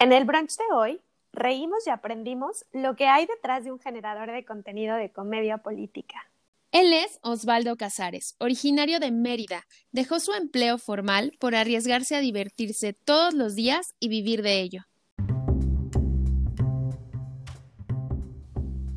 En 0.00 0.12
el 0.12 0.24
brunch 0.24 0.56
de 0.56 0.64
hoy, 0.72 1.00
reímos 1.32 1.84
y 1.84 1.90
aprendimos 1.90 2.64
lo 2.72 2.94
que 2.94 3.08
hay 3.08 3.26
detrás 3.26 3.64
de 3.64 3.72
un 3.72 3.80
generador 3.80 4.30
de 4.30 4.44
contenido 4.44 4.94
de 4.94 5.10
comedia 5.10 5.58
política. 5.58 6.30
Él 6.70 6.92
es 6.92 7.18
Osvaldo 7.22 7.76
Casares, 7.76 8.36
originario 8.38 9.00
de 9.00 9.10
Mérida. 9.10 9.66
Dejó 9.90 10.20
su 10.20 10.34
empleo 10.34 10.78
formal 10.78 11.32
por 11.40 11.56
arriesgarse 11.56 12.14
a 12.14 12.20
divertirse 12.20 12.92
todos 12.92 13.34
los 13.34 13.56
días 13.56 13.96
y 13.98 14.08
vivir 14.08 14.42
de 14.42 14.60
ello. 14.60 14.82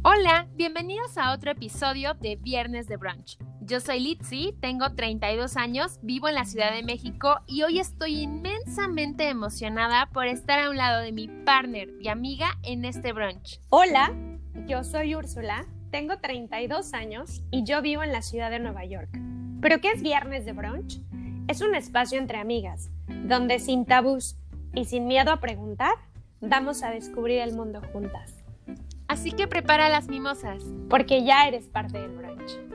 Hola, 0.04 0.47
bienvenidos 0.54 1.18
a 1.18 1.33
otro 1.33 1.49
episodio 1.49 2.13
de 2.13 2.36
Viernes 2.36 2.88
de 2.88 2.97
Brunch. 2.97 3.39
Yo 3.64 3.80
soy 3.80 4.00
Litzy, 4.00 4.55
tengo 4.59 4.96
32 4.96 5.55
años, 5.55 6.00
vivo 6.02 6.28
en 6.28 6.34
la 6.34 6.46
Ciudad 6.46 6.73
de 6.73 6.82
México 6.82 7.41
y 7.46 7.61
hoy 7.61 7.78
estoy 7.78 8.21
inmensamente 8.21 9.30
emocionada 9.30 10.07
por 10.07 10.25
estar 10.25 10.60
a 10.60 10.71
un 10.71 10.78
lado 10.78 11.02
de 11.04 11.11
mi 11.11 11.28
partner 11.28 11.89
y 12.00 12.07
amiga 12.07 12.57
en 12.64 12.86
este 12.86 13.14
brunch. 13.14 13.60
Hola, 13.70 14.15
yo 14.68 14.84
soy 14.84 15.14
Úrsula, 15.14 15.68
tengo 15.92 16.18
32 16.18 16.96
años 16.96 17.43
y 17.51 17.64
yo 17.64 17.84
vivo 17.84 18.01
en 18.01 18.11
la 18.11 18.24
ciudad 18.24 18.50
de 18.50 18.57
Nueva 18.57 18.84
York. 18.86 19.11
¿Pero 19.62 19.79
qué 19.79 19.92
es 19.92 20.01
Viernes 20.01 20.43
de 20.43 20.54
Brunch? 20.54 21.00
Es 21.48 21.62
un 21.62 21.75
espacio 21.75 22.18
entre 22.18 22.39
amigas, 22.39 22.89
donde 23.07 23.59
sin 23.59 23.86
tabús 23.86 24.37
y 24.73 24.86
sin 24.86 25.06
miedo 25.06 25.32
a 25.32 25.39
preguntar, 25.39 25.93
vamos 26.39 26.82
a 26.82 26.89
descubrir 26.89 27.42
el 27.42 27.54
mundo 27.54 27.79
juntas. 27.93 28.42
Así 29.07 29.34
que 29.34 29.46
prepara 29.46 29.87
las 29.89 30.07
mimosas. 30.07 30.64
Porque 30.89 31.23
ya 31.23 31.48
eres 31.48 31.68
parte 31.68 32.00
del 32.00 32.12
brunch. 32.12 32.70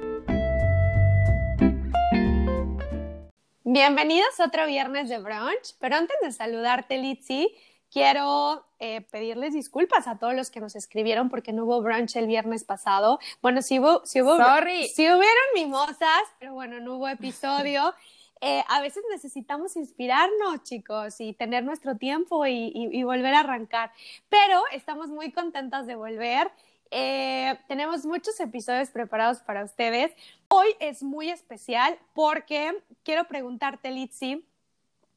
Bienvenidos 3.68 4.38
a 4.38 4.44
otro 4.44 4.64
viernes 4.64 5.08
de 5.08 5.18
brunch, 5.18 5.74
pero 5.80 5.96
antes 5.96 6.16
de 6.22 6.30
saludarte, 6.30 6.98
Litzy, 6.98 7.52
quiero 7.90 8.64
eh, 8.78 9.00
pedirles 9.00 9.54
disculpas 9.54 10.06
a 10.06 10.20
todos 10.20 10.34
los 10.36 10.50
que 10.52 10.60
nos 10.60 10.76
escribieron 10.76 11.28
porque 11.30 11.52
no 11.52 11.64
hubo 11.64 11.82
brunch 11.82 12.14
el 12.14 12.28
viernes 12.28 12.62
pasado. 12.62 13.18
Bueno, 13.42 13.62
sí 13.62 13.80
hubo, 13.80 14.06
sí 14.06 14.22
hubo, 14.22 14.36
Sorry. 14.36 14.86
sí 14.86 15.02
hubieron 15.02 15.46
mimosas, 15.56 16.22
pero 16.38 16.54
bueno, 16.54 16.78
no 16.78 16.94
hubo 16.94 17.08
episodio. 17.08 17.92
Eh, 18.42 18.62
a 18.68 18.82
veces 18.82 19.02
necesitamos 19.10 19.76
inspirarnos, 19.76 20.62
chicos, 20.62 21.22
y 21.22 21.32
tener 21.32 21.64
nuestro 21.64 21.96
tiempo 21.96 22.44
y, 22.44 22.70
y- 22.74 22.90
y 22.92 23.02
volver 23.02 23.32
a 23.32 23.40
arrancar. 23.40 23.92
Pero 24.28 24.62
estamos 24.72 25.08
muy 25.08 25.32
contentas 25.32 25.86
de 25.86 25.94
volver. 25.94 26.50
Eh, 26.90 27.58
tenemos 27.68 28.04
muchos 28.04 28.38
episodios 28.40 28.90
preparados 28.90 29.38
para 29.38 29.64
ustedes. 29.64 30.12
Hoy 30.48 30.68
es 30.80 31.02
muy 31.02 31.30
especial 31.30 31.98
porque 32.14 32.82
quiero 33.02 33.24
preguntarte, 33.24 33.90
Litzy, 33.90 34.44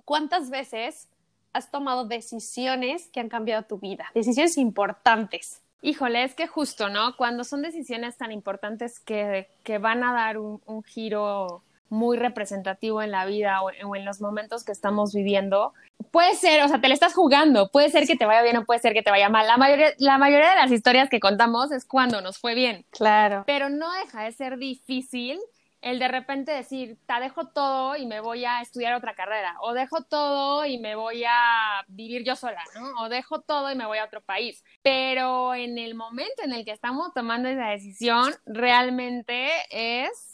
¿cuántas 0.06 0.50
veces 0.50 1.08
has 1.54 1.72
tomado 1.72 2.06
decisiones 2.06 3.08
que 3.08 3.20
han 3.20 3.30
cambiado 3.30 3.64
tu 3.64 3.78
vida? 3.78 4.08
Decisiones 4.14 4.58
importantes. 4.58 5.62
Híjole, 5.82 6.24
es 6.24 6.36
que 6.36 6.48
justo, 6.48 6.90
¿no? 6.90 7.16
Cuando 7.16 7.44
son 7.44 7.62
decisiones 7.62 8.18
tan 8.18 8.32
importantes 8.32 9.00
que, 9.00 9.48
que 9.64 9.78
van 9.78 10.04
a 10.04 10.14
dar 10.14 10.38
un 10.38 10.84
giro 10.84 11.64
muy 11.90 12.18
representativo 12.18 13.02
en 13.02 13.12
la 13.12 13.26
vida 13.26 13.62
o, 13.62 13.96
en 13.96 14.06
los 14.06 14.22
momentos 14.22 14.64
que 14.64 14.72
estamos 14.72 15.14
viviendo, 15.14 15.74
puede 16.12 16.36
ser, 16.36 16.64
o 16.64 16.68
sea, 16.68 16.82
te 16.82 16.88
le 16.88 16.94
estás 16.94 17.14
jugando, 17.14 17.70
puede 17.72 17.90
ser 17.90 18.06
que 18.08 18.16
te 18.16 18.26
vaya 18.26 18.42
bien 18.42 18.58
o 18.58 18.66
puede 18.66 18.80
ser 18.80 18.94
que 18.94 19.04
te 19.04 19.12
vaya 19.12 19.30
mal. 19.30 19.48
La 19.48 19.58
mayoría, 19.58 19.90
la 19.98 20.18
mayoría 20.18 20.50
de 20.50 20.56
las 20.56 20.72
historias 20.72 21.10
que 21.10 21.20
contamos 21.20 21.72
es 21.72 21.86
cuando 21.86 22.22
nos 22.22 22.38
fue 22.38 22.56
bien, 22.56 22.86
Claro. 22.92 23.44
pero 23.46 23.70
no 23.70 23.92
deja 23.94 24.24
de 24.24 24.32
ser 24.32 24.58
difícil 24.58 25.40
el 25.82 26.00
de 26.00 26.08
repente 26.10 26.52
decir, 26.52 26.98
te 27.06 27.14
dejo 27.22 27.48
todo 27.48 27.96
y 27.96 28.06
me 28.06 28.20
voy 28.20 28.44
a 28.44 28.62
estudiar 28.62 28.94
otra 28.96 29.16
carrera, 29.16 29.56
o 29.62 29.74
dejo 29.74 30.04
todo 30.04 30.66
y 30.66 30.78
me 30.78 30.96
voy 30.96 31.24
a 31.26 31.86
vivir 31.88 32.24
yo 32.26 32.36
sola, 32.36 32.62
¿no? 32.76 33.02
O 33.04 33.10
dejo 33.10 33.42
todo 33.42 33.72
y 33.72 33.76
me 33.76 33.86
voy 33.86 33.98
a 34.00 34.06
otro 34.06 34.22
país. 34.22 34.64
Pero 34.82 35.56
en 35.56 35.78
el 35.78 35.96
momento 35.96 36.44
en 36.44 36.52
el 36.52 36.66
que 36.66 36.72
estamos 36.72 37.14
tomando 37.14 37.48
esa 37.48 37.68
decisión, 37.68 38.34
realmente 38.46 39.50
es 39.72 40.29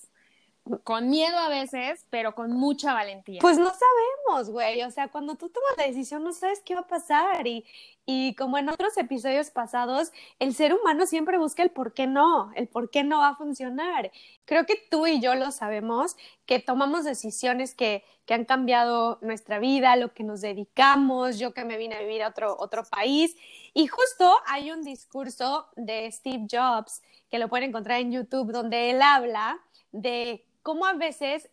con 0.84 1.10
miedo 1.10 1.38
a 1.38 1.50
veces, 1.50 2.06
pero 2.10 2.34
con 2.34 2.52
mucha 2.52 2.94
valentía. 2.94 3.40
Pues 3.40 3.58
no 3.60 3.72
sabemos, 3.72 4.50
güey. 4.50 4.82
O 4.82 4.90
sea, 4.90 5.10
cuando 5.10 5.36
tú 5.36 5.50
tomas 5.50 5.78
la 5.78 5.86
decisión 5.86 6.24
no 6.24 6.34
sabes 6.34 6.62
qué 6.66 6.74
va 6.74 6.82
a 6.82 6.88
pasar. 6.88 7.46
Y, 7.46 7.64
y 8.08 8.34
como 8.36 8.58
en 8.58 8.70
otros 8.70 8.98
episodios 8.98 9.52
pasados, 9.52 10.12
el 10.40 10.56
ser 10.56 10.74
humano 10.74 11.06
siempre 11.06 11.38
busca 11.38 11.62
el 11.62 11.70
por 11.70 11.94
qué 11.94 12.08
no, 12.08 12.52
el 12.56 12.68
por 12.68 12.90
qué 12.90 13.04
no 13.04 13.20
va 13.20 13.30
a 13.30 13.36
funcionar. 13.36 14.12
Creo 14.46 14.66
que 14.66 14.76
tú 14.90 15.06
y 15.06 15.20
yo 15.20 15.36
lo 15.36 15.52
sabemos, 15.52 16.18
que 16.48 16.60
tomamos 16.60 17.04
decisiones 17.04 17.76
que, 17.76 18.04
que 18.26 18.34
han 18.34 18.46
cambiado 18.46 19.20
nuestra 19.22 19.60
vida, 19.60 19.96
lo 19.96 20.14
que 20.14 20.24
nos 20.24 20.42
dedicamos, 20.42 21.38
yo 21.38 21.54
que 21.54 21.64
me 21.64 21.78
vine 21.78 21.96
a 21.96 22.00
vivir 22.00 22.24
a 22.24 22.30
otro, 22.30 22.56
otro 22.60 22.84
país. 22.86 23.36
Y 23.76 23.86
justo 23.86 24.36
hay 24.48 24.72
un 24.72 24.84
discurso 24.84 25.68
de 25.76 26.12
Steve 26.12 26.48
Jobs, 26.50 27.04
que 27.30 27.38
lo 27.38 27.50
pueden 27.50 27.70
encontrar 27.70 28.00
en 28.00 28.12
YouTube, 28.12 28.52
donde 28.52 28.90
él 28.90 29.02
habla 29.02 29.60
de 29.92 30.44
cómo 30.66 30.88
a 30.88 30.94
veces 30.94 31.52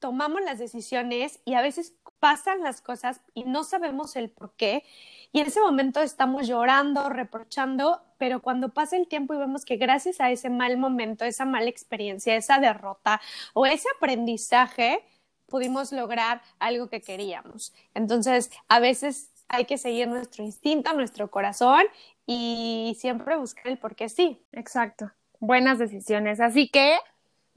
tomamos 0.00 0.40
las 0.42 0.58
decisiones 0.58 1.38
y 1.44 1.54
a 1.54 1.62
veces 1.62 1.94
pasan 2.18 2.60
las 2.60 2.80
cosas 2.80 3.20
y 3.32 3.44
no 3.44 3.62
sabemos 3.62 4.16
el 4.16 4.30
por 4.30 4.56
qué. 4.56 4.82
Y 5.30 5.38
en 5.38 5.46
ese 5.46 5.60
momento 5.60 6.00
estamos 6.00 6.48
llorando, 6.48 7.08
reprochando, 7.08 8.02
pero 8.18 8.42
cuando 8.42 8.70
pasa 8.70 8.96
el 8.96 9.06
tiempo 9.06 9.32
y 9.32 9.38
vemos 9.38 9.64
que 9.64 9.76
gracias 9.76 10.20
a 10.20 10.32
ese 10.32 10.50
mal 10.50 10.76
momento, 10.76 11.24
esa 11.24 11.44
mala 11.44 11.70
experiencia, 11.70 12.34
esa 12.34 12.58
derrota 12.58 13.20
o 13.54 13.64
ese 13.64 13.86
aprendizaje, 13.96 15.04
pudimos 15.46 15.92
lograr 15.92 16.42
algo 16.58 16.88
que 16.88 17.00
queríamos. 17.00 17.72
Entonces, 17.94 18.50
a 18.66 18.80
veces 18.80 19.30
hay 19.46 19.66
que 19.66 19.78
seguir 19.78 20.08
nuestro 20.08 20.42
instinto, 20.42 20.92
nuestro 20.94 21.30
corazón 21.30 21.84
y 22.26 22.96
siempre 22.98 23.36
buscar 23.36 23.68
el 23.68 23.78
por 23.78 23.94
qué 23.94 24.08
sí. 24.08 24.44
Exacto. 24.50 25.12
Buenas 25.38 25.78
decisiones. 25.78 26.40
Así 26.40 26.68
que 26.68 26.98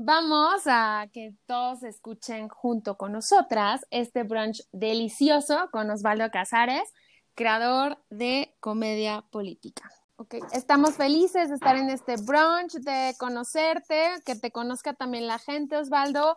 vamos 0.04 0.64
a 0.66 1.08
que 1.14 1.36
todos 1.46 1.84
escuchen 1.84 2.50
junto 2.50 2.98
con 2.98 3.12
nosotras 3.12 3.86
este 3.92 4.24
brunch 4.24 4.64
delicioso 4.72 5.70
con 5.72 5.90
Osvaldo 5.92 6.30
Casares, 6.32 6.92
creador 7.36 8.00
de 8.10 8.56
comedia 8.60 9.24
política. 9.30 9.90
Ok, 10.16 10.36
estamos 10.54 10.96
felices 10.96 11.50
de 11.50 11.56
estar 11.56 11.76
en 11.78 11.90
este 11.90 12.16
brunch, 12.18 12.74
de 12.82 13.14
conocerte, 13.20 14.14
que 14.26 14.36
te 14.36 14.52
conozca 14.52 14.94
también 14.94 15.28
la 15.28 15.38
gente, 15.38 15.78
Osvaldo. 15.78 16.36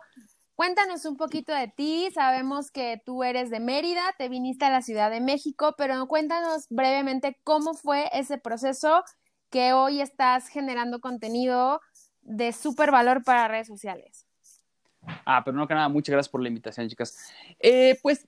Cuéntanos 0.55 1.05
un 1.05 1.17
poquito 1.17 1.53
de 1.53 1.67
ti. 1.67 2.09
Sabemos 2.13 2.71
que 2.71 3.01
tú 3.05 3.23
eres 3.23 3.49
de 3.49 3.59
Mérida, 3.59 4.13
te 4.17 4.29
viniste 4.29 4.65
a 4.65 4.69
la 4.69 4.81
Ciudad 4.81 5.09
de 5.09 5.21
México, 5.21 5.73
pero 5.77 6.07
cuéntanos 6.07 6.65
brevemente 6.69 7.39
cómo 7.43 7.73
fue 7.73 8.09
ese 8.13 8.37
proceso 8.37 9.03
que 9.49 9.73
hoy 9.73 10.01
estás 10.01 10.47
generando 10.47 10.99
contenido 10.99 11.79
de 12.25 12.51
súper 12.51 12.91
valor 12.91 13.23
para 13.23 13.47
redes 13.47 13.67
sociales. 13.67 14.25
Ah, 15.25 15.43
pero 15.45 15.55
no 15.55 15.67
que 15.67 15.73
nada, 15.73 15.87
muchas 15.87 16.13
gracias 16.13 16.31
por 16.31 16.41
la 16.41 16.49
invitación, 16.49 16.89
chicas. 16.89 17.31
Eh, 17.59 17.97
pues, 18.01 18.27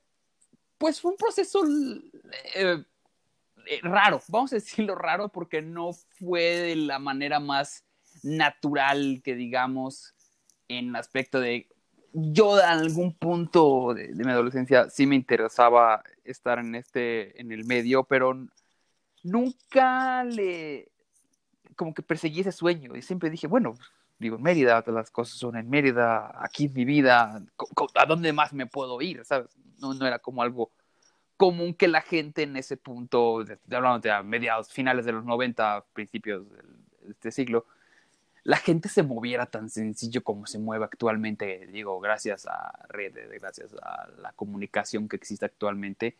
pues 0.77 1.01
fue 1.01 1.11
un 1.11 1.17
proceso 1.17 1.63
eh, 2.55 2.83
eh, 3.65 3.79
raro, 3.81 4.21
vamos 4.27 4.53
a 4.53 4.57
decirlo 4.57 4.95
raro, 4.95 5.29
porque 5.29 5.61
no 5.61 5.91
fue 5.93 6.43
de 6.43 6.75
la 6.75 6.99
manera 6.99 7.39
más 7.39 7.83
natural 8.23 9.21
que 9.23 9.35
digamos 9.35 10.13
en 10.67 10.95
aspecto 10.95 11.39
de 11.39 11.67
yo 12.13 12.59
en 12.59 12.65
algún 12.65 13.13
punto 13.13 13.93
de, 13.93 14.07
de 14.07 14.23
mi 14.23 14.31
adolescencia 14.31 14.89
sí 14.89 15.05
me 15.05 15.15
interesaba 15.15 16.03
estar 16.23 16.59
en 16.59 16.75
este, 16.75 17.39
en 17.39 17.51
el 17.51 17.63
medio, 17.65 18.03
pero 18.03 18.47
nunca 19.23 20.23
le, 20.23 20.91
como 21.77 21.93
que 21.93 22.01
perseguí 22.01 22.41
ese 22.41 22.51
sueño 22.51 22.97
y 22.97 23.01
siempre 23.01 23.29
dije, 23.29 23.47
bueno, 23.47 23.75
vivo 24.19 24.35
en 24.35 24.43
Mérida, 24.43 24.81
todas 24.81 24.95
las 24.95 25.11
cosas 25.11 25.37
son 25.37 25.55
en 25.55 25.69
Mérida, 25.69 26.33
aquí 26.43 26.65
es 26.65 26.73
mi 26.73 26.83
vida, 26.83 27.41
¿a 27.95 28.05
dónde 28.05 28.33
más 28.33 28.51
me 28.51 28.65
puedo 28.65 29.01
ir? 29.01 29.23
¿Sabes? 29.23 29.55
No, 29.79 29.93
no 29.93 30.05
era 30.05 30.19
como 30.19 30.41
algo 30.41 30.71
común 31.37 31.73
que 31.75 31.87
la 31.87 32.01
gente 32.01 32.43
en 32.43 32.57
ese 32.57 32.75
punto, 32.77 33.43
de, 33.43 33.59
hablando 33.73 33.99
de 33.99 34.11
a 34.11 34.23
mediados, 34.23 34.73
finales 34.73 35.05
de 35.05 35.13
los 35.13 35.23
90, 35.23 35.85
principios 35.93 36.49
de 36.49 37.11
este 37.11 37.31
siglo, 37.31 37.65
la 38.43 38.57
gente 38.57 38.89
se 38.89 39.03
moviera 39.03 39.45
tan 39.45 39.69
sencillo 39.69 40.23
como 40.23 40.47
se 40.47 40.57
mueve 40.57 40.85
actualmente, 40.85 41.67
digo, 41.67 41.99
gracias 41.99 42.47
a 42.47 42.87
redes, 42.89 43.29
gracias 43.39 43.73
a 43.81 44.07
la 44.19 44.31
comunicación 44.33 45.07
que 45.07 45.17
existe 45.17 45.45
actualmente. 45.45 46.15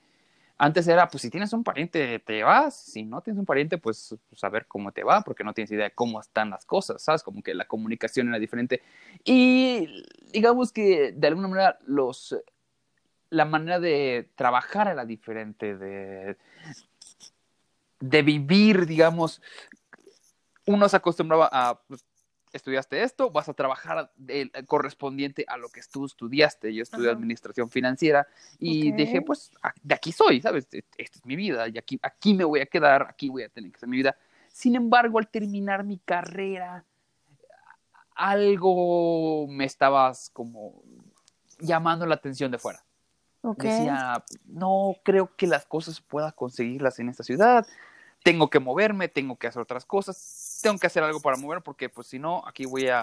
Antes 0.59 0.87
era, 0.87 1.07
pues 1.07 1.21
si 1.21 1.29
tienes 1.29 1.53
un 1.53 1.63
pariente, 1.63 2.19
te 2.19 2.43
vas, 2.43 2.75
si 2.75 3.03
no 3.03 3.21
tienes 3.21 3.39
un 3.39 3.45
pariente, 3.45 3.77
pues, 3.77 4.15
pues 4.29 4.43
a 4.43 4.49
ver 4.49 4.65
cómo 4.65 4.91
te 4.91 5.03
va, 5.03 5.21
porque 5.21 5.43
no 5.43 5.53
tienes 5.53 5.71
idea 5.71 5.85
de 5.85 5.95
cómo 5.95 6.19
están 6.19 6.49
las 6.49 6.65
cosas, 6.65 7.01
¿sabes? 7.01 7.21
Como 7.21 7.43
que 7.43 7.53
la 7.53 7.67
comunicación 7.67 8.29
era 8.29 8.39
diferente. 8.39 8.81
Y 9.23 10.03
digamos 10.33 10.71
que 10.71 11.11
de 11.11 11.27
alguna 11.27 11.47
manera 11.47 11.79
los, 11.85 12.35
la 13.29 13.45
manera 13.45 13.79
de 13.79 14.29
trabajar 14.35 14.87
era 14.87 15.05
diferente, 15.05 15.77
de, 15.77 16.37
de 17.99 18.21
vivir, 18.23 18.87
digamos, 18.87 19.41
uno 20.65 20.89
se 20.89 20.97
acostumbraba 20.97 21.49
a 21.51 21.79
pues, 21.87 22.03
estudiaste 22.57 23.01
esto, 23.01 23.31
vas 23.31 23.49
a 23.49 23.53
trabajar 23.53 24.11
de, 24.17 24.51
correspondiente 24.67 25.45
a 25.47 25.57
lo 25.57 25.69
que 25.69 25.81
tú 25.91 26.05
estudiaste. 26.05 26.73
Yo 26.73 26.83
estudié 26.83 27.09
administración 27.09 27.69
financiera 27.69 28.27
y 28.59 28.91
dije, 28.91 29.21
pues, 29.21 29.51
de 29.81 29.95
aquí 29.95 30.11
soy, 30.11 30.41
¿sabes? 30.41 30.67
E, 30.73 30.83
esta 30.97 31.19
es 31.19 31.25
mi 31.25 31.35
vida 31.35 31.67
y 31.67 31.77
aquí, 31.77 31.99
aquí 32.01 32.33
me 32.33 32.43
voy 32.43 32.59
a 32.59 32.65
quedar, 32.65 33.03
aquí 33.09 33.29
voy 33.29 33.43
a 33.43 33.49
tener 33.49 33.71
que 33.71 33.77
hacer 33.77 33.89
mi 33.89 33.97
vida. 33.97 34.17
Sin 34.51 34.75
embargo, 34.75 35.19
al 35.19 35.27
terminar 35.27 35.83
mi 35.83 35.99
carrera, 35.99 36.83
algo 38.15 39.47
me 39.47 39.65
estabas 39.65 40.29
como 40.31 40.81
llamando 41.59 42.05
la 42.05 42.15
atención 42.15 42.51
de 42.51 42.57
fuera. 42.57 42.83
Decía, 43.55 44.23
no 44.45 44.95
creo 45.03 45.33
que 45.35 45.47
las 45.47 45.65
cosas 45.65 46.01
pueda 46.01 46.31
conseguirlas 46.31 46.99
en 46.99 47.09
esta 47.09 47.23
ciudad. 47.23 47.65
Tengo 48.23 48.49
que 48.49 48.59
moverme, 48.59 49.07
tengo 49.07 49.37
que 49.37 49.47
hacer 49.47 49.61
otras 49.61 49.85
cosas, 49.85 50.17
tengo 50.67 50.79
que 50.79 50.87
hacer 50.87 51.03
algo 51.03 51.21
para 51.21 51.37
mover 51.37 51.61
porque 51.61 51.87
pues 51.89 52.07
si 52.07 52.19
no, 52.19 52.43
aquí 52.45 52.65
voy 52.65 52.89
a, 52.89 53.01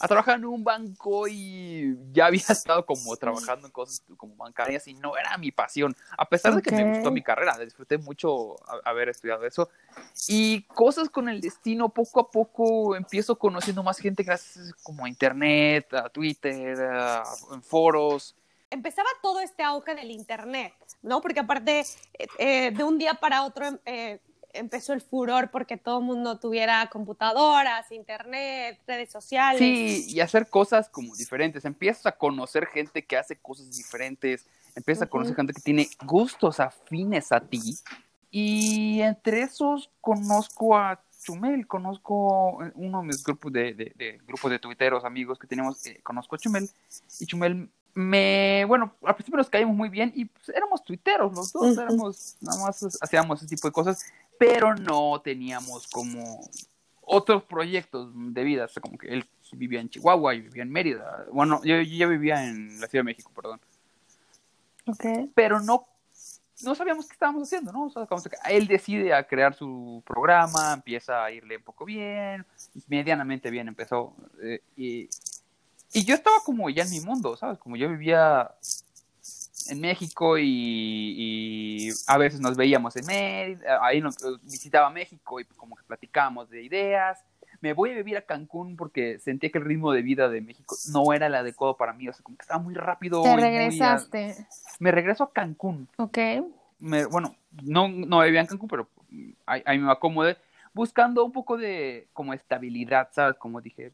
a 0.00 0.08
trabajar 0.08 0.36
en 0.38 0.46
un 0.46 0.64
banco 0.64 1.28
y 1.28 1.96
ya 2.12 2.26
había 2.26 2.40
estado 2.48 2.84
como 2.84 3.16
trabajando 3.16 3.66
en 3.66 3.72
cosas 3.72 4.02
como 4.16 4.34
bancarias 4.34 4.88
y 4.88 4.94
no 4.94 5.16
era 5.16 5.38
mi 5.38 5.52
pasión, 5.52 5.94
a 6.18 6.28
pesar 6.28 6.56
de 6.56 6.62
que 6.62 6.72
me 6.72 6.94
gustó 6.94 7.12
mi 7.12 7.22
carrera, 7.22 7.56
disfruté 7.58 7.98
mucho 7.98 8.56
haber 8.84 9.10
estudiado 9.10 9.46
eso. 9.46 9.68
Y 10.26 10.62
cosas 10.62 11.08
con 11.08 11.28
el 11.28 11.40
destino, 11.40 11.88
poco 11.88 12.18
a 12.18 12.30
poco 12.30 12.96
empiezo 12.96 13.38
conociendo 13.38 13.82
más 13.84 13.98
gente 13.98 14.24
gracias 14.24 14.74
como 14.82 15.04
a 15.04 15.08
internet, 15.08 15.92
a 15.94 16.08
Twitter, 16.08 16.76
en 17.52 17.62
foros. 17.62 18.34
Empezaba 18.70 19.08
todo 19.22 19.38
este 19.38 19.62
auge 19.62 19.94
del 19.94 20.10
Internet, 20.10 20.74
¿no? 21.00 21.20
Porque 21.20 21.38
aparte, 21.38 21.80
eh, 22.14 22.26
eh, 22.38 22.70
de 22.72 22.82
un 22.82 22.98
día 22.98 23.14
para 23.14 23.44
otro 23.44 23.78
eh, 23.84 24.18
empezó 24.56 24.92
el 24.92 25.00
furor 25.00 25.50
porque 25.50 25.76
todo 25.76 26.00
el 26.00 26.04
mundo 26.04 26.38
tuviera 26.38 26.88
computadoras, 26.90 27.90
Internet, 27.92 28.80
redes 28.86 29.10
sociales. 29.10 29.58
Sí, 29.58 30.06
y 30.08 30.20
hacer 30.20 30.48
cosas 30.48 30.88
como 30.88 31.14
diferentes. 31.14 31.64
Empiezas 31.64 32.06
a 32.06 32.12
conocer 32.12 32.66
gente 32.66 33.04
que 33.04 33.16
hace 33.16 33.36
cosas 33.36 33.76
diferentes, 33.76 34.46
empiezas 34.74 35.02
a 35.02 35.06
conocer 35.06 35.36
gente 35.36 35.52
que 35.52 35.62
tiene 35.62 35.88
gustos 36.04 36.60
afines 36.60 37.32
a 37.32 37.40
ti. 37.40 37.76
Y 38.30 39.00
entre 39.00 39.42
esos 39.42 39.90
conozco 40.00 40.76
a 40.76 41.00
Chumel, 41.22 41.66
conozco 41.66 42.58
uno 42.74 43.00
de 43.00 43.06
mis 43.06 43.24
grupos 43.24 43.52
de, 43.52 43.74
de, 43.74 44.20
grupos 44.26 44.50
de 44.50 44.58
tuiteros, 44.58 45.04
amigos 45.04 45.38
que 45.38 45.46
tenemos, 45.46 45.82
conozco 46.02 46.36
a 46.36 46.38
Chumel, 46.38 46.68
y 47.18 47.26
Chumel 47.26 47.68
me, 47.96 48.64
bueno, 48.66 48.94
al 49.02 49.14
principio 49.14 49.38
nos 49.38 49.48
caímos 49.48 49.74
muy 49.74 49.88
bien 49.88 50.12
y 50.14 50.26
pues, 50.26 50.50
éramos 50.50 50.84
tuiteros 50.84 51.34
los 51.34 51.50
dos, 51.50 51.78
éramos, 51.78 52.36
nada 52.42 52.62
más 52.62 52.98
hacíamos 53.00 53.40
ese 53.40 53.56
tipo 53.56 53.66
de 53.66 53.72
cosas, 53.72 54.04
pero 54.38 54.74
no 54.74 55.20
teníamos 55.22 55.86
como 55.88 56.48
otros 57.00 57.44
proyectos 57.44 58.10
de 58.14 58.44
vida, 58.44 58.64
o 58.64 58.68
sea, 58.68 58.80
como 58.80 58.98
que 58.98 59.08
él 59.08 59.28
vivía 59.52 59.80
en 59.80 59.88
Chihuahua 59.88 60.34
y 60.34 60.40
vivía 60.40 60.62
en 60.62 60.70
Mérida, 60.70 61.26
bueno, 61.32 61.60
yo, 61.64 61.80
ya 61.80 62.06
vivía 62.06 62.48
en 62.48 62.80
la 62.80 62.88
Ciudad 62.88 63.00
de 63.00 63.10
México, 63.10 63.30
perdón. 63.34 63.60
Okay. 64.86 65.30
Pero 65.34 65.60
no, 65.60 65.86
no 66.62 66.74
sabíamos 66.74 67.06
qué 67.06 67.12
estábamos 67.12 67.42
haciendo, 67.44 67.72
¿no? 67.72 67.84
O 67.84 67.90
sea, 67.90 68.06
como 68.06 68.22
que 68.22 68.36
él 68.48 68.66
decide 68.66 69.14
a 69.14 69.26
crear 69.26 69.54
su 69.54 70.02
programa, 70.06 70.74
empieza 70.74 71.24
a 71.24 71.30
irle 71.30 71.56
un 71.56 71.62
poco 71.62 71.84
bien, 71.84 72.44
medianamente 72.88 73.50
bien 73.50 73.68
empezó, 73.68 74.14
eh, 74.42 74.60
y 74.76 75.08
y 75.96 76.04
yo 76.04 76.14
estaba 76.14 76.36
como 76.44 76.68
ya 76.68 76.82
en 76.82 76.90
mi 76.90 77.00
mundo, 77.00 77.36
¿sabes? 77.36 77.58
Como 77.58 77.76
yo 77.76 77.88
vivía 77.88 78.50
en 79.68 79.80
México 79.80 80.38
y, 80.38 81.90
a 82.06 82.18
veces 82.18 82.40
nos 82.40 82.56
veíamos 82.56 82.96
en 82.96 83.06
Mérida, 83.06 83.84
ahí 83.84 84.00
nos 84.00 84.16
visitaba 84.42 84.90
México 84.90 85.40
y 85.40 85.44
como 85.44 85.76
que 85.76 85.82
platicábamos 85.84 86.50
de 86.50 86.62
ideas. 86.62 87.24
Me 87.60 87.72
voy 87.72 87.90
a 87.90 87.94
vivir 87.94 88.16
a 88.18 88.22
Cancún 88.22 88.76
porque 88.76 89.18
sentía 89.18 89.50
que 89.50 89.58
el 89.58 89.64
ritmo 89.64 89.92
de 89.92 90.02
vida 90.02 90.28
de 90.28 90.42
México 90.42 90.76
no 90.92 91.12
era 91.12 91.26
el 91.26 91.34
adecuado 91.34 91.76
para 91.76 91.94
mí, 91.94 92.08
o 92.08 92.12
sea, 92.12 92.22
como 92.22 92.36
que 92.36 92.42
estaba 92.42 92.62
muy 92.62 92.74
rápido. 92.74 93.22
Te 93.22 93.34
regresaste. 93.34 94.36
Me 94.78 94.92
regreso 94.92 95.24
a 95.24 95.32
Cancún. 95.32 95.88
Ok. 95.96 96.18
bueno, 96.78 97.34
no, 97.62 97.88
no 97.88 98.22
vivía 98.22 98.40
en 98.40 98.46
Cancún, 98.46 98.68
pero 98.68 98.88
ahí, 99.46 99.62
ahí 99.64 99.78
me 99.78 99.90
acomodé 99.90 100.36
buscando 100.76 101.24
un 101.24 101.32
poco 101.32 101.56
de 101.56 102.06
como 102.12 102.34
estabilidad, 102.34 103.08
¿sabes? 103.12 103.36
Como 103.38 103.62
dije, 103.62 103.92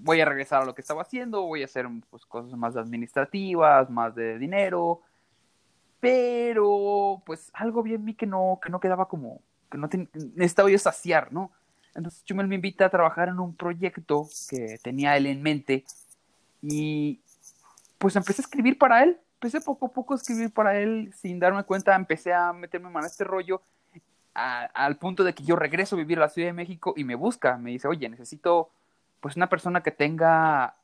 voy 0.00 0.20
a 0.20 0.24
regresar 0.24 0.62
a 0.62 0.64
lo 0.64 0.74
que 0.74 0.80
estaba 0.80 1.02
haciendo, 1.02 1.42
voy 1.42 1.62
a 1.62 1.66
hacer 1.66 1.86
pues, 2.10 2.24
cosas 2.26 2.52
más 2.58 2.76
administrativas, 2.76 3.90
más 3.90 4.14
de 4.14 4.38
dinero, 4.38 5.00
pero 6.00 7.22
pues 7.24 7.50
algo 7.54 7.82
bien 7.82 8.04
mí 8.04 8.14
que 8.14 8.26
no, 8.26 8.58
que 8.62 8.70
no 8.70 8.80
quedaba 8.80 9.08
como, 9.08 9.40
que 9.70 9.78
no 9.78 9.88
necesitaba 10.34 10.70
yo 10.70 10.78
saciar, 10.78 11.32
¿no? 11.32 11.50
Entonces 11.94 12.24
Chumel 12.24 12.48
me 12.48 12.56
invita 12.56 12.86
a 12.86 12.90
trabajar 12.90 13.28
en 13.28 13.38
un 13.38 13.54
proyecto 13.54 14.28
que 14.48 14.78
tenía 14.82 15.16
él 15.16 15.26
en 15.26 15.42
mente 15.42 15.84
y 16.60 17.20
pues 17.98 18.16
empecé 18.16 18.42
a 18.42 18.44
escribir 18.44 18.76
para 18.78 19.02
él, 19.04 19.18
empecé 19.34 19.60
poco 19.60 19.86
a 19.86 19.92
poco 19.92 20.14
a 20.14 20.16
escribir 20.16 20.50
para 20.50 20.78
él 20.78 21.12
sin 21.16 21.38
darme 21.38 21.62
cuenta, 21.62 21.94
empecé 21.94 22.32
a 22.32 22.52
meterme 22.52 22.90
en 22.90 23.04
este 23.04 23.24
rollo 23.24 23.62
al 24.34 24.96
punto 24.96 25.22
de 25.22 25.32
que 25.32 25.44
yo 25.44 25.54
regreso 25.54 25.94
a 25.94 25.98
vivir 25.98 26.18
a 26.18 26.22
la 26.22 26.28
Ciudad 26.28 26.48
de 26.48 26.52
México 26.52 26.92
y 26.96 27.04
me 27.04 27.14
busca, 27.14 27.56
me 27.56 27.70
dice, 27.70 27.86
oye, 27.86 28.08
necesito 28.08 28.68
pues 29.24 29.36
una 29.36 29.48
persona 29.48 29.82
que 29.82 29.90
tenga... 29.90 30.76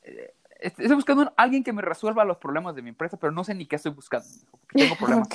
Eh, 0.00 0.32
estoy 0.60 0.94
buscando 0.94 1.24
a 1.24 1.34
alguien 1.36 1.62
que 1.62 1.74
me 1.74 1.82
resuelva 1.82 2.24
los 2.24 2.38
problemas 2.38 2.74
de 2.74 2.80
mi 2.80 2.88
empresa, 2.88 3.18
pero 3.18 3.32
no 3.32 3.44
sé 3.44 3.54
ni 3.54 3.66
qué 3.66 3.76
estoy 3.76 3.92
buscando. 3.92 4.26
Tengo 4.72 4.96
problemas. 4.96 5.28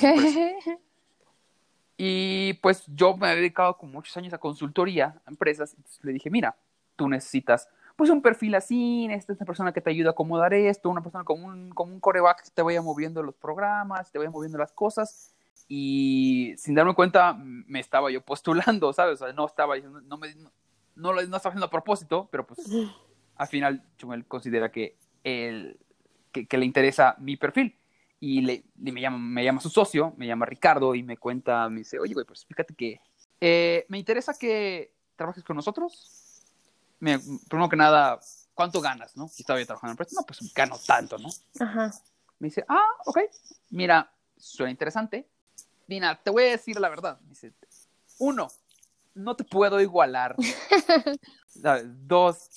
Y 1.96 2.54
pues 2.54 2.82
yo 2.88 3.16
me 3.16 3.32
he 3.32 3.36
dedicado 3.36 3.78
con 3.78 3.92
muchos 3.92 4.16
años 4.16 4.34
a 4.34 4.38
consultoría 4.38 5.22
a 5.24 5.30
empresas. 5.30 5.72
Entonces 5.76 6.02
le 6.02 6.14
dije, 6.14 6.28
mira, 6.28 6.56
tú 6.96 7.08
necesitas 7.08 7.68
pues 7.94 8.10
un 8.10 8.20
perfil 8.20 8.56
así, 8.56 9.06
necesitas 9.06 9.36
una 9.36 9.46
persona 9.46 9.72
que 9.72 9.80
te 9.80 9.90
ayude 9.90 10.08
a 10.08 10.10
acomodar 10.10 10.52
esto, 10.52 10.90
una 10.90 11.04
persona 11.04 11.22
con 11.22 11.44
un, 11.44 11.70
con 11.70 11.92
un 11.92 12.00
coreback 12.00 12.42
que 12.42 12.50
te 12.50 12.62
vaya 12.62 12.82
moviendo 12.82 13.22
los 13.22 13.36
programas, 13.36 14.10
te 14.10 14.18
vaya 14.18 14.32
moviendo 14.32 14.58
las 14.58 14.72
cosas. 14.72 15.32
Y 15.68 16.54
sin 16.58 16.74
darme 16.74 16.92
cuenta, 16.96 17.34
me 17.38 17.78
estaba 17.78 18.10
yo 18.10 18.20
postulando, 18.20 18.92
¿sabes? 18.92 19.22
O 19.22 19.24
sea, 19.26 19.32
no 19.32 19.46
estaba 19.46 19.76
no 19.78 20.18
me, 20.18 20.34
no 20.96 21.12
lo 21.12 21.24
no 21.26 21.36
está 21.36 21.48
haciendo 21.48 21.66
a 21.66 21.70
propósito, 21.70 22.28
pero 22.30 22.46
pues 22.46 22.60
al 23.36 23.46
final 23.48 23.82
Chumel 23.98 24.26
considera 24.26 24.70
que, 24.70 24.96
el, 25.22 25.78
que, 26.32 26.58
le 26.58 26.64
interesa 26.64 27.16
mi 27.18 27.36
perfil. 27.36 27.76
Y 28.18 28.40
le, 28.40 28.64
me, 28.76 29.00
llama, 29.00 29.18
me 29.18 29.44
llama 29.44 29.60
su 29.60 29.68
socio, 29.68 30.14
me 30.16 30.26
llama 30.26 30.46
Ricardo 30.46 30.94
y 30.94 31.02
me 31.02 31.18
cuenta, 31.18 31.68
me 31.68 31.80
dice, 31.80 31.98
oye, 31.98 32.14
güey, 32.14 32.24
pues 32.24 32.46
fíjate 32.46 32.74
que 32.74 32.98
eh, 33.40 33.84
me 33.88 33.98
interesa 33.98 34.34
que 34.38 34.94
trabajes 35.16 35.44
con 35.44 35.54
nosotros. 35.54 36.42
Me, 36.98 37.18
primero 37.48 37.68
que 37.68 37.76
nada, 37.76 38.18
¿cuánto 38.54 38.80
ganas, 38.80 39.16
no? 39.16 39.30
Y 39.36 39.42
estaba 39.42 39.60
yo 39.60 39.66
trabajando 39.66 39.90
en 39.90 39.94
empresa, 39.94 40.16
no, 40.18 40.26
pues 40.26 40.52
gano 40.54 40.78
tanto, 40.86 41.18
¿no? 41.18 41.28
Ajá. 41.60 41.92
Me 42.38 42.48
dice, 42.48 42.64
ah, 42.68 42.88
ok, 43.04 43.18
mira, 43.70 44.10
suena 44.36 44.70
interesante. 44.70 45.28
Dina, 45.86 46.18
te 46.20 46.30
voy 46.30 46.44
a 46.44 46.50
decir 46.50 46.80
la 46.80 46.88
verdad. 46.88 47.20
Me 47.20 47.28
dice, 47.28 47.52
uno, 48.18 48.48
no 49.16 49.34
te 49.34 49.44
puedo 49.44 49.80
igualar. 49.80 50.36
Dos, 52.06 52.48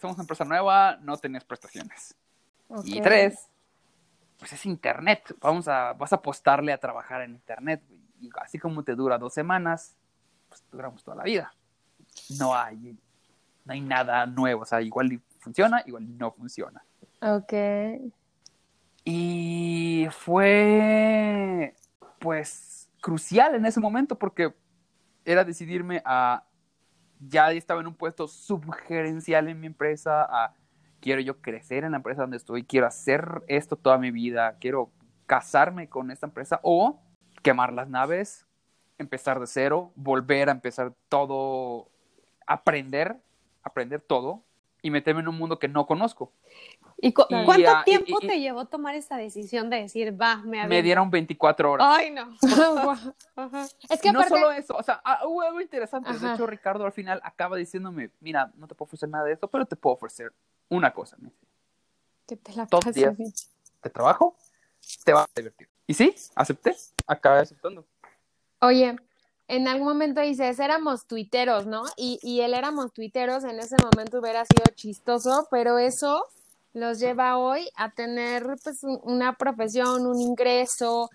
somos 0.00 0.16
una 0.16 0.24
empresa 0.24 0.44
nueva, 0.44 0.98
no 1.00 1.16
tenés 1.16 1.44
prestaciones. 1.44 2.14
Y 2.84 3.00
tres, 3.00 3.48
pues 4.38 4.52
es 4.52 4.66
internet. 4.66 5.34
Vamos 5.40 5.68
a, 5.68 5.94
vas 5.94 6.12
a 6.12 6.16
apostarle 6.16 6.72
a 6.72 6.78
trabajar 6.78 7.22
en 7.22 7.30
internet. 7.30 7.82
Y 8.20 8.28
así 8.40 8.58
como 8.58 8.82
te 8.82 8.94
dura 8.94 9.16
dos 9.16 9.32
semanas, 9.32 9.94
pues 10.48 10.62
duramos 10.70 11.02
toda 11.02 11.16
la 11.16 11.22
vida. 11.22 11.54
No 12.38 12.54
hay, 12.54 12.98
no 13.64 13.72
hay 13.72 13.80
nada 13.80 14.26
nuevo. 14.26 14.62
O 14.62 14.66
sea, 14.66 14.82
igual 14.82 15.20
funciona, 15.38 15.82
igual 15.86 16.18
no 16.18 16.32
funciona. 16.32 16.84
Ok. 17.22 17.52
Y 19.04 20.06
fue, 20.10 21.74
pues, 22.18 22.90
crucial 23.00 23.54
en 23.54 23.64
ese 23.64 23.80
momento 23.80 24.18
porque 24.18 24.52
era 25.28 25.44
decidirme 25.44 26.00
a, 26.06 26.44
ya 27.20 27.52
estaba 27.52 27.82
en 27.82 27.86
un 27.86 27.94
puesto 27.94 28.26
subgerencial 28.26 29.48
en 29.48 29.60
mi 29.60 29.66
empresa, 29.66 30.22
a 30.22 30.54
quiero 31.00 31.20
yo 31.20 31.42
crecer 31.42 31.84
en 31.84 31.90
la 31.90 31.98
empresa 31.98 32.22
donde 32.22 32.38
estoy, 32.38 32.64
quiero 32.64 32.86
hacer 32.86 33.42
esto 33.46 33.76
toda 33.76 33.98
mi 33.98 34.10
vida, 34.10 34.56
quiero 34.58 34.90
casarme 35.26 35.90
con 35.90 36.10
esta 36.10 36.26
empresa 36.26 36.60
o 36.62 36.98
quemar 37.42 37.74
las 37.74 37.90
naves, 37.90 38.46
empezar 38.96 39.38
de 39.38 39.46
cero, 39.46 39.92
volver 39.96 40.48
a 40.48 40.52
empezar 40.52 40.94
todo, 41.10 41.90
aprender, 42.46 43.20
aprender 43.62 44.00
todo 44.00 44.47
y 44.82 44.90
meterme 44.90 45.20
en 45.20 45.28
un 45.28 45.36
mundo 45.36 45.58
que 45.58 45.68
no 45.68 45.86
conozco. 45.86 46.32
¿Y, 47.00 47.12
cuánto 47.12 47.70
tiempo 47.84 48.18
te 48.20 48.40
llevó 48.40 48.66
tomar 48.66 48.94
esa 48.94 49.16
decisión 49.16 49.70
de 49.70 49.82
decir, 49.82 50.20
va, 50.20 50.36
me 50.38 50.66
Me 50.66 50.82
dieron 50.82 51.10
24 51.10 51.72
horas. 51.72 51.86
Ay, 51.88 52.10
no. 52.10 52.36
es 53.88 54.00
que 54.00 54.12
no 54.12 54.24
solo 54.24 54.50
eso, 54.50 54.74
o 54.76 54.82
sea, 54.82 55.00
ah, 55.04 55.20
hubo 55.26 55.42
algo 55.42 55.60
interesante. 55.60 56.12
De 56.12 56.32
hecho, 56.32 56.46
Ricardo 56.46 56.84
al 56.84 56.92
final 56.92 57.20
acaba 57.22 57.56
diciéndome, 57.56 58.10
mira, 58.20 58.52
no 58.56 58.66
te 58.66 58.74
puedo 58.74 58.88
ofrecer 58.88 59.08
nada 59.08 59.24
de 59.24 59.32
esto, 59.32 59.48
pero 59.48 59.66
te 59.66 59.76
puedo 59.76 59.94
ofrecer 59.94 60.32
una 60.68 60.92
cosa. 60.92 61.16
Me 61.18 61.28
dice, 61.28 61.46
que 62.26 62.36
te 62.36 62.52
la 62.54 62.66
Todos 62.66 62.92
días 62.92 63.16
de 63.16 63.90
trabajo 63.90 64.36
te 65.04 65.12
va 65.12 65.22
a 65.22 65.28
divertir. 65.34 65.68
Y 65.86 65.94
sí, 65.94 66.14
acepté, 66.34 66.76
acabé 67.06 67.40
aceptando. 67.40 67.86
Oye, 68.60 68.96
en 69.48 69.66
algún 69.66 69.88
momento 69.88 70.20
dices, 70.20 70.58
éramos 70.60 71.06
tuiteros, 71.06 71.66
¿no? 71.66 71.82
Y, 71.96 72.18
y 72.22 72.42
el 72.42 72.54
éramos 72.54 72.92
tuiteros 72.92 73.44
en 73.44 73.58
ese 73.58 73.76
momento 73.82 74.20
hubiera 74.20 74.44
sido 74.44 74.64
chistoso, 74.74 75.48
pero 75.50 75.78
eso 75.78 76.24
los 76.74 77.00
lleva 77.00 77.38
hoy 77.38 77.68
a 77.76 77.90
tener 77.90 78.44
pues 78.62 78.84
un- 78.84 79.00
una 79.02 79.32
profesión, 79.34 80.06
un 80.06 80.20
ingreso. 80.20 81.08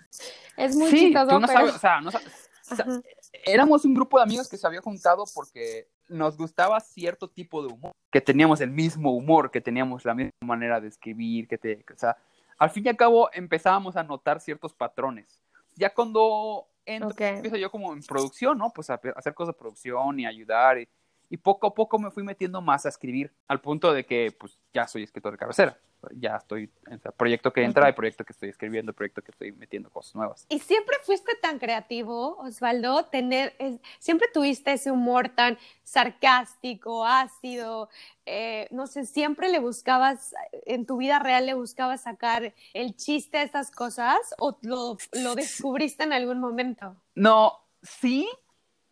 Es 0.57 0.75
muy 0.75 0.89
Sí, 0.89 0.99
chistoso, 1.05 1.27
tú 1.27 1.39
no 1.39 1.47
pero... 1.47 1.59
sabes, 1.59 1.75
o 1.75 1.79
sea, 1.79 2.01
no 2.01 2.11
sabes- 2.11 2.49
o 2.71 2.75
sea, 2.75 2.85
Ajá. 2.85 3.01
éramos 3.45 3.85
un 3.85 3.93
grupo 3.93 4.17
de 4.17 4.23
amigos 4.23 4.49
que 4.49 4.57
se 4.57 4.65
había 4.65 4.81
juntado 4.81 5.25
porque 5.35 5.87
nos 6.09 6.35
gustaba 6.37 6.79
cierto 6.79 7.29
tipo 7.29 7.61
de 7.65 7.71
humor, 7.73 7.91
que 8.11 8.19
teníamos 8.21 8.61
el 8.61 8.71
mismo 8.71 9.11
humor, 9.15 9.51
que 9.51 9.61
teníamos 9.61 10.05
la 10.05 10.15
misma 10.15 10.31
manera 10.41 10.81
de 10.81 10.87
escribir, 10.87 11.47
que 11.47 11.57
te, 11.57 11.85
o 11.93 11.97
sea, 11.97 12.17
al 12.57 12.69
fin 12.71 12.85
y 12.85 12.89
al 12.89 12.97
cabo 12.97 13.29
empezábamos 13.33 13.95
a 13.95 14.03
notar 14.03 14.39
ciertos 14.39 14.73
patrones. 14.73 15.39
Ya 15.75 15.93
cuando 15.93 16.67
Ok. 17.01 17.21
empiezo 17.21 17.57
yo 17.57 17.71
como 17.71 17.93
en 17.93 18.01
producción, 18.03 18.57
¿no? 18.57 18.71
Pues 18.71 18.89
a, 18.89 18.95
a 18.95 18.99
hacer 19.15 19.33
cosas 19.33 19.55
de 19.55 19.59
producción 19.59 20.19
y 20.19 20.25
ayudar 20.25 20.79
y, 20.79 20.87
y 21.29 21.37
poco 21.37 21.67
a 21.67 21.73
poco 21.73 21.97
me 21.97 22.11
fui 22.11 22.23
metiendo 22.23 22.61
más 22.61 22.85
a 22.85 22.89
escribir, 22.89 23.33
al 23.47 23.61
punto 23.61 23.93
de 23.93 24.05
que 24.05 24.35
pues 24.37 24.59
ya 24.73 24.87
soy 24.87 25.03
escritor 25.03 25.31
de 25.31 25.37
cabecera. 25.37 25.77
Ya 26.11 26.35
estoy, 26.37 26.69
o 26.91 26.97
sea, 26.97 27.11
proyecto 27.11 27.53
que 27.53 27.63
entra, 27.63 27.83
Ok. 27.83 27.89
y 27.89 27.93
proyecto 27.93 28.23
que 28.25 28.33
estoy 28.33 28.49
escribiendo, 28.49 28.93
proyecto 28.93 29.21
que 29.21 29.31
estoy 29.31 29.51
metiendo 29.51 29.89
cosas 29.89 30.15
nuevas. 30.15 30.45
Y 30.49 30.59
siempre 30.59 30.97
fuiste 31.03 31.33
tan 31.41 31.59
creativo, 31.59 32.37
Osvaldo, 32.39 33.05
tener, 33.05 33.55
es- 33.59 33.79
siempre 33.99 34.27
tuviste 34.33 34.73
ese 34.73 34.91
humor 34.91 35.29
tan 35.29 35.57
sarcástico, 35.83 37.05
ácido, 37.05 37.89
eh, 38.25 38.67
no 38.71 38.87
sé, 38.87 39.05
siempre 39.05 39.49
le 39.49 39.59
buscabas, 39.59 40.33
en 40.65 40.85
tu 40.85 40.97
vida 40.97 41.19
real 41.19 41.45
le 41.45 41.53
buscabas 41.53 42.01
sacar 42.03 42.53
el 42.73 42.95
chiste 42.95 43.37
a 43.37 43.43
estas 43.43 43.71
cosas 43.71 44.17
o 44.39 44.57
lo, 44.61 44.97
lo 45.13 45.35
descubriste 45.35 46.03
en 46.03 46.13
algún 46.13 46.39
momento. 46.39 46.95
No, 47.15 47.59
sí, 47.81 48.29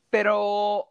pero 0.10 0.90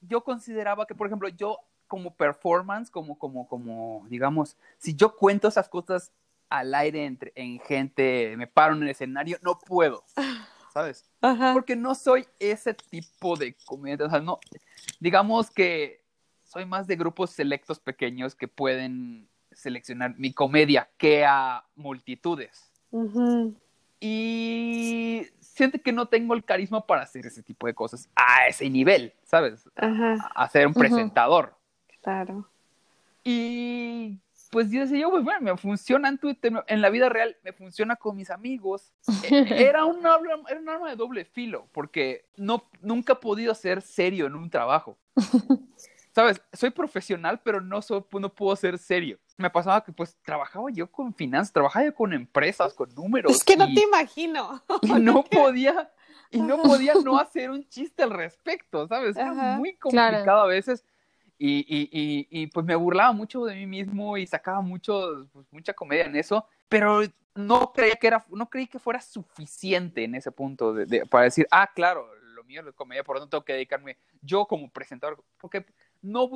yo 0.00 0.22
consideraba 0.22 0.86
que, 0.86 0.94
por 0.94 1.06
ejemplo, 1.06 1.28
yo 1.28 1.58
como 1.86 2.14
performance, 2.14 2.90
como, 2.90 3.18
como, 3.18 3.46
como, 3.48 4.06
digamos, 4.08 4.56
si 4.78 4.94
yo 4.94 5.16
cuento 5.16 5.48
esas 5.48 5.68
cosas 5.68 6.12
al 6.48 6.74
aire 6.74 7.04
entre, 7.04 7.32
en 7.34 7.58
gente, 7.60 8.34
me 8.36 8.46
paro 8.46 8.74
en 8.74 8.82
el 8.82 8.90
escenario, 8.90 9.38
no 9.42 9.58
puedo, 9.58 10.04
¿sabes? 10.72 11.04
Ajá. 11.20 11.52
Porque 11.52 11.76
no 11.76 11.94
soy 11.94 12.26
ese 12.38 12.74
tipo 12.74 13.36
de 13.36 13.56
comediante, 13.64 14.04
o 14.04 14.10
sea, 14.10 14.20
no, 14.20 14.38
digamos 15.00 15.50
que 15.50 16.04
soy 16.42 16.66
más 16.66 16.86
de 16.86 16.96
grupos 16.96 17.30
selectos 17.30 17.80
pequeños 17.80 18.34
que 18.34 18.48
pueden 18.48 19.28
seleccionar 19.52 20.14
mi 20.18 20.32
comedia 20.32 20.90
que 20.98 21.24
a 21.24 21.64
multitudes 21.76 22.70
y 24.00 25.26
siento 25.40 25.80
que 25.80 25.92
no 25.92 26.06
tengo 26.06 26.34
el 26.34 26.44
carisma 26.44 26.86
para 26.86 27.02
hacer 27.02 27.26
ese 27.26 27.42
tipo 27.42 27.66
de 27.66 27.74
cosas 27.74 28.08
a 28.14 28.46
ese 28.46 28.68
nivel, 28.68 29.14
¿sabes? 29.24 29.68
Ajá, 29.76 30.30
A 30.34 30.48
ser 30.48 30.66
un 30.66 30.74
presentador. 30.74 31.56
Claro. 32.04 32.46
Y 33.24 34.18
pues 34.50 34.70
yo 34.70 34.80
decía, 34.82 34.98
yo, 34.98 35.10
pues 35.10 35.24
bueno, 35.24 35.40
me 35.40 35.56
funciona 35.56 36.08
en 36.08 36.18
Twitter, 36.18 36.52
en 36.68 36.80
la 36.82 36.90
vida 36.90 37.08
real 37.08 37.36
me 37.42 37.52
funciona 37.52 37.96
con 37.96 38.16
mis 38.16 38.30
amigos. 38.30 38.92
Era 39.30 39.84
un, 39.84 40.04
arma- 40.06 40.44
era 40.48 40.60
un 40.60 40.68
arma 40.68 40.90
de 40.90 40.96
doble 40.96 41.24
filo, 41.24 41.66
porque 41.72 42.24
no, 42.36 42.62
nunca 42.80 43.14
he 43.14 43.16
podido 43.16 43.54
ser 43.54 43.82
serio 43.82 44.26
en 44.26 44.34
un 44.36 44.50
trabajo. 44.50 44.96
¿Sabes? 46.14 46.40
Soy 46.52 46.70
profesional, 46.70 47.40
pero 47.42 47.60
no, 47.60 47.82
soy, 47.82 48.04
no 48.12 48.28
puedo 48.28 48.54
ser 48.54 48.78
serio. 48.78 49.18
Me 49.36 49.50
pasaba 49.50 49.82
que 49.82 49.90
pues 49.90 50.16
trabajaba 50.22 50.70
yo 50.70 50.88
con 50.88 51.12
finanzas, 51.12 51.52
trabajaba 51.52 51.86
yo 51.86 51.94
con 51.94 52.12
empresas, 52.12 52.72
con 52.72 52.94
números. 52.94 53.32
Es 53.32 53.42
que 53.42 53.56
no 53.56 53.66
y- 53.66 53.74
te 53.74 53.82
imagino. 53.82 54.62
y 54.82 54.92
no 54.92 55.24
podía 55.24 55.90
y 56.30 56.40
no 56.40 56.60
podía 56.62 56.94
no 57.04 57.18
hacer 57.18 57.50
un 57.50 57.66
chiste 57.68 58.02
al 58.04 58.10
respecto, 58.10 58.86
¿sabes? 58.86 59.16
Era 59.16 59.30
Ajá. 59.30 59.56
muy 59.56 59.74
complicado 59.74 60.22
Claro. 60.24 60.40
a 60.42 60.46
veces 60.46 60.84
y, 61.38 61.58
y, 61.68 61.88
y, 61.92 62.28
y, 62.42 62.46
pues 62.48 62.64
me 62.66 62.76
burlaba 62.76 63.12
mucho 63.12 63.44
de 63.44 63.54
mí 63.56 63.66
mismo 63.66 64.16
y 64.16 64.26
sacaba 64.26 64.60
mucho 64.60 65.26
pues, 65.32 65.46
mucha 65.50 65.72
comedia 65.74 66.04
en 66.06 66.16
eso, 66.16 66.46
pero 66.68 67.02
no 67.34 67.72
creía 67.72 67.96
que 67.96 68.06
era 68.06 68.24
no 68.30 68.48
creí 68.48 68.66
que 68.68 68.78
fuera 68.78 69.00
suficiente 69.00 70.04
en 70.04 70.14
ese 70.14 70.30
punto 70.32 70.72
de, 70.72 70.86
de- 70.86 71.06
para 71.06 71.24
decir, 71.24 71.46
ah, 71.50 71.70
claro, 71.74 72.06
lo 72.34 72.44
mío 72.44 72.60
es 72.60 72.66
la 72.66 72.72
comedia, 72.72 73.04
por 73.04 73.16
lo 73.16 73.20
tanto 73.22 73.36
tengo 73.38 73.44
que 73.44 73.54
dedicarme 73.54 73.98
yo 74.22 74.46
como 74.46 74.70
presentador, 74.70 75.22
porque 75.38 75.64
no, 76.04 76.30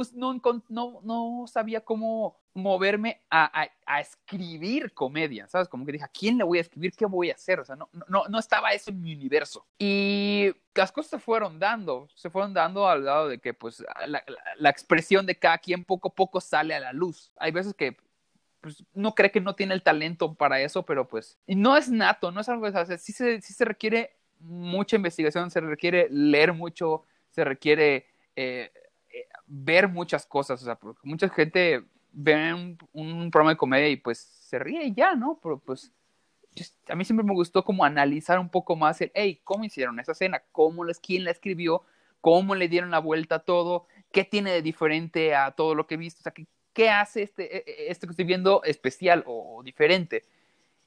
no, 0.69 1.01
no, 1.03 1.45
sabía 1.47 1.81
cómo 1.83 2.37
moverme 2.55 3.21
a, 3.31 3.63
a- 3.63 3.71
a 3.87 4.01
escribir 4.01 4.93
comedia, 4.95 5.47
¿sabes? 5.49 5.69
Como 5.69 5.85
que 5.87 5.93
dije, 5.93 6.05
¿a 6.05 6.09
quién 6.09 6.39
le 6.39 6.45
voy 6.45 6.59
a 6.59 6.63
escribir? 6.63 6.93
¿Qué 6.93 7.07
voy 7.07 7.31
a 7.31 7.35
hacer? 7.35 7.61
O 7.61 7.65
sea, 7.65 7.77
no, 7.77 7.89
no, 8.09 8.25
no 8.29 8.39
estaba 8.39 8.71
eso 8.73 8.91
en 8.91 9.01
mi 9.01 9.15
universo. 9.15 9.67
Y 9.79 10.51
las 10.75 10.91
cosas 10.93 11.11
se 11.11 11.19
fueron 11.19 11.59
dando, 11.59 12.09
se 12.15 12.31
fueron 12.31 12.55
dando 12.55 12.89
al 12.89 13.05
lado 13.05 13.29
de 13.29 13.39
que, 13.39 13.55
pues, 13.55 13.85
la, 14.07 14.25
la- 14.59 14.71
expresión 14.71 15.27
de 15.27 15.39
cada 15.39 15.59
quien 15.59 15.85
poco 15.85 16.09
a 16.09 16.15
poco 16.15 16.41
sale 16.41 16.75
a 16.75 16.81
la 16.81 16.93
luz. 16.93 17.33
Hay 17.37 17.53
veces 17.53 17.75
que 17.75 17.97
pues 18.61 18.85
no 18.93 19.15
cree 19.15 19.31
que 19.31 19.41
no 19.41 19.55
tiene 19.55 19.75
el 19.75 19.83
talento 19.83 20.35
para 20.35 20.61
eso, 20.61 20.85
pero 20.85 21.07
pues 21.07 21.39
y 21.47 21.55
no 21.55 21.77
es 21.77 21.89
nato, 21.91 22.33
no 22.33 22.41
es 22.41 22.49
algo, 22.49 22.67
o 22.67 22.71
sea, 22.73 22.99
sí 22.99 23.13
se, 23.13 23.41
sí 23.41 23.53
se 23.53 23.65
requiere 23.65 24.17
mucha 24.41 24.97
investigación, 24.97 25.51
se 25.51 25.61
requiere 25.61 26.09
leer 26.11 26.53
mucho, 26.53 27.05
se 27.31 27.45
requiere 27.45 28.07
eh, 28.37 28.73
ver 29.49 29.89
muchas 29.89 30.27
cosas, 30.27 30.63
o 30.63 30.65
sea, 30.65 30.77
porque 30.77 31.01
mucha 31.05 31.29
gente 31.29 31.85
ve 32.13 32.55
un, 32.55 32.79
un 32.93 33.31
programa 33.31 33.53
de 33.53 33.57
comedia 33.57 33.89
y 33.89 33.97
pues 33.97 34.19
se 34.19 34.59
ríe 34.59 34.85
y 34.85 34.95
ya, 34.95 35.15
¿no? 35.15 35.39
Pero 35.43 35.59
pues 35.59 35.93
a 36.89 36.95
mí 36.95 37.05
siempre 37.05 37.25
me 37.25 37.35
gustó 37.35 37.65
como 37.65 37.85
analizar 37.85 38.39
un 38.39 38.49
poco 38.49 38.77
más 38.77 39.01
el, 39.01 39.13
hey, 39.15 39.41
¿cómo 39.45 39.65
hicieron 39.65 40.01
esa 40.01 40.13
escena? 40.13 40.43
¿Cómo 40.53 40.85
les, 40.85 40.99
quién 41.01 41.25
la 41.25 41.31
escribió? 41.31 41.83
¿Cómo 42.21 42.55
le 42.55 42.69
dieron 42.69 42.91
la 42.91 42.99
vuelta 42.99 43.37
a 43.37 43.39
todo? 43.41 43.87
¿Qué 44.13 44.25
tiene 44.25 44.53
de 44.53 44.63
diferente 44.63 45.35
a 45.35 45.53
todo 45.53 45.75
lo 45.75 45.87
que 45.87 45.95
he 45.95 45.99
visto? 45.99 46.21
O 46.21 46.23
sea, 46.23 46.33
¿qué, 46.33 46.47
qué 46.73 46.91
hace 46.91 47.23
este, 47.23 47.59
e- 47.59 47.65
e- 47.87 47.91
esto 47.91 48.07
que 48.07 48.13
estoy 48.13 48.25
viendo 48.25 48.63
especial 48.65 49.23
o, 49.27 49.59
o 49.59 49.63
diferente? 49.63 50.25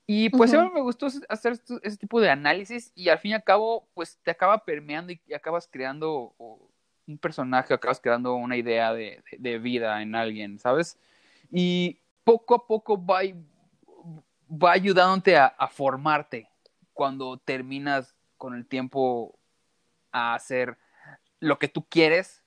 Y 0.07 0.29
pues 0.29 0.51
Ujú. 0.51 0.59
siempre 0.59 0.73
me 0.73 0.81
gustó 0.81 1.07
hacer 1.29 1.53
ese 1.83 1.97
tipo 1.97 2.19
de 2.19 2.29
análisis 2.29 2.91
y 2.95 3.09
al 3.09 3.19
fin 3.19 3.31
y 3.31 3.33
al 3.35 3.43
cabo, 3.43 3.87
pues 3.93 4.19
te 4.23 4.31
acaba 4.31 4.65
permeando 4.65 5.13
y 5.13 5.33
acabas 5.33 5.67
creando 5.71 6.33
o, 6.37 6.70
un 7.11 7.17
personaje, 7.17 7.73
acabas 7.73 7.99
creando 7.99 8.33
una 8.35 8.57
idea 8.57 8.93
de, 8.93 9.23
de- 9.31 9.37
de 9.37 9.59
vida 9.59 10.01
en 10.01 10.15
alguien, 10.15 10.57
¿sabes? 10.59 10.97
Y 11.51 11.99
poco 12.23 12.55
a 12.55 12.67
poco 12.67 13.03
va, 13.03 13.21
va 14.51 14.71
ayudándote 14.71 15.37
a, 15.37 15.45
a 15.47 15.67
formarte 15.67 16.49
cuando 16.93 17.37
terminas 17.37 18.15
con 18.37 18.55
el 18.55 18.65
tiempo 18.65 19.37
a 20.11 20.33
hacer 20.35 20.77
lo 21.39 21.57
que 21.59 21.67
tú 21.67 21.85
quieres. 21.87 22.43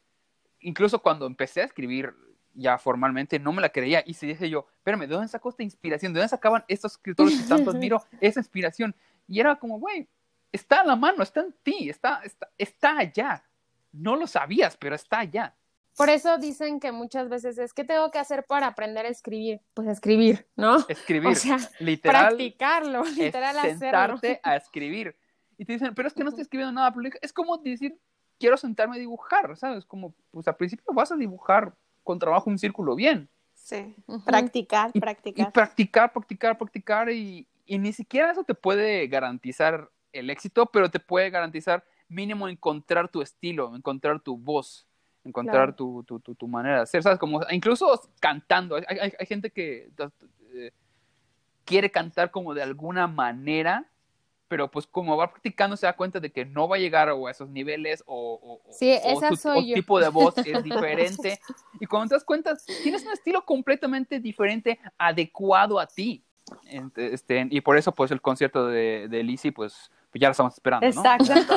Incluso 0.61 1.01
cuando 1.01 1.27
empecé 1.27 1.61
a 1.63 1.65
escribir 1.65 2.15
ya 2.55 2.79
formalmente, 2.79 3.39
no 3.39 3.53
me 3.53 3.61
la 3.63 3.71
creía. 3.71 4.03
Y 4.07 4.15
se 4.15 4.27
dije 4.27 4.49
yo, 4.49 4.67
espérame, 4.79 5.01
¿de 5.01 5.07
dónde 5.15 5.29
sacó 5.29 5.49
esta 5.49 5.63
inspiración? 5.63 6.13
¿De 6.13 6.21
dónde 6.21 6.29
sacaban 6.29 6.65
estos 6.69 6.93
escritores 6.93 7.35
que 7.43 7.49
tanto 7.49 7.71
admiro 7.77 8.03
esa 8.21 8.41
inspiración? 8.41 8.95
Y 9.27 9.41
era 9.41 9.57
como, 9.57 9.79
güey, 9.81 10.07
está 10.53 10.81
a 10.83 10.85
la 10.85 10.95
mano, 10.97 11.23
está 11.23 11.41
en 11.41 11.53
ti, 11.63 11.89
está, 11.89 12.21
está, 12.23 12.49
está 12.57 12.99
allá. 12.99 13.45
No 13.95 14.17
lo 14.17 14.27
sabías, 14.27 14.77
pero 14.77 14.95
está 14.97 15.21
allá. 15.21 15.55
Por 15.97 16.09
eso 16.09 16.39
dicen 16.39 16.81
que 16.81 16.91
muchas 16.91 17.29
veces 17.29 17.57
es 17.59 17.73
que 17.73 17.85
tengo 17.85 18.11
que 18.11 18.19
hacer 18.19 18.45
para 18.45 18.67
aprender 18.67 19.07
a 19.07 19.09
escribir. 19.09 19.61
Pues 19.75 19.87
escribir, 19.87 20.49
¿no? 20.57 20.79
Escribir, 20.89 21.31
O 21.33 21.35
sea, 21.37 21.59
literal, 21.79 22.29
practicarlo, 22.29 23.03
es 23.05 23.17
literal 23.17 23.57
hacerlo. 23.57 23.79
sentarte 23.79 24.41
a 24.43 24.57
escribir. 24.57 25.17
Y 25.57 25.65
te 25.65 25.75
dicen, 25.75 25.95
pero 25.95 26.09
es 26.09 26.15
que 26.15 26.25
no 26.25 26.31
estoy 26.31 26.43
escribiendo 26.43 26.73
nada. 26.73 26.93
Es 27.23 27.33
como 27.33 27.57
decir, 27.59 27.97
quiero 28.41 28.57
sentarme 28.57 28.97
a 28.97 28.99
dibujar, 28.99 29.57
¿sabes? 29.57 29.85
Como, 29.85 30.13
pues 30.33 30.49
al 30.49 30.57
principio 30.57 30.85
vas 30.93 31.13
a 31.13 31.17
dibujar 31.17 31.73
con 32.03 32.19
trabajo 32.19 32.51
un 32.51 32.59
círculo 32.59 32.97
bien. 32.97 33.31
Sí, 33.55 33.95
Ujú. 34.09 34.25
practicar, 34.25 34.91
Y, 34.93 34.99
y 34.99 35.01
practicar. 35.01 35.53
practicar, 35.53 36.13
practicar, 36.13 36.59
practicar. 36.59 37.11
Y, 37.11 37.47
y 37.65 37.79
ni 37.79 37.93
siquiera 37.93 38.33
eso 38.33 38.43
te 38.43 38.55
puede 38.55 39.07
garantizar 39.07 39.89
el 40.13 40.29
éxito, 40.31 40.67
pero 40.67 40.91
te 40.91 40.99
puede 40.99 41.31
garantizar 41.31 41.85
mínimo 42.09 42.49
encontrar 42.49 43.09
tu 43.09 43.23
estilo, 43.23 43.75
encontrar 43.75 44.21
tu 44.21 44.37
voz, 44.37 44.87
encontrar 45.25 45.75
Claro. 45.75 45.75
tu, 45.75 46.05
tu, 46.05 46.21
tu, 46.21 46.35
tu 46.35 46.49
manera 46.49 46.77
de 46.77 46.83
hacer, 46.83 47.03
¿sabes? 47.03 47.19
Como, 47.19 47.41
incluso 47.51 48.01
cantando. 48.21 48.77
Hay, 48.77 48.85
hay, 49.01 49.13
hay 49.19 49.27
gente 49.27 49.51
que 49.51 49.91
eh, 50.53 50.71
quiere 51.65 51.91
cantar 51.91 52.31
como 52.31 52.55
de 52.55 52.63
alguna 52.63 53.07
manera, 53.07 53.91
pero 54.49 54.71
pues 54.71 54.87
como 54.87 55.17
va 55.17 55.31
practicando 55.31 55.77
se 55.77 55.87
da 55.87 55.97
cuenta 55.97 56.21
de 56.21 56.31
que 56.31 56.45
no 56.45 56.69
va 56.69 56.77
a 56.77 56.79
llegar 56.79 57.09
o 57.09 57.27
a 57.27 57.31
esos 57.31 57.49
niveles 57.49 58.05
o, 58.07 58.61
o- 58.65 58.73
Sí, 58.73 58.95
o 59.03 59.21
tu 59.21 59.37
tipo 59.75 59.99
de 59.99 60.09
voz 60.09 60.37
es 60.39 60.63
diferente. 60.63 61.41
y 61.81 61.87
cuando 61.87 62.09
te 62.11 62.15
das 62.17 62.25
cuenta, 62.25 62.55
tienes 62.83 63.05
un 63.07 63.13
estilo 63.13 63.45
completamente 63.45 64.21
diferente, 64.21 64.79
adecuado 64.99 65.81
a 65.81 65.87
ti. 65.87 66.23
Este, 66.97 67.47
y 67.51 67.61
por 67.63 67.77
eso 67.79 67.93
pues 67.93 68.11
el 68.11 68.21
concierto 68.21 68.67
de, 68.67 69.09
de 69.09 69.23
Lizzy 69.23 69.51
pues, 69.51 69.91
pues 70.15 70.21
ya 70.21 70.29
lo 70.29 70.31
estamos 70.31 70.55
esperando, 70.55 70.87
¿no? 70.87 71.03
Exacto. 71.03 71.55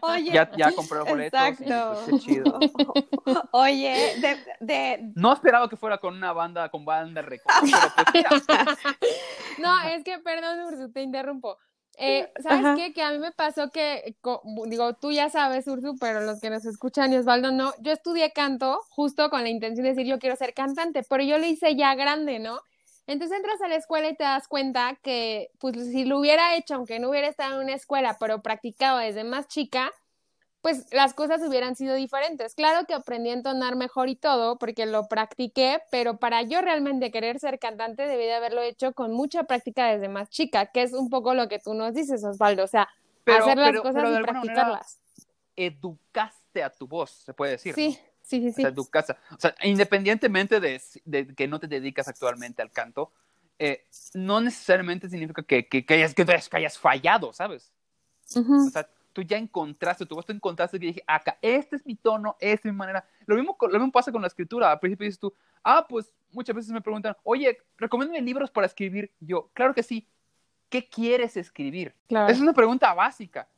Oye, 0.00 0.32
Ya, 0.32 0.50
ya 0.56 0.72
compré 0.72 0.96
los 0.96 1.06
boletos. 1.06 1.38
y, 1.38 1.44
Exacto. 1.44 1.92
pues, 1.92 2.06
qué 2.06 2.26
chido. 2.26 2.58
Oye, 3.52 4.14
de, 4.18 4.38
de, 4.60 5.12
No 5.14 5.34
esperaba 5.34 5.68
que 5.68 5.76
fuera 5.76 5.98
con 5.98 6.16
una 6.16 6.32
banda, 6.32 6.70
con 6.70 6.86
banda 6.86 7.22
pero 7.22 7.42
pues 7.60 7.70
No, 9.58 9.78
es 9.82 10.02
que, 10.04 10.18
perdón, 10.20 10.60
Ursu, 10.72 10.90
te 10.90 11.02
interrumpo. 11.02 11.58
Eh, 11.98 12.32
¿Sabes 12.42 12.78
qué? 12.78 12.94
Que 12.94 13.02
a 13.02 13.10
mí 13.10 13.18
me 13.18 13.32
pasó 13.32 13.70
que, 13.70 14.16
digo, 14.64 14.94
tú 14.94 15.12
ya 15.12 15.28
sabes, 15.28 15.66
Ursu, 15.66 15.96
pero 16.00 16.22
los 16.22 16.40
que 16.40 16.48
nos 16.48 16.64
escuchan 16.64 17.12
y 17.12 17.18
Osvaldo 17.18 17.52
no, 17.52 17.74
yo 17.80 17.92
estudié 17.92 18.32
canto 18.32 18.80
justo 18.88 19.28
con 19.28 19.42
la 19.42 19.50
intención 19.50 19.84
de 19.84 19.90
decir 19.90 20.06
yo 20.06 20.18
quiero 20.18 20.34
ser 20.34 20.54
cantante, 20.54 21.02
pero 21.10 21.22
yo 21.24 21.36
lo 21.36 21.44
hice 21.44 21.76
ya 21.76 21.94
grande, 21.94 22.38
¿no? 22.38 22.62
Entonces 23.10 23.38
entras 23.38 23.60
a 23.60 23.66
la 23.66 23.74
escuela 23.74 24.08
y 24.08 24.14
te 24.14 24.22
das 24.22 24.46
cuenta 24.46 24.96
que, 25.02 25.50
pues 25.58 25.74
si 25.74 26.04
lo 26.04 26.20
hubiera 26.20 26.54
hecho, 26.54 26.76
aunque 26.76 27.00
no 27.00 27.10
hubiera 27.10 27.26
estado 27.26 27.56
en 27.56 27.64
una 27.64 27.74
escuela, 27.74 28.16
pero 28.20 28.40
practicado 28.40 28.98
desde 28.98 29.24
más 29.24 29.48
chica, 29.48 29.90
pues 30.60 30.86
las 30.92 31.12
cosas 31.12 31.42
hubieran 31.42 31.74
sido 31.74 31.96
diferentes. 31.96 32.54
Claro 32.54 32.86
que 32.86 32.94
aprendí 32.94 33.30
a 33.30 33.32
entonar 33.32 33.74
mejor 33.74 34.08
y 34.08 34.14
todo 34.14 34.58
porque 34.58 34.86
lo 34.86 35.08
practiqué, 35.08 35.80
pero 35.90 36.18
para 36.18 36.42
yo 36.42 36.60
realmente 36.60 37.10
querer 37.10 37.40
ser 37.40 37.58
cantante 37.58 38.06
debí 38.06 38.26
de 38.26 38.34
haberlo 38.34 38.62
hecho 38.62 38.92
con 38.92 39.10
mucha 39.12 39.42
práctica 39.42 39.86
desde 39.86 40.08
más 40.08 40.30
chica, 40.30 40.66
que 40.66 40.82
es 40.82 40.92
un 40.92 41.10
poco 41.10 41.34
lo 41.34 41.48
que 41.48 41.58
tú 41.58 41.74
nos 41.74 41.94
dices, 41.94 42.22
Osvaldo, 42.22 42.62
o 42.62 42.68
sea, 42.68 42.88
hacer 43.26 43.58
las 43.58 43.80
cosas 43.80 44.04
y 44.08 44.22
practicarlas. 44.22 45.00
educaste 45.56 46.62
a 46.62 46.70
tu 46.70 46.86
voz, 46.86 47.10
se 47.10 47.34
puede 47.34 47.52
decir. 47.52 47.74
Sí. 47.74 47.98
Sí, 48.30 48.40
sí, 48.40 48.52
sí. 48.52 48.62
O 48.62 48.66
sea, 48.66 48.72
tu 48.72 48.88
casa. 48.88 49.16
O 49.32 49.40
sea, 49.40 49.56
independientemente 49.64 50.60
de, 50.60 50.80
de, 51.04 51.34
que 51.34 51.48
no 51.48 51.58
te 51.58 51.66
dedicas 51.66 52.06
actualmente 52.06 52.62
al 52.62 52.70
canto, 52.70 53.10
eh, 53.58 53.88
no 54.14 54.40
necesariamente 54.40 55.08
significa 55.08 55.42
que, 55.42 55.66
que, 55.66 55.84
que, 55.84 55.94
hayas, 55.94 56.14
que, 56.14 56.24
hayas, 56.52 56.78
fallado, 56.78 57.32
¿sabes? 57.32 57.72
O 58.36 58.70
sea, 58.70 58.88
tú 59.12 59.22
ya 59.22 59.36
encontraste 59.36 60.06
tu 60.06 60.14
voz, 60.14 60.24
tú 60.24 60.32
encontraste 60.32 60.78
que 60.78 60.86
dije, 60.86 61.02
acá, 61.08 61.38
este 61.42 61.74
es 61.74 61.84
mi 61.84 61.96
tono, 61.96 62.36
esta 62.38 62.68
es 62.68 62.72
mi 62.72 62.78
manera. 62.78 63.04
Lo 63.26 63.34
mismo, 63.34 63.56
lo 63.60 63.80
mismo 63.80 63.90
pasa 63.90 64.12
con 64.12 64.22
la 64.22 64.28
escritura. 64.28 64.70
Al 64.70 64.78
principio 64.78 65.06
dices 65.06 65.18
tú, 65.18 65.34
ah, 65.64 65.84
pues 65.88 66.14
muchas 66.30 66.54
veces 66.54 66.70
me 66.70 66.80
preguntan, 66.80 67.16
oye, 67.24 67.58
recomiéndame 67.78 68.22
libros 68.22 68.48
para 68.52 68.68
escribir. 68.68 69.10
Yo, 69.18 69.50
claro 69.54 69.74
que 69.74 69.82
sí. 69.82 70.06
¿Qué 70.68 70.88
quieres 70.88 71.36
escribir? 71.36 71.96
Claro. 72.06 72.32
Es 72.32 72.38
una 72.38 72.52
pregunta 72.52 72.94
básica. 72.94 73.48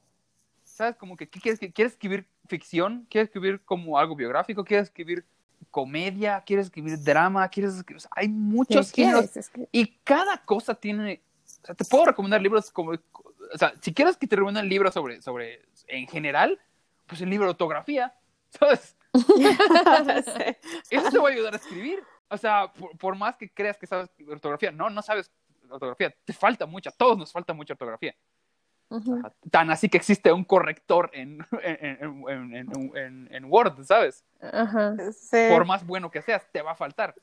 ¿Sabes? 0.72 0.96
Como 0.96 1.16
que, 1.16 1.28
¿qué 1.28 1.40
quieres, 1.40 1.60
¿quieres 1.72 1.92
escribir 1.92 2.26
ficción? 2.48 3.06
¿Quieres 3.10 3.28
escribir 3.28 3.60
como 3.64 3.98
algo 3.98 4.16
biográfico? 4.16 4.64
¿Quieres 4.64 4.88
escribir 4.88 5.24
comedia? 5.70 6.42
¿Quieres 6.44 6.66
escribir 6.66 7.02
drama? 7.02 7.48
¿Quieres 7.48 7.74
escribir? 7.74 8.02
hay 8.10 8.28
muchos 8.28 8.90
géneros. 8.90 9.30
Y 9.70 9.86
cada 10.04 10.38
cosa 10.38 10.74
tiene... 10.74 11.22
O 11.62 11.66
sea, 11.66 11.74
te 11.74 11.84
puedo 11.84 12.06
recomendar 12.06 12.40
libros 12.42 12.70
como 12.70 12.92
o 13.52 13.58
sea, 13.58 13.74
si 13.80 13.92
quieres 13.92 14.16
que 14.16 14.26
te 14.26 14.36
recomiende 14.36 14.60
un 14.60 14.68
libro 14.68 14.90
sobre, 14.90 15.20
sobre, 15.20 15.62
en 15.88 16.06
general, 16.08 16.58
pues 17.06 17.20
el 17.20 17.30
libro 17.30 17.46
de 17.46 17.50
ortografía, 17.50 18.14
¿sabes? 18.48 18.96
Eso 20.90 21.10
te 21.10 21.18
va 21.18 21.28
a 21.28 21.32
ayudar 21.32 21.52
a 21.52 21.56
escribir. 21.56 22.02
O 22.28 22.38
sea, 22.38 22.72
por, 22.98 23.14
más 23.14 23.36
que 23.36 23.50
creas 23.50 23.76
que 23.76 23.86
sabes 23.86 24.08
ortografía, 24.26 24.72
no, 24.72 24.88
no 24.88 25.02
sabes 25.02 25.30
ortografía, 25.68 26.14
te 26.24 26.32
falta 26.32 26.64
mucha, 26.66 26.90
a 26.90 26.92
todos 26.92 27.18
nos 27.18 27.30
falta 27.30 27.52
mucha 27.52 27.74
ortografía. 27.74 28.14
Tan 29.50 29.70
así 29.70 29.88
que 29.88 29.96
existe 29.96 30.32
un 30.32 30.44
corrector 30.44 31.10
en, 31.12 31.46
en, 31.62 33.28
en, 33.30 33.44
Word, 33.46 33.84
¿sabes? 33.84 34.24
Por 35.50 35.64
más 35.64 35.86
bueno 35.86 36.10
que 36.10 36.22
seas, 36.22 36.46
te 36.52 36.62
va 36.62 36.72
a 36.72 36.76
faltar. 36.76 37.14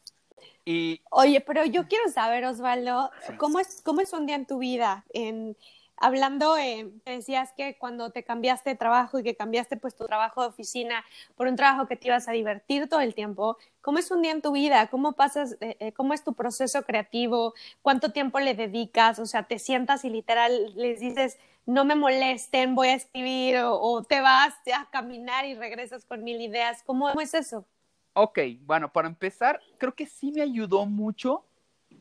Y... 0.66 1.02
Oye, 1.10 1.42
pero 1.42 1.66
yo 1.66 1.88
quiero 1.88 2.10
saber, 2.10 2.46
Osvaldo, 2.46 3.12
¿cómo, 3.38 3.60
es, 3.60 3.82
¿cómo 3.84 4.02
es 4.02 4.14
un 4.14 4.26
día 4.26 4.36
en 4.36 4.46
tu 4.46 4.60
vida? 4.60 5.06
En, 5.14 5.58
hablando, 6.00 6.58
eh, 6.58 6.90
decías 7.06 7.52
que 7.56 7.78
cuando 7.78 8.12
te 8.12 8.24
cambiaste 8.24 8.72
de 8.72 8.76
trabajo 8.76 9.20
y 9.20 9.24
que 9.24 9.36
cambiaste 9.36 9.78
pues 9.78 9.96
tu 9.96 10.06
trabajo 10.06 10.42
de 10.42 10.48
oficina 10.48 11.04
por 11.36 11.48
un 11.48 11.56
trabajo 11.56 11.88
que 11.88 11.96
te 11.96 12.08
ibas 12.08 12.28
a 12.28 12.32
divertir 12.32 12.88
todo 12.88 13.02
el 13.02 13.14
tiempo, 13.14 13.58
¿cómo 13.82 14.00
es 14.00 14.10
un 14.12 14.22
día 14.22 14.32
en 14.32 14.42
tu 14.42 14.52
vida? 14.54 14.88
¿Cómo 14.88 15.14
pasas, 15.14 15.58
eh, 15.60 15.92
cómo 15.94 16.14
es 16.14 16.24
tu 16.24 16.34
proceso 16.34 16.84
creativo? 16.84 17.54
¿Cuánto 17.82 18.12
tiempo 18.12 18.40
le 18.40 18.54
dedicas? 18.54 19.20
O 19.20 19.26
sea, 19.26 19.44
te 19.44 19.60
sientas 19.60 20.06
y 20.06 20.10
literal 20.10 20.74
les 20.76 21.00
dices, 21.00 21.38
no 21.66 21.86
me 21.86 21.96
molesten, 21.96 22.76
voy 22.76 22.90
a 22.90 22.96
escribir 22.96 23.58
o, 23.64 24.04
te 24.04 24.22
vas 24.22 24.56
a 24.74 24.90
caminar 24.90 25.46
y 25.46 25.56
regresas 25.56 26.06
con 26.06 26.24
mil 26.24 26.42
ideas. 26.42 26.82
¿Cómo 26.86 27.10
es 27.20 27.34
eso? 27.34 27.68
Ok, 28.14 28.40
bueno, 28.62 28.92
para 28.92 29.08
empezar, 29.08 29.60
creo 29.78 29.94
que 29.94 30.08
sí 30.08 30.32
me 30.32 30.42
ayudó 30.42 30.86
mucho 30.86 31.46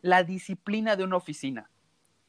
la 0.01 0.25
disciplina 0.25 0.97
de 0.97 1.05
una 1.05 1.17
oficina. 1.17 1.71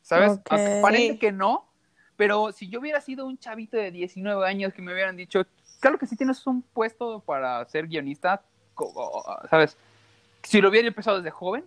¿sabes? 0.01 0.39
parece 0.81 1.19
que 1.19 1.31
no, 1.31 1.69
pero 2.15 2.51
si 2.51 2.67
yo 2.67 2.79
hubiera 2.79 3.01
sido 3.01 3.25
un 3.25 3.37
chavito 3.37 3.77
de 3.77 3.91
19 3.91 4.45
años 4.47 4.73
que 4.73 4.81
me 4.81 4.93
hubieran 4.93 5.15
dicho, 5.15 5.45
claro 5.79 5.97
que 5.97 6.07
sí 6.07 6.15
tienes 6.15 6.45
un 6.47 6.61
puesto 6.61 7.19
para 7.21 7.63
ser 7.65 7.87
guionista, 7.87 8.43
¿sabes? 9.49 9.77
Si 10.43 10.61
lo 10.61 10.69
hubiera 10.69 10.87
empezado 10.87 11.17
desde 11.17 11.31
joven, 11.31 11.65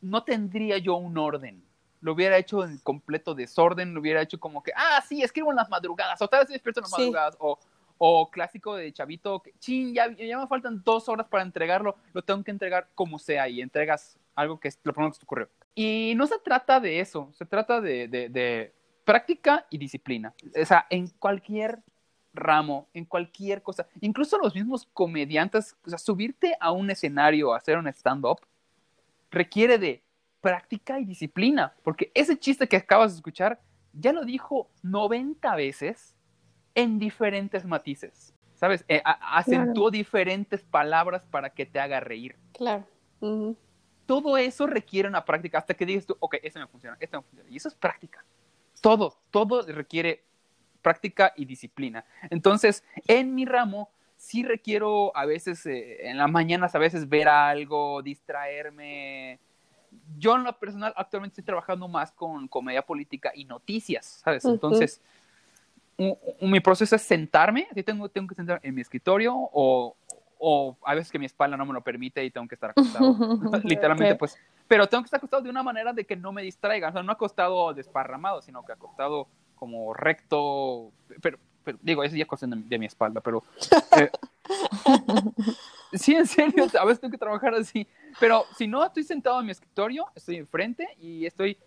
no 0.00 0.24
tendría 0.24 0.78
yo 0.78 0.96
un 0.96 1.16
orden. 1.16 1.62
Lo 2.00 2.12
hubiera 2.12 2.38
hecho 2.38 2.64
en 2.64 2.78
completo 2.78 3.34
desorden, 3.34 3.94
lo 3.94 4.00
hubiera 4.00 4.22
hecho 4.22 4.40
como 4.40 4.62
que, 4.62 4.72
ah, 4.74 5.02
sí, 5.06 5.22
escribo 5.22 5.50
en 5.50 5.56
las 5.56 5.68
madrugadas, 5.68 6.20
o 6.22 6.28
tal 6.28 6.40
vez 6.40 6.48
despierto 6.48 6.80
en 6.80 6.82
las 6.82 6.92
madrugadas, 6.92 7.36
o, 7.38 7.58
o 7.98 8.30
clásico 8.30 8.76
de 8.76 8.92
chavito, 8.92 9.42
que, 9.42 9.52
ching, 9.58 9.92
ya, 9.92 10.10
ya, 10.16 10.38
me 10.38 10.46
faltan 10.46 10.82
dos 10.82 11.08
horas 11.08 11.26
para 11.26 11.42
entregarlo, 11.42 11.96
lo 12.14 12.22
tengo 12.22 12.42
que 12.42 12.50
entregar 12.50 12.88
como 12.94 13.18
sea, 13.18 13.48
y 13.48 13.60
entregas 13.60 14.18
algo 14.34 14.58
que 14.58 14.68
es 14.68 14.78
lo 14.82 14.94
primero 14.94 15.10
que 15.10 15.16
se 15.16 15.20
te 15.20 15.24
ocurrió. 15.24 15.48
Y 15.74 16.14
no 16.16 16.26
se 16.26 16.38
trata 16.38 16.80
de 16.80 17.00
eso, 17.00 17.30
se 17.32 17.44
trata 17.44 17.80
de, 17.80 18.08
de, 18.08 18.72
práctica 19.04 19.66
y 19.70 19.78
disciplina. 19.78 20.34
O 20.60 20.64
sea, 20.64 20.86
en 20.88 21.08
cualquier 21.08 21.82
ramo, 22.32 22.88
en 22.94 23.04
cualquier 23.04 23.62
cosa, 23.62 23.86
incluso 24.00 24.38
los 24.38 24.54
mismos 24.54 24.88
comediantes, 24.92 25.76
o 25.84 25.90
sea, 25.90 25.98
subirte 25.98 26.56
a 26.60 26.70
un 26.70 26.90
escenario, 26.90 27.52
a 27.52 27.58
hacer 27.58 27.76
un 27.76 27.88
stand-up, 27.88 28.40
requiere 29.30 29.78
de 29.78 30.02
práctica 30.40 30.98
y 30.98 31.04
disciplina, 31.04 31.74
porque 31.82 32.10
ese 32.14 32.38
chiste 32.38 32.68
que 32.68 32.76
acabas 32.76 33.12
de 33.12 33.16
escuchar 33.16 33.60
ya 33.92 34.12
lo 34.12 34.24
dijo 34.24 34.70
90 34.82 35.54
veces 35.56 36.14
en 36.74 36.98
diferentes 36.98 37.64
matices, 37.64 38.34
¿sabes? 38.54 38.84
Eh, 38.88 39.02
acentuó 39.04 39.90
diferentes 39.90 40.62
palabras 40.62 41.22
para 41.30 41.50
que 41.50 41.66
te 41.66 41.80
haga 41.80 42.00
reír. 42.00 42.36
Claro 42.52 42.86
todo 44.10 44.36
eso 44.36 44.66
requiere 44.66 45.08
una 45.08 45.24
práctica 45.24 45.58
hasta 45.58 45.72
que 45.72 45.86
digas 45.86 46.04
tú, 46.04 46.16
ok, 46.18 46.34
este 46.42 46.58
me 46.58 46.66
funciona, 46.66 46.96
este 46.98 47.16
me 47.16 47.22
funciona. 47.22 47.48
Y 47.48 47.58
eso 47.58 47.68
es 47.68 47.76
práctica. 47.76 48.24
Todo, 48.80 49.16
todo 49.30 49.62
requiere 49.62 50.24
práctica 50.82 51.32
y 51.36 51.44
disciplina. 51.44 52.04
Entonces, 52.28 52.82
en 53.06 53.36
mi 53.36 53.44
ramo, 53.44 53.88
sí 54.16 54.42
requiero 54.42 55.16
a 55.16 55.26
veces, 55.26 55.64
eh, 55.64 56.08
en 56.08 56.18
las 56.18 56.28
mañanas, 56.28 56.74
a 56.74 56.80
veces 56.80 57.08
ver 57.08 57.28
algo, 57.28 58.02
distraerme. 58.02 59.38
Yo 60.18 60.36
en 60.36 60.44
lo 60.44 60.58
personal 60.58 60.92
actualmente 60.96 61.34
estoy 61.34 61.44
trabajando 61.44 61.88
más 61.88 62.12
con 62.12 62.48
comedia 62.48 62.82
política 62.82 63.32
y 63.34 63.44
noticias, 63.44 64.20
¿sabes? 64.24 64.44
Entonces, 64.44 65.00
mi 66.40 66.60
proceso 66.60 66.96
es 66.96 67.02
sentarme, 67.02 67.68
tengo, 67.84 68.08
tengo 68.08 68.28
que 68.28 68.34
sentarme 68.34 68.66
en 68.66 68.74
mi 68.74 68.80
escritorio 68.80 69.34
o, 69.34 69.96
o 70.40 70.76
a 70.84 70.94
veces 70.94 71.12
que 71.12 71.18
mi 71.18 71.26
espalda 71.26 71.56
no 71.56 71.66
me 71.66 71.74
lo 71.74 71.82
permite 71.82 72.24
y 72.24 72.30
tengo 72.30 72.48
que 72.48 72.54
estar 72.54 72.70
acostado. 72.70 73.14
Literalmente, 73.64 74.16
pues. 74.16 74.36
Pero 74.66 74.88
tengo 74.88 75.02
que 75.02 75.06
estar 75.06 75.18
acostado 75.18 75.42
de 75.42 75.50
una 75.50 75.62
manera 75.62 75.92
de 75.92 76.04
que 76.04 76.16
no 76.16 76.32
me 76.32 76.42
distraiga. 76.42 76.88
O 76.88 76.92
sea, 76.92 77.02
no 77.02 77.12
acostado 77.12 77.74
desparramado, 77.74 78.40
sino 78.40 78.64
que 78.64 78.72
acostado 78.72 79.28
como 79.54 79.92
recto. 79.92 80.90
Pero, 81.20 81.38
pero 81.62 81.78
digo, 81.82 82.02
eso 82.02 82.16
ya 82.16 82.22
es 82.22 82.28
cuestión 82.28 82.66
de, 82.66 82.78
mi 82.78 82.86
espalda, 82.86 83.20
pero. 83.20 83.44
Eh, 83.98 84.10
sí, 85.92 86.14
en 86.14 86.26
serio, 86.26 86.66
a 86.80 86.84
veces 86.86 87.00
tengo 87.00 87.12
que 87.12 87.18
trabajar 87.18 87.54
así. 87.54 87.86
Pero 88.18 88.44
si 88.56 88.66
no, 88.66 88.84
estoy 88.84 89.04
sentado 89.04 89.40
en 89.40 89.46
mi 89.46 89.52
escritorio, 89.52 90.06
estoy 90.14 90.36
enfrente 90.36 90.88
y 90.98 91.26
estoy 91.26 91.58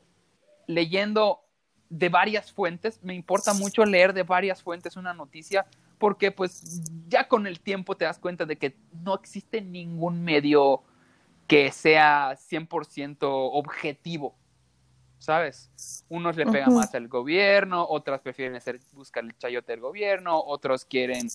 leyendo 0.68 1.42
de 1.90 2.10
varias 2.10 2.52
fuentes. 2.52 3.00
Me 3.04 3.14
importa 3.14 3.54
mucho 3.54 3.86
leer 3.86 4.14
de 4.14 4.24
varias 4.24 4.62
fuentes 4.62 4.98
una 4.98 5.14
noticia 5.14 5.66
porque 5.98 6.32
pues 6.32 6.82
ya 7.08 7.28
con 7.28 7.48
el 7.48 7.60
tiempo 7.60 7.96
te 7.96 8.06
das 8.06 8.20
cuenta 8.20 8.46
de 8.46 8.58
que 8.58 8.76
no 9.04 9.16
existe 9.16 9.62
ningún 9.62 10.24
medio 10.24 10.84
que 11.48 11.72
sea 11.72 12.34
100% 12.34 13.18
objetivo, 13.22 14.36
¿sabes? 15.20 15.72
Unos 16.10 16.36
le 16.36 16.46
pegan 16.46 16.74
más 16.74 16.94
al 16.96 17.08
gobierno, 17.08 17.86
otras 17.88 18.22
prefieren 18.22 18.56
hacer, 18.56 18.80
buscar 18.94 19.24
el 19.24 19.38
chayote 19.38 19.74
del 19.74 19.82
gobierno, 19.82 20.38
otros 20.38 20.84
quieren 20.86 21.28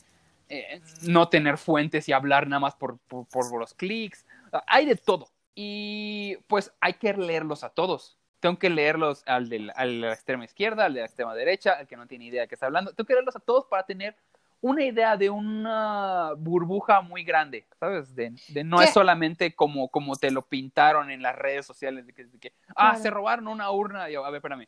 eh, 0.50 0.80
no 1.02 1.28
tener 1.28 1.58
fuentes 1.58 2.08
y 2.08 2.12
hablar 2.12 2.46
nada 2.48 2.60
más 2.60 2.74
por, 2.74 2.98
por, 2.98 3.58
los 3.58 3.74
clics. 3.74 4.24
Hay 4.66 4.86
de 4.86 4.96
todo. 4.96 5.30
Y 5.54 6.36
pues 6.46 6.72
hay 6.80 6.94
que 6.94 7.12
leerlos 7.14 7.64
a 7.64 7.70
todos. 7.70 8.18
Tengo 8.40 8.58
que 8.58 8.70
leerlos 8.70 9.24
al 9.26 9.48
de 9.48 9.58
la 9.58 10.12
extrema 10.12 10.44
izquierda, 10.44 10.84
al 10.84 10.94
de 10.94 11.00
la 11.00 11.06
extrema 11.06 11.34
derecha, 11.34 11.72
al 11.72 11.88
que 11.88 11.96
no 11.96 12.06
tiene 12.06 12.26
idea 12.26 12.42
de 12.42 12.48
qué 12.48 12.54
está 12.54 12.66
hablando. 12.66 12.92
Tengo 12.92 13.06
que 13.06 13.14
leerlos 13.14 13.34
a 13.34 13.40
todos 13.40 13.66
para 13.66 13.84
tener 13.84 14.14
una 14.60 14.84
idea 14.84 15.16
de 15.16 15.30
una 15.30 16.32
burbuja 16.36 17.00
muy 17.00 17.22
grande, 17.22 17.66
¿sabes? 17.78 18.14
De, 18.14 18.32
no 18.64 18.82
es 18.82 18.92
solamente 18.92 19.54
como, 19.54 19.88
como 19.88 20.16
te 20.16 20.30
lo 20.30 20.42
pintaron 20.42 21.10
en 21.10 21.22
las 21.22 21.36
redes 21.36 21.64
sociales, 21.64 22.06
de 22.06 22.12
que, 22.12 22.52
ah, 22.74 22.96
se 22.96 23.10
robaron 23.10 23.48
una 23.48 23.70
urna, 23.70 24.10
y 24.10 24.14
yo, 24.14 24.24
a 24.24 24.30
ver, 24.30 24.38
espérame, 24.38 24.66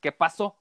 ¿qué 0.00 0.10
pasó? 0.10 0.56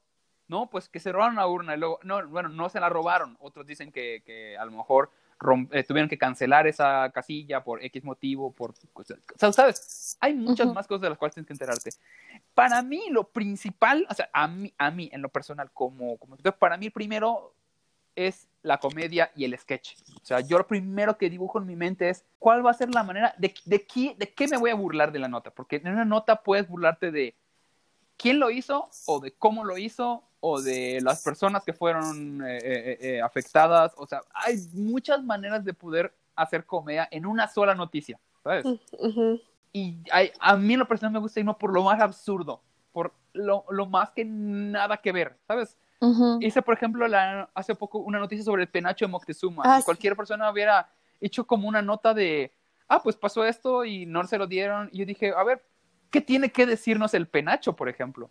No, 0.47 0.69
pues 0.69 0.89
que 0.89 0.99
se 0.99 1.11
robaron 1.11 1.33
una 1.33 1.47
urna, 1.47 1.75
y 1.75 1.79
luego, 1.79 1.99
no, 2.03 2.27
bueno, 2.27 2.49
no 2.49 2.69
se 2.69 2.79
la 2.79 2.89
robaron, 2.89 3.35
otros 3.39 3.65
dicen 3.65 3.91
que, 3.91 4.21
que 4.25 4.57
a 4.57 4.65
lo 4.65 4.71
mejor 4.71 5.11
tuvieron 5.37 6.09
que 6.09 6.17
cancelar 6.17 6.67
esa 6.67 7.11
casilla 7.13 7.63
por 7.63 7.83
X 7.83 8.03
motivo, 8.03 8.51
por... 8.51 8.73
O 8.93 9.03
sea, 9.03 9.51
¿sabes? 9.51 10.17
Hay 10.19 10.33
muchas 10.33 10.73
más 10.73 10.87
cosas 10.87 11.01
de 11.01 11.09
las 11.09 11.17
cuales 11.17 11.35
tienes 11.35 11.47
que 11.47 11.53
enterarte. 11.53 11.91
Para 12.53 12.81
mí, 12.81 13.03
lo 13.09 13.25
principal, 13.25 14.05
o 14.09 14.13
sea, 14.13 14.29
a 14.33 14.47
mí, 14.47 14.73
a 14.77 14.91
mí 14.91 15.09
en 15.11 15.21
lo 15.21 15.29
personal, 15.29 15.69
como, 15.71 16.17
como 16.17 16.37
para 16.37 16.77
mí 16.77 16.89
primero 16.89 17.53
es 18.15 18.47
la 18.63 18.79
comedia 18.79 19.31
y 19.35 19.45
el 19.45 19.57
sketch. 19.57 19.95
O 20.21 20.25
sea, 20.25 20.39
yo 20.39 20.57
lo 20.57 20.67
primero 20.67 21.17
que 21.17 21.29
dibujo 21.29 21.59
en 21.59 21.67
mi 21.67 21.75
mente 21.75 22.09
es 22.09 22.25
cuál 22.39 22.65
va 22.65 22.71
a 22.71 22.73
ser 22.73 22.93
la 22.93 23.03
manera, 23.03 23.35
de, 23.37 23.53
de, 23.65 23.85
qué, 23.85 24.15
de 24.17 24.33
qué 24.33 24.47
me 24.47 24.57
voy 24.57 24.71
a 24.71 24.75
burlar 24.75 25.11
de 25.11 25.19
la 25.19 25.27
nota. 25.27 25.51
Porque 25.51 25.75
en 25.75 25.89
una 25.89 26.03
nota 26.03 26.41
puedes 26.41 26.67
burlarte 26.67 27.11
de 27.11 27.35
quién 28.17 28.39
lo 28.39 28.49
hizo 28.49 28.89
o 29.05 29.19
de 29.19 29.31
cómo 29.31 29.63
lo 29.63 29.77
hizo 29.77 30.23
o 30.39 30.61
de 30.61 30.99
las 31.01 31.23
personas 31.23 31.63
que 31.63 31.73
fueron 31.73 32.41
eh, 32.41 32.57
eh, 32.57 32.97
eh, 33.01 33.21
afectadas. 33.21 33.93
O 33.97 34.05
sea, 34.05 34.21
hay 34.33 34.57
muchas 34.73 35.23
maneras 35.23 35.63
de 35.63 35.73
poder 35.73 36.13
hacer 36.35 36.65
comedia 36.65 37.07
en 37.11 37.25
una 37.25 37.47
sola 37.47 37.73
noticia, 37.73 38.19
¿sabes? 38.43 38.65
Y 39.73 39.97
a 40.39 40.55
mí 40.55 40.73
en 40.73 40.79
lo 40.79 40.87
personal 40.87 41.13
me 41.13 41.19
gusta 41.19 41.39
irme 41.39 41.53
por 41.53 41.71
lo 41.73 41.83
más 41.83 42.01
absurdo, 42.01 42.61
por 42.91 43.13
lo, 43.33 43.65
lo 43.69 43.85
más 43.85 44.11
que 44.11 44.25
nada 44.25 44.97
que 44.97 45.11
ver, 45.11 45.37
¿sabes? 45.47 45.77
Hice, 46.39 46.61
por 46.61 46.75
ejemplo, 46.75 47.07
la, 47.07 47.49
hace 47.55 47.73
poco 47.73 47.97
una 47.99 48.19
noticia 48.19 48.45
sobre 48.45 48.63
el 48.63 48.69
penacho 48.69 49.05
de 49.05 49.11
Moctezuma. 49.11 49.63
Ah, 49.65 49.81
cualquier 49.83 50.15
persona 50.15 50.49
hubiera 50.51 50.89
hecho 51.19 51.45
como 51.45 51.67
una 51.67 51.81
nota 51.81 52.13
de, 52.13 52.53
ah, 52.87 53.01
pues 53.01 53.15
pasó 53.15 53.43
esto 53.43 53.83
y 53.83 54.05
no 54.05 54.23
se 54.25 54.37
lo 54.37 54.45
dieron. 54.45 54.89
Y 54.91 54.99
yo 54.99 55.05
dije, 55.05 55.33
a 55.35 55.43
ver, 55.43 55.63
¿qué 56.09 56.21
tiene 56.21 56.51
que 56.51 56.65
decirnos 56.65 57.13
el 57.13 57.27
penacho, 57.27 57.75
por 57.75 57.89
ejemplo? 57.89 58.29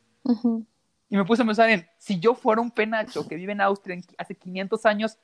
Y 1.08 1.16
me 1.16 1.24
puse 1.24 1.42
a 1.42 1.46
pensar 1.46 1.70
en, 1.70 1.86
si 1.98 2.18
yo 2.18 2.34
fuera 2.34 2.60
un 2.60 2.70
penacho 2.70 3.26
que 3.26 3.36
vive 3.36 3.52
en 3.52 3.60
Austria 3.60 4.00
hace 4.18 4.34
500 4.34 4.86
años, 4.86 5.18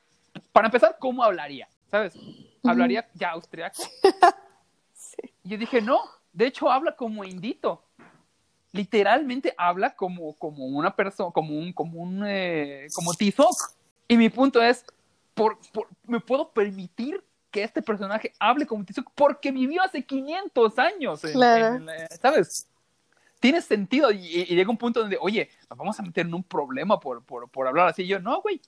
para 0.51 0.67
empezar, 0.67 0.97
¿cómo 0.99 1.23
hablaría? 1.23 1.67
¿Sabes? 1.91 2.13
¿Hablaría 2.63 3.07
ya 3.13 3.31
austriaco? 3.31 3.83
Y 5.43 5.49
yo 5.49 5.57
dije, 5.57 5.81
no, 5.81 5.99
de 6.31 6.47
hecho 6.47 6.71
habla 6.71 6.95
como 6.95 7.23
indito. 7.23 7.83
Literalmente 8.71 9.53
habla 9.57 9.95
como, 9.95 10.33
como 10.37 10.65
una 10.65 10.95
persona, 10.95 11.31
como 11.31 11.55
un, 11.55 11.73
como 11.73 12.01
un, 12.01 12.23
eh, 12.25 12.87
como 12.95 13.13
Tizoc. 13.13 13.55
Y 14.07 14.17
mi 14.17 14.29
punto 14.29 14.61
es, 14.61 14.85
por, 15.35 15.59
¿me 16.07 16.19
puedo 16.19 16.51
permitir 16.51 17.23
que 17.53 17.63
este 17.63 17.83
personaje 17.83 18.33
hable 18.39 18.65
como 18.65 18.83
Tizoc 18.83 19.11
porque 19.13 19.51
vivió 19.51 19.83
hace 19.83 20.03
500 20.03 20.79
años. 20.79 21.21
¿Sabes? 22.19 22.67
Tiene 23.39 23.61
sentido 23.61 24.11
y, 24.11 24.45
llega 24.45 24.71
un 24.71 24.77
punto 24.77 25.01
donde, 25.01 25.17
oye, 25.21 25.49
nos 25.69 25.77
vamos 25.77 25.99
a 25.99 26.03
meter 26.03 26.25
en 26.25 26.33
un 26.33 26.43
problema 26.43 26.99
por, 26.99 27.23
por, 27.23 27.49
por 27.49 27.67
hablar 27.67 27.89
así. 27.89 28.01
Y 28.01 28.07
yo, 28.07 28.19
no, 28.19 28.41
güey. 28.41 28.59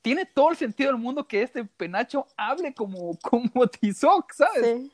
Tiene 0.00 0.26
todo 0.26 0.50
el 0.50 0.56
sentido 0.56 0.92
del 0.92 1.00
mundo 1.00 1.26
que 1.26 1.42
este 1.42 1.64
penacho 1.64 2.26
hable 2.36 2.74
como, 2.74 3.18
como 3.22 3.66
Tizoc, 3.66 4.32
¿sabes? 4.32 4.62
Sí. 4.62 4.92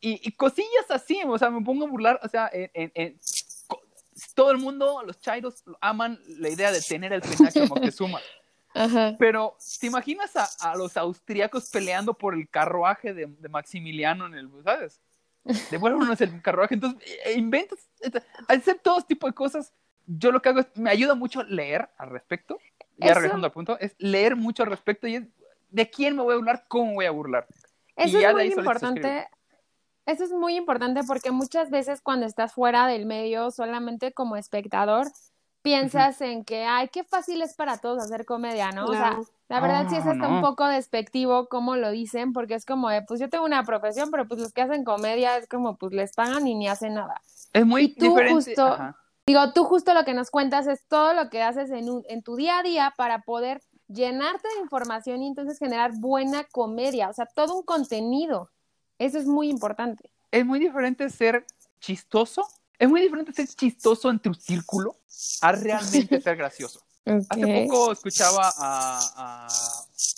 Y, 0.00 0.32
cosillas 0.32 0.90
así, 0.90 1.20
o 1.26 1.36
sea, 1.36 1.50
me 1.50 1.64
pongo 1.64 1.86
a 1.86 1.88
burlar, 1.88 2.20
o 2.22 2.28
sea, 2.28 2.48
en, 2.52 3.18
todo 4.34 4.52
el 4.52 4.58
mundo, 4.58 5.02
los 5.04 5.20
chairos 5.20 5.64
aman 5.80 6.20
la 6.26 6.50
idea 6.50 6.70
de 6.70 6.80
tener 6.80 7.12
el 7.12 7.22
penacho 7.22 7.66
Moctezuma. 8.78 9.16
Pero, 9.18 9.56
¿te 9.80 9.86
imaginas 9.86 10.32
a, 10.36 10.76
los 10.76 10.96
austríacos 10.96 11.70
peleando 11.70 12.14
por 12.14 12.34
el 12.34 12.48
carruaje 12.48 13.14
de, 13.14 13.26
Maximiliano 13.48 14.26
en 14.26 14.34
el, 14.34 14.50
¿sabes? 14.64 15.00
Devuélvanos 15.70 16.20
el 16.20 16.42
carruaje. 16.42 16.74
Entonces, 16.74 17.02
e, 17.24 17.30
e 17.30 17.32
inventas, 17.38 17.78
hacer 18.48 18.78
todo 18.82 19.00
tipo 19.02 19.26
de 19.26 19.32
cosas. 19.32 19.72
Yo 20.06 20.32
lo 20.32 20.40
que 20.40 20.48
hago 20.48 20.60
es, 20.60 20.66
me 20.74 20.90
ayuda 20.90 21.14
mucho 21.14 21.42
leer 21.42 21.88
al 21.98 22.10
respecto. 22.10 22.58
Ya 22.96 23.14
regresando 23.14 23.46
al 23.46 23.52
punto, 23.52 23.78
es 23.78 23.94
leer 23.98 24.34
mucho 24.34 24.64
al 24.64 24.70
respecto 24.70 25.06
y 25.06 25.16
es, 25.16 25.22
¿de 25.70 25.88
quién 25.88 26.16
me 26.16 26.22
voy 26.22 26.34
a 26.34 26.36
burlar? 26.36 26.64
¿Cómo 26.66 26.94
voy 26.94 27.06
a 27.06 27.10
burlar? 27.10 27.46
Eso 27.94 28.18
es 28.18 28.34
muy 28.34 28.46
importante. 28.46 29.28
Eso 30.08 30.24
es 30.24 30.30
muy 30.30 30.56
importante 30.56 31.02
porque 31.06 31.30
muchas 31.30 31.68
veces 31.68 32.00
cuando 32.00 32.24
estás 32.24 32.54
fuera 32.54 32.86
del 32.86 33.04
medio, 33.04 33.50
solamente 33.50 34.12
como 34.12 34.36
espectador, 34.36 35.06
piensas 35.62 36.20
en 36.20 36.44
que, 36.44 36.64
ay, 36.64 36.88
qué 36.88 37.04
fácil 37.04 37.42
es 37.42 37.54
para 37.54 37.78
todos 37.78 38.02
hacer 38.02 38.24
comedia, 38.24 38.70
¿no? 38.72 38.86
O 38.86 38.92
sea, 38.92 39.18
la 39.48 39.60
verdad 39.60 39.86
sí 39.88 39.96
es 39.96 40.06
hasta 40.06 40.28
un 40.28 40.40
poco 40.40 40.66
despectivo 40.66 41.48
como 41.48 41.76
lo 41.76 41.90
dicen, 41.90 42.32
porque 42.32 42.54
es 42.54 42.64
como, 42.64 42.88
pues 43.06 43.20
yo 43.20 43.28
tengo 43.28 43.44
una 43.44 43.64
profesión, 43.64 44.10
pero 44.10 44.26
pues 44.26 44.40
los 44.40 44.52
que 44.52 44.62
hacen 44.62 44.84
comedia 44.84 45.36
es 45.36 45.48
como, 45.48 45.76
pues 45.76 45.92
les 45.92 46.12
pagan 46.14 46.46
y 46.46 46.54
ni 46.54 46.68
hacen 46.68 46.94
nada. 46.94 47.20
Es 47.52 47.66
muy 47.66 47.94
tú 47.94 48.16
Justo, 48.28 48.78
digo, 49.26 49.52
tú 49.52 49.64
justo 49.64 49.94
lo 49.94 50.04
que 50.04 50.14
nos 50.14 50.30
cuentas 50.30 50.66
es 50.66 50.86
todo 50.86 51.12
lo 51.14 51.30
que 51.30 51.42
haces 51.42 51.70
en, 51.70 52.02
en 52.08 52.22
tu 52.22 52.36
día 52.36 52.58
a 52.58 52.62
día 52.62 52.94
para 52.96 53.20
poder 53.22 53.60
llenarte 53.88 54.46
de 54.48 54.62
información 54.62 55.22
y 55.22 55.28
entonces 55.28 55.58
generar 55.58 55.92
buena 55.96 56.44
comedia, 56.44 57.08
o 57.08 57.12
sea, 57.12 57.26
todo 57.26 57.56
un 57.56 57.62
contenido. 57.62 58.50
Eso 58.98 59.18
es 59.18 59.26
muy 59.26 59.48
importante. 59.48 60.10
Es 60.30 60.44
muy 60.44 60.58
diferente 60.58 61.08
ser 61.08 61.46
chistoso 61.80 62.46
es 62.78 62.88
muy 62.88 63.00
diferente 63.00 63.32
ser 63.32 63.48
chistoso 63.48 64.10
en 64.10 64.18
tu 64.18 64.34
círculo 64.34 64.96
a 65.40 65.52
realmente 65.52 66.20
ser 66.20 66.36
gracioso. 66.36 66.82
Hace 67.30 67.66
poco 67.66 67.92
escuchaba 67.92 68.52
a, 68.58 69.48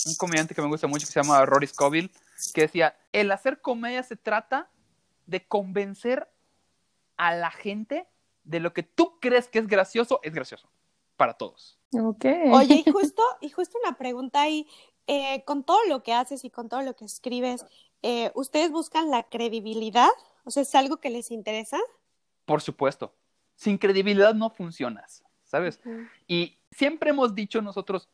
un 0.06 0.14
comediante 0.16 0.54
que 0.54 0.62
me 0.62 0.68
gusta 0.68 0.88
mucho 0.88 1.06
que 1.06 1.12
se 1.12 1.22
llama 1.22 1.44
Rory 1.46 1.68
Scovill, 1.68 2.10
que 2.52 2.62
decía, 2.62 2.96
el 3.12 3.30
hacer 3.30 3.60
comedia 3.60 4.02
se 4.02 4.16
trata 4.16 4.68
de 5.26 5.46
convencer 5.46 6.28
a 7.16 7.34
la 7.34 7.50
gente 7.50 8.08
de 8.42 8.60
lo 8.60 8.72
que 8.72 8.82
tú 8.82 9.18
crees 9.20 9.46
que 9.46 9.60
es 9.60 9.68
gracioso, 9.68 10.18
es 10.24 10.32
gracioso 10.32 10.68
para 11.16 11.34
todos. 11.34 11.78
Okay. 11.92 12.50
Oye, 12.50 12.82
y 12.84 12.90
justo, 12.92 13.22
y 13.40 13.50
justo 13.50 13.78
una 13.84 13.96
pregunta 13.96 14.42
ahí, 14.42 14.66
eh, 15.06 15.44
con 15.44 15.64
todo 15.64 15.78
lo 15.86 16.02
que 16.02 16.12
haces 16.12 16.44
y 16.44 16.50
con 16.50 16.68
todo 16.68 16.82
lo 16.82 16.96
que 16.96 17.04
escribes, 17.04 17.64
eh, 18.02 18.32
¿ustedes 18.34 18.72
buscan 18.72 19.10
la 19.10 19.22
credibilidad? 19.24 20.08
O 20.44 20.50
sea, 20.50 20.62
¿es 20.62 20.74
algo 20.74 20.96
que 20.96 21.10
les 21.10 21.30
interesa? 21.30 21.78
Por 22.50 22.62
supuesto. 22.62 23.14
Sin 23.54 23.78
credibilidad 23.78 24.34
no 24.34 24.50
funcionas, 24.50 25.22
¿sabes? 25.44 25.80
Y 26.26 26.58
siempre 26.72 27.10
hemos 27.10 27.32
dicho 27.32 27.62
nosotros, 27.62 28.08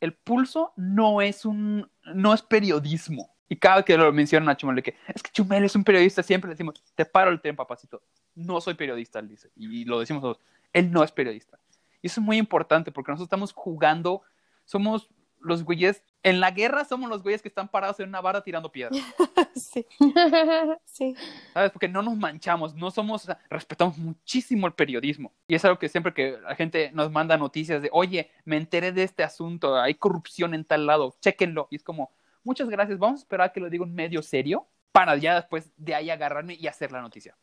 el 0.00 0.14
pulso 0.14 0.72
no 0.76 1.20
es 1.20 1.44
un, 1.44 1.90
no 2.14 2.32
es 2.32 2.40
periodismo. 2.40 3.36
Y 3.50 3.56
cada 3.56 3.76
vez 3.76 3.84
que 3.84 3.98
lo 3.98 4.10
mencionan 4.10 4.48
a 4.48 4.56
Chumel, 4.56 4.82
que 4.82 4.96
es 5.08 5.22
que 5.22 5.30
Chumel 5.30 5.64
es 5.64 5.76
un 5.76 5.84
periodista, 5.84 6.22
siempre 6.22 6.48
decimos, 6.48 6.82
te 6.94 7.04
paro 7.04 7.30
el 7.30 7.42
tren, 7.42 7.54
papacito. 7.54 8.00
No 8.34 8.62
soy 8.62 8.72
periodista, 8.72 9.18
él 9.18 9.28
dice. 9.28 9.50
Y 9.56 9.84
lo 9.84 10.00
decimos 10.00 10.22
todos, 10.22 10.40
él 10.72 10.90
no 10.90 11.04
es 11.04 11.12
periodista. 11.12 11.58
Y 12.00 12.06
eso 12.06 12.22
es 12.22 12.24
muy 12.24 12.38
importante 12.38 12.92
porque 12.92 13.12
nosotros 13.12 13.26
estamos 13.26 13.52
jugando, 13.52 14.22
somos 14.64 15.10
los 15.38 15.64
güeyes, 15.64 16.02
en 16.22 16.40
la 16.40 16.50
guerra 16.50 16.84
somos 16.84 17.10
los 17.10 17.22
güeyes 17.22 17.42
que 17.42 17.48
están 17.48 17.68
parados 17.68 17.98
en 18.00 18.08
una 18.08 18.20
barra 18.20 18.42
tirando 18.42 18.70
piedras. 18.70 18.98
sí. 19.54 19.86
sí. 20.84 21.16
¿Sabes? 21.52 21.70
Porque 21.70 21.88
no 21.88 22.02
nos 22.02 22.16
manchamos, 22.16 22.74
no 22.74 22.90
somos, 22.90 23.28
respetamos 23.50 23.98
muchísimo 23.98 24.66
el 24.66 24.74
periodismo. 24.74 25.32
Y 25.48 25.54
es 25.54 25.64
algo 25.64 25.78
que 25.78 25.88
siempre 25.88 26.14
que 26.14 26.38
la 26.40 26.54
gente 26.54 26.90
nos 26.92 27.10
manda 27.10 27.36
noticias 27.36 27.82
de, 27.82 27.88
oye, 27.92 28.30
me 28.44 28.56
enteré 28.56 28.92
de 28.92 29.02
este 29.02 29.22
asunto, 29.22 29.76
hay 29.76 29.94
corrupción 29.94 30.54
en 30.54 30.64
tal 30.64 30.86
lado, 30.86 31.14
chéquenlo. 31.20 31.68
Y 31.70 31.76
es 31.76 31.82
como, 31.82 32.12
muchas 32.44 32.68
gracias, 32.68 32.98
vamos 32.98 33.20
a 33.20 33.22
esperar 33.22 33.48
a 33.48 33.52
que 33.52 33.60
lo 33.60 33.70
diga 33.70 33.84
un 33.84 33.94
medio 33.94 34.22
serio 34.22 34.68
para 34.92 35.16
ya 35.16 35.34
después 35.36 35.72
de 35.76 35.94
ahí 35.94 36.10
agarrarme 36.10 36.54
y 36.54 36.66
hacer 36.66 36.92
la 36.92 37.00
noticia. 37.00 37.36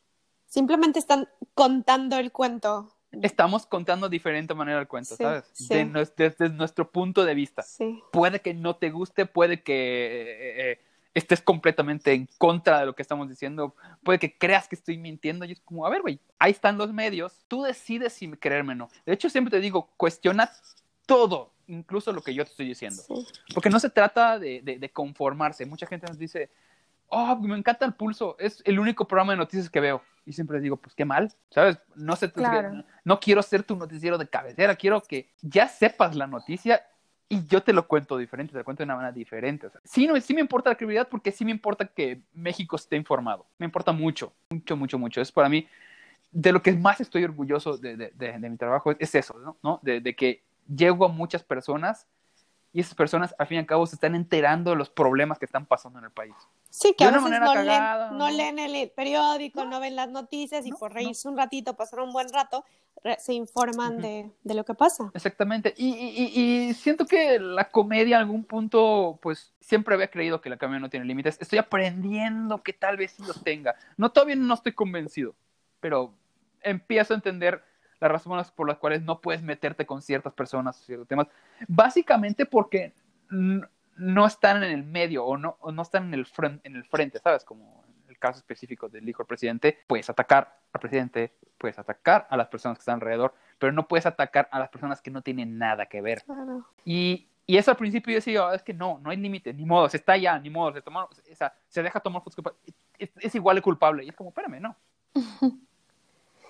Simplemente 0.45 0.99
están 0.99 1.27
contando 1.53 2.17
el 2.17 2.31
cuento 2.31 2.91
estamos 3.21 3.65
contando 3.65 4.07
de 4.07 4.13
diferente 4.13 4.53
manera 4.53 4.79
el 4.79 4.87
cuento, 4.87 5.15
¿sabes? 5.15 5.45
desde 6.15 6.49
nuestro 6.49 6.89
punto 6.91 7.25
de 7.25 7.33
vista. 7.33 7.65
Puede 8.11 8.41
que 8.41 8.53
no 8.53 8.75
te 8.75 8.89
guste, 8.89 9.25
puede 9.25 9.61
que 9.61 9.73
eh, 9.73 10.71
eh, 10.71 10.81
estés 11.13 11.41
completamente 11.41 12.13
en 12.13 12.27
contra 12.37 12.79
de 12.79 12.85
lo 12.85 12.95
que 12.95 13.01
estamos 13.01 13.29
diciendo, 13.29 13.75
puede 14.03 14.19
que 14.19 14.37
creas 14.37 14.67
que 14.67 14.75
estoy 14.75 14.97
mintiendo 14.97 15.45
y 15.45 15.53
es 15.53 15.59
como, 15.61 15.85
a 15.85 15.89
ver, 15.89 16.01
güey, 16.01 16.19
ahí 16.37 16.51
están 16.51 16.77
los 16.77 16.93
medios, 16.93 17.43
tú 17.47 17.63
decides 17.63 18.13
si 18.13 18.29
creerme 18.31 18.73
o 18.73 18.75
no. 18.75 18.89
De 19.05 19.13
hecho, 19.13 19.29
siempre 19.29 19.51
te 19.51 19.59
digo, 19.59 19.89
cuestiona 19.97 20.51
todo, 21.05 21.51
incluso 21.67 22.13
lo 22.13 22.21
que 22.21 22.33
yo 22.33 22.45
te 22.45 22.51
estoy 22.51 22.67
diciendo. 22.67 23.01
Porque 23.53 23.69
no 23.69 23.79
se 23.79 23.89
trata 23.89 24.37
de, 24.37 24.61
de 24.61 24.89
conformarse. 24.91 25.65
Mucha 25.65 25.87
gente 25.87 26.07
nos 26.07 26.19
dice, 26.19 26.49
oh, 27.09 27.35
me 27.37 27.57
encanta 27.57 27.85
el 27.85 27.93
pulso, 27.93 28.35
es 28.39 28.61
el 28.65 28.79
único 28.79 29.07
programa 29.07 29.33
de 29.33 29.37
noticias 29.37 29.69
que 29.69 29.79
veo. 29.79 30.01
Y 30.29 30.33
siempre 30.33 30.59
digo, 30.59 30.77
pues 30.77 30.93
qué 30.93 31.05
mal, 31.05 31.33
¿sabes? 31.49 31.79
No 31.95 32.15
sé, 32.15 32.31
no 33.03 33.19
quiero 33.19 33.41
ser 33.41 33.63
tu 33.63 33.75
noticiero 33.75 34.15
de 34.15 34.27
cabecera, 34.27 34.75
quiero 34.75 35.01
que 35.01 35.31
ya 35.41 35.67
sepas 35.67 36.15
la 36.15 36.27
noticia 36.27 36.83
y 37.27 37.47
yo 37.47 37.63
te 37.63 37.73
lo 37.73 37.87
cuento 37.87 38.15
diferente, 38.15 38.51
te 38.51 38.59
lo 38.59 38.63
cuento 38.63 38.83
de 38.83 38.85
una 38.85 38.95
manera 38.95 39.11
diferente. 39.11 39.69
sí, 39.83 40.05
no, 40.05 40.21
sí 40.21 40.35
me 40.35 40.41
importa 40.41 40.69
la 40.69 40.75
credibilidad 40.75 41.07
porque 41.07 41.31
sí 41.31 41.43
me 41.43 41.49
importa 41.49 41.83
que 41.83 42.21
México 42.31 42.75
esté 42.75 42.95
informado. 42.95 43.47
Me 43.57 43.65
importa 43.65 43.91
mucho, 43.91 44.31
mucho, 44.51 44.77
mucho, 44.77 44.99
mucho. 44.99 45.19
Es 45.19 45.31
para 45.31 45.49
mí, 45.49 45.67
de 46.31 46.51
lo 46.51 46.61
que 46.61 46.73
más 46.73 47.01
estoy 47.01 47.23
orgulloso 47.23 47.75
de, 47.77 47.97
de, 47.97 48.11
de, 48.11 48.49
mi 48.51 48.57
trabajo, 48.57 48.91
es 48.99 49.15
eso, 49.15 49.57
¿no? 49.63 49.79
De, 49.81 49.99
de 49.99 50.15
que 50.15 50.43
llego 50.67 51.05
a 51.05 51.09
muchas 51.09 51.41
personas 51.41 52.05
y 52.71 52.81
esas 52.81 52.93
personas, 52.93 53.33
al 53.39 53.47
fin 53.47 53.55
y 53.55 53.59
al 53.61 53.65
cabo, 53.65 53.87
se 53.87 53.95
están 53.95 54.13
enterando 54.13 54.69
de 54.69 54.77
los 54.77 54.91
problemas 54.91 55.39
que 55.39 55.45
están 55.45 55.65
pasando 55.65 55.97
en 55.97 56.05
el 56.05 56.11
país. 56.11 56.35
Sí, 56.69 56.93
que 56.97 57.03
De 57.03 57.09
a 57.09 57.13
veces 57.13 57.39
no, 57.39 57.53
cagada, 57.53 58.05
leen, 58.09 58.17
no 58.17 58.29
¿no? 58.29 58.37
leen 58.37 58.59
el 58.59 58.91
periódico, 58.91 59.65
no, 59.65 59.79
ven 59.79 59.95
las 59.95 60.09
noticias 60.09 60.65
y 60.65 60.69
No, 60.71 60.77
por 60.77 60.91
no. 60.91 60.95
reírse 60.95 61.27
un 61.27 61.35
ratito, 61.35 61.75
pasar 61.75 62.01
un 62.01 62.11
buen 62.11 62.29
rato, 62.31 62.63
se 63.17 63.33
informan 63.33 63.93
Ujú. 63.93 64.01
de, 64.01 64.31
de 64.43 64.53
lo 64.53 64.63
que 64.65 64.73
pasa. 64.75 65.09
Exactamente. 65.13 65.73
Y, 65.77 65.87
y- 65.95 66.67
y- 66.69 66.73
siento 66.73 67.05
que 67.05 67.39
la 67.39 67.69
comedia, 67.71 68.17
en 68.17 68.21
algún 68.21 68.43
punto, 68.43 69.17
pues 69.21 69.53
siempre 69.61 69.95
había 69.95 70.11
creído 70.11 70.41
que 70.41 70.49
la 70.49 70.57
comedia 70.57 70.79
no 70.79 70.89
tiene 70.89 71.05
límites. 71.05 71.37
Estoy 71.41 71.59
aprendiendo 71.59 72.61
que 72.61 72.73
tal 72.73 72.97
vez 72.97 73.11
sí 73.11 73.23
los 73.25 73.41
tenga. 73.43 73.75
No, 73.97 74.11
todavía 74.11 74.35
no 74.35 74.53
estoy 74.53 74.73
convencido, 74.73 75.33
pero 75.79 76.13
empiezo 76.61 77.13
a 77.13 77.15
entender 77.15 77.63
las 77.99 78.11
razones 78.11 78.51
por 78.51 78.67
las 78.67 78.77
cuales 78.77 79.01
no 79.01 79.21
puedes 79.21 79.41
meterte 79.41 79.85
con 79.85 80.01
ciertas 80.01 80.33
personas 80.33 80.79
o 80.79 80.83
ciertos 80.83 81.07
temas. 81.07 81.27
Básicamente 81.67 82.45
porque 82.45 82.93
no 83.99 84.25
están 84.25 84.63
en 84.63 84.71
el 84.71 84.83
medio 84.83 85.25
o 85.25 85.37
no, 85.37 85.57
o 85.59 85.71
no 85.71 85.81
están 85.81 86.05
en 86.07 86.13
el, 86.13 86.25
fren- 86.25 86.61
en 86.63 86.75
el 86.75 86.85
frente, 86.85 87.19
¿sabes? 87.19 87.43
Como 87.43 87.83
en 88.05 88.09
el 88.09 88.17
caso 88.17 88.39
específico 88.39 88.89
del 88.89 89.07
hijo 89.07 89.23
del 89.23 89.27
presidente, 89.27 89.77
puedes 89.87 90.09
atacar 90.09 90.57
al 90.73 90.79
presidente, 90.79 91.33
puedes 91.57 91.77
atacar 91.77 92.27
a 92.29 92.37
las 92.37 92.47
personas 92.47 92.77
que 92.77 92.81
están 92.81 92.95
alrededor, 92.95 93.33
pero 93.57 93.71
no 93.73 93.87
puedes 93.87 94.05
atacar 94.05 94.47
a 94.51 94.59
las 94.59 94.69
personas 94.69 95.01
que 95.01 95.11
no 95.11 95.21
tienen 95.21 95.57
nada 95.57 95.85
que 95.87 96.01
ver. 96.01 96.23
Claro. 96.23 96.65
Y, 96.85 97.27
y 97.45 97.57
eso 97.57 97.71
al 97.71 97.77
principio 97.77 98.11
yo 98.13 98.17
decía, 98.17 98.47
"Ah, 98.47 98.55
es 98.55 98.63
que 98.63 98.73
no, 98.73 98.99
no 98.99 99.09
hay 99.09 99.17
límite, 99.17 99.53
ni 99.53 99.65
modo, 99.65 99.89
se 99.89 99.97
está 99.97 100.15
ya, 100.17 100.39
ni 100.39 100.49
modo, 100.49 100.73
se, 100.73 100.81
toma, 100.81 101.03
o 101.05 101.09
sea, 101.35 101.53
se 101.67 101.83
deja 101.83 101.99
tomar 101.99 102.23
fotos, 102.23 102.43
es, 102.97 103.09
es 103.17 103.35
igual 103.35 103.55
de 103.57 103.61
culpable. 103.61 104.03
Y 104.05 104.09
es 104.09 104.15
como, 104.15 104.29
espérame, 104.29 104.61
no. 104.61 104.75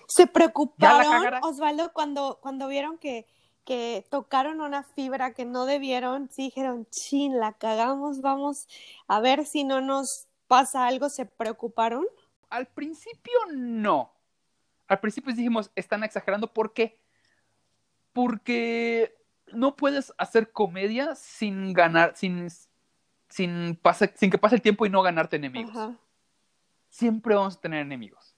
Se 0.08 0.26
preocuparon. 0.26 1.04
Osvaldo, 1.44 1.94
cuando, 1.94 2.40
cuando 2.42 2.68
vieron 2.68 2.98
que, 2.98 3.28
que 3.70 4.04
tocaron 4.10 4.62
una 4.62 4.82
fibra 4.82 5.36
que 5.36 5.46
no 5.46 5.66
debieron, 5.68 6.28
sí 6.32 6.46
dijeron, 6.46 6.88
chin, 6.90 7.40
la 7.40 7.54
cagamos, 7.54 8.20
vamos 8.22 8.68
a 9.08 9.20
ver 9.20 9.46
si 9.46 9.64
no 9.64 9.80
nos 9.80 10.26
pasa 10.48 10.88
algo, 10.88 11.08
se 11.10 11.28
preocuparon. 11.28 12.04
Al 12.50 12.66
principio 12.66 13.38
no. 13.54 14.12
Al 14.88 15.00
principio 15.00 15.36
dijimos, 15.36 15.70
están 15.76 16.04
exagerando, 16.04 16.52
¿por 16.52 16.74
qué? 16.74 16.98
Porque 18.12 19.16
no 19.54 19.76
puedes 19.76 20.14
hacer 20.18 20.52
comedia 20.52 21.14
sin 21.14 21.72
ganar, 21.74 22.14
sin, 22.18 22.48
sin, 23.30 23.76
pase- 23.76 24.14
sin 24.16 24.32
que 24.32 24.40
pase 24.40 24.56
el 24.56 24.64
tiempo 24.64 24.88
y 24.88 24.90
no 24.90 25.04
ganarte 25.04 25.36
enemigos. 25.36 25.76
Ajá. 25.76 25.96
siempre 26.90 27.36
vamos 27.36 27.56
a 27.58 27.62
tener 27.62 27.82
enemigos. 27.82 28.36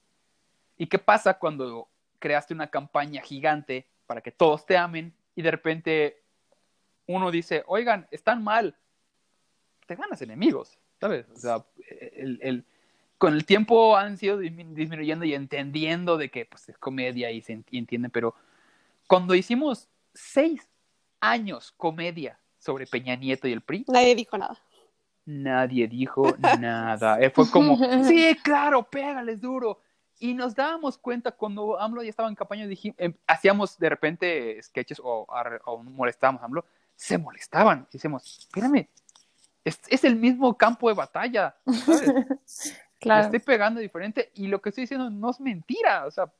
¿Y 0.77 0.87
qué 0.87 0.99
pasa 0.99 1.39
cuando 1.39 1.87
creaste 2.19 2.53
una 2.53 2.67
campaña 2.69 3.21
gigante 3.21 3.87
para 4.07 4.19
que 4.19 4.31
todos 4.31 4.65
te 4.65 4.75
amen 4.77 5.13
y 5.35 5.41
de 5.41 5.51
repente 5.51 6.23
uno 7.07 7.31
dice, 7.31 7.63
oigan, 7.67 8.07
están 8.11 8.43
mal? 8.43 8.75
Te 9.85 9.95
ganas 9.95 10.21
enemigos, 10.21 10.79
¿sabes? 10.99 11.29
O 11.29 11.37
sea, 11.37 11.65
el, 12.13 12.39
el- 12.41 12.65
con 13.17 13.33
el 13.33 13.45
tiempo 13.45 13.95
han 13.97 14.17
sido 14.17 14.41
dismi- 14.41 14.73
disminuyendo 14.73 15.25
y 15.25 15.35
entendiendo 15.35 16.17
de 16.17 16.29
que 16.29 16.45
pues, 16.45 16.69
es 16.69 16.77
comedia 16.77 17.29
y 17.31 17.41
se 17.41 17.53
ent- 17.53 17.67
y 17.69 17.77
entienden, 17.77 18.09
pero 18.09 18.33
cuando 19.07 19.35
hicimos 19.35 19.87
seis 20.13 20.67
años 21.19 21.71
comedia 21.77 22.39
sobre 22.57 22.87
Peña 22.87 23.15
Nieto 23.15 23.47
y 23.47 23.51
el 23.53 23.61
PRI, 23.61 23.85
Nadie 23.87 24.15
dijo 24.15 24.37
nada. 24.37 24.57
Nadie 25.25 25.87
dijo 25.87 26.35
nada. 26.39 27.19
Él 27.19 27.29
fue 27.31 27.49
como, 27.51 27.77
sí, 28.07 28.35
claro, 28.43 28.83
pégales 28.83 29.39
duro. 29.39 29.81
Y 30.23 30.35
nos 30.35 30.53
dábamos 30.53 30.99
cuenta 30.99 31.31
cuando 31.31 31.79
AMLO 31.79 32.03
ya 32.03 32.11
estaba 32.11 32.29
en 32.29 32.35
campaña, 32.35 32.67
em, 32.97 33.13
hacíamos 33.25 33.79
de 33.79 33.89
repente 33.89 34.61
sketches 34.61 34.99
o, 35.03 35.25
o 35.65 35.77
molestábamos 35.83 36.43
a 36.43 36.45
AMLO, 36.45 36.63
se 36.95 37.17
molestaban. 37.17 37.87
Y 37.89 37.93
decíamos, 37.93 38.37
espérame, 38.37 38.87
es, 39.65 39.79
es 39.87 40.03
el 40.03 40.15
mismo 40.15 40.55
campo 40.55 40.89
de 40.89 40.93
batalla, 40.93 41.55
Claro. 42.99 43.23
estoy 43.25 43.39
pegando 43.39 43.79
diferente 43.79 44.31
y 44.35 44.45
lo 44.45 44.61
que 44.61 44.69
estoy 44.69 44.83
diciendo 44.83 45.09
no 45.09 45.31
es 45.31 45.39
mentira. 45.39 46.05
O 46.05 46.11
sea, 46.11 46.31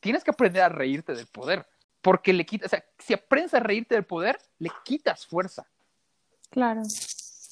tienes 0.00 0.24
que 0.24 0.32
aprender 0.32 0.64
a 0.64 0.68
reírte 0.68 1.14
del 1.14 1.28
poder. 1.28 1.64
Porque 2.02 2.32
le 2.32 2.44
quitas, 2.44 2.66
o 2.66 2.70
sea, 2.70 2.84
si 2.98 3.14
aprendes 3.14 3.54
a 3.54 3.60
reírte 3.60 3.94
del 3.94 4.04
poder, 4.04 4.36
le 4.58 4.70
quitas 4.84 5.24
fuerza 5.26 5.64
Claro. 6.50 6.82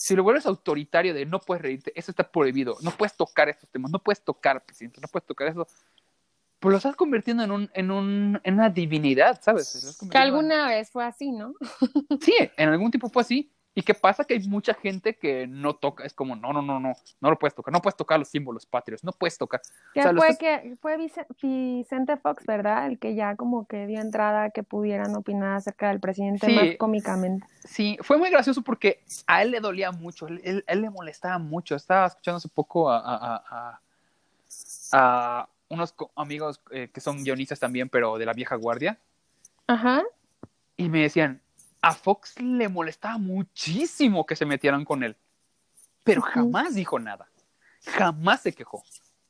Si 0.04 0.14
lo 0.14 0.22
vuelves 0.22 0.44
autoritario 0.44 1.14
de 1.14 1.24
no 1.24 1.40
puedes 1.40 1.62
reírte, 1.62 1.90
eso 1.96 2.10
está 2.10 2.30
prohibido, 2.30 2.76
no 2.82 2.90
puedes 2.90 3.16
tocar 3.16 3.48
estos 3.48 3.70
temas, 3.70 3.90
no 3.90 3.98
puedes 3.98 4.22
tocar 4.22 4.62
presidente, 4.62 5.00
no 5.00 5.08
puedes 5.08 5.26
tocar 5.26 5.48
eso, 5.48 5.66
pues 6.58 6.70
lo 6.72 6.76
estás 6.76 6.94
convirtiendo 6.94 7.42
en 7.42 7.50
un, 7.50 7.70
en 7.72 7.90
un, 7.90 8.38
en 8.44 8.54
una 8.54 8.68
divinidad, 8.68 9.40
¿sabes? 9.40 9.72
Que 9.72 9.78
convirtiendo 9.98 10.12
en- 10.12 10.16
alguna 10.34 10.68
vez 10.68 10.90
fue 10.90 11.06
así, 11.06 11.32
¿no? 11.32 11.54
Sí, 12.20 12.34
en 12.58 12.68
algún 12.68 12.90
tiempo 12.90 13.08
fue 13.08 13.22
así. 13.22 13.50
¿Y 13.76 13.82
qué 13.82 13.92
pasa? 13.92 14.24
Que 14.24 14.34
hay 14.34 14.46
mucha 14.48 14.72
gente 14.74 15.16
que 15.16 15.48
no 15.48 15.74
toca, 15.74 16.04
es 16.04 16.14
como, 16.14 16.37
no, 16.37 16.52
no, 16.52 16.62
no, 16.62 16.78
no, 16.78 16.92
no 17.20 17.30
lo 17.30 17.37
puedes 17.38 17.54
tocar, 17.56 17.72
no 17.72 17.82
puedes 17.82 17.96
tocar 17.96 18.20
los 18.20 18.28
símbolos 18.28 18.66
patrios, 18.66 19.02
no 19.02 19.10
puedes 19.10 19.37
tocar. 19.37 19.60
Sea, 19.92 20.12
lo 20.12 20.20
fue 20.22 20.37
que 20.38 20.76
fue 20.80 20.96
Vice- 20.96 21.26
Vicente 21.42 22.16
Fox, 22.16 22.46
¿verdad? 22.46 22.87
El 22.87 23.00
que 23.00 23.16
ya 23.16 23.34
como 23.34 23.66
que 23.66 23.88
dio 23.88 24.00
entrada 24.00 24.44
a 24.44 24.50
que 24.50 24.62
pudieran 24.62 25.16
opinar 25.16 25.56
acerca 25.56 25.88
del 25.88 25.98
presidente 25.98 26.46
Sí. 26.46 26.54
más 26.54 26.66
cómicamente. 26.78 27.46
Sí, 27.64 27.98
fue 28.02 28.16
muy 28.16 28.30
gracioso 28.30 28.62
porque 28.62 29.02
a 29.26 29.42
él 29.42 29.50
le 29.50 29.58
dolía 29.58 29.90
mucho, 29.90 30.28
él, 30.28 30.40
él- 30.44 30.80
le 30.80 30.90
molestaba 30.90 31.38
mucho. 31.38 31.74
Estaba 31.74 32.06
escuchando 32.06 32.37
hace 32.37 32.48
poco 32.48 32.88
a, 32.90 32.98
a- 32.98 33.80
a- 34.92 35.48
unos 35.68 35.94
amigos 36.14 36.60
eh, 36.70 36.88
que 36.92 37.00
son 37.00 37.24
guionistas 37.24 37.58
también, 37.58 37.88
pero 37.88 38.18
de 38.18 38.26
la 38.26 38.32
vieja 38.34 38.54
guardia, 38.54 39.00
Ajá. 39.66 40.04
y 40.76 40.88
me 40.88 41.00
decían, 41.02 41.40
a 41.85 41.92
Fox 41.92 42.40
le 42.40 42.68
molestaba 42.68 43.18
muchísimo 43.18 44.25
que 44.25 44.37
se 44.37 44.47
metieran 44.47 44.85
con 44.85 45.03
él, 45.03 45.16
pero 46.03 46.23
jamás 46.23 46.75
dijo 46.75 46.99
nada, 46.99 47.29
jamás 47.85 48.40
se 48.40 48.53
quejó, 48.53 48.83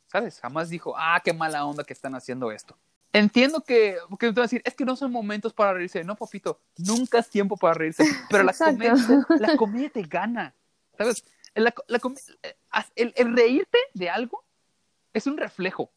¿sabes? 0.07 0.39
Jamás 0.41 0.71
dijo, 0.71 0.95
ah, 0.97 1.21
qué 1.25 1.33
mala 1.33 1.65
onda 1.65 1.83
que 1.83 1.93
están 1.93 2.15
haciendo 2.15 2.53
esto. 2.53 2.77
Entiendo 3.13 3.63
que, 3.63 3.97
que 4.19 4.33
te 4.33 4.41
a 4.41 4.43
decir, 4.43 4.63
es 4.65 4.75
que 4.75 4.85
no 4.85 4.95
son 4.97 5.11
momentos 5.11 5.53
para 5.53 5.73
reírse. 5.73 6.03
No, 6.03 6.17
papito, 6.17 6.61
nunca 6.77 7.19
es 7.19 7.29
tiempo 7.29 7.57
para 7.57 7.75
reírse. 7.75 8.05
Pero 8.29 8.43
la 8.43 8.53
comedia, 8.53 8.95
la 9.39 9.57
comedia 9.57 9.91
te 9.91 10.03
gana, 10.03 10.53
¿sabes? 10.99 11.25
La, 11.55 11.73
la 11.87 11.99
com- 12.01 12.17
el, 12.97 13.13
el 13.17 13.37
reírte 13.37 13.79
de 13.95 14.11
algo 14.11 14.45
es 15.13 15.27
un 15.27 15.37
reflejo. 15.37 15.91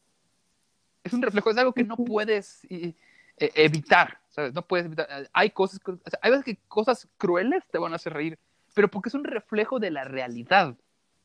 Es 1.02 1.12
un 1.12 1.22
reflejo, 1.22 1.50
es 1.50 1.56
algo 1.56 1.72
que 1.72 1.82
no 1.84 1.96
puedes 1.96 2.64
eh, 2.70 2.94
eh, 3.36 3.50
evitar, 3.54 4.20
¿sabes? 4.38 4.54
No 4.54 4.62
puedes 4.62 4.86
evitar. 4.86 5.08
Hay 5.32 5.50
cosas, 5.50 5.80
o 5.84 6.10
sea, 6.10 6.20
hay 6.22 6.30
veces 6.30 6.44
que 6.44 6.56
cosas 6.68 7.08
crueles 7.18 7.64
te 7.72 7.78
van 7.78 7.92
a 7.92 7.96
hacer 7.96 8.12
reír, 8.12 8.38
pero 8.72 8.88
porque 8.88 9.08
es 9.08 9.14
un 9.16 9.24
reflejo 9.24 9.80
de 9.80 9.90
la 9.90 10.04
realidad. 10.04 10.76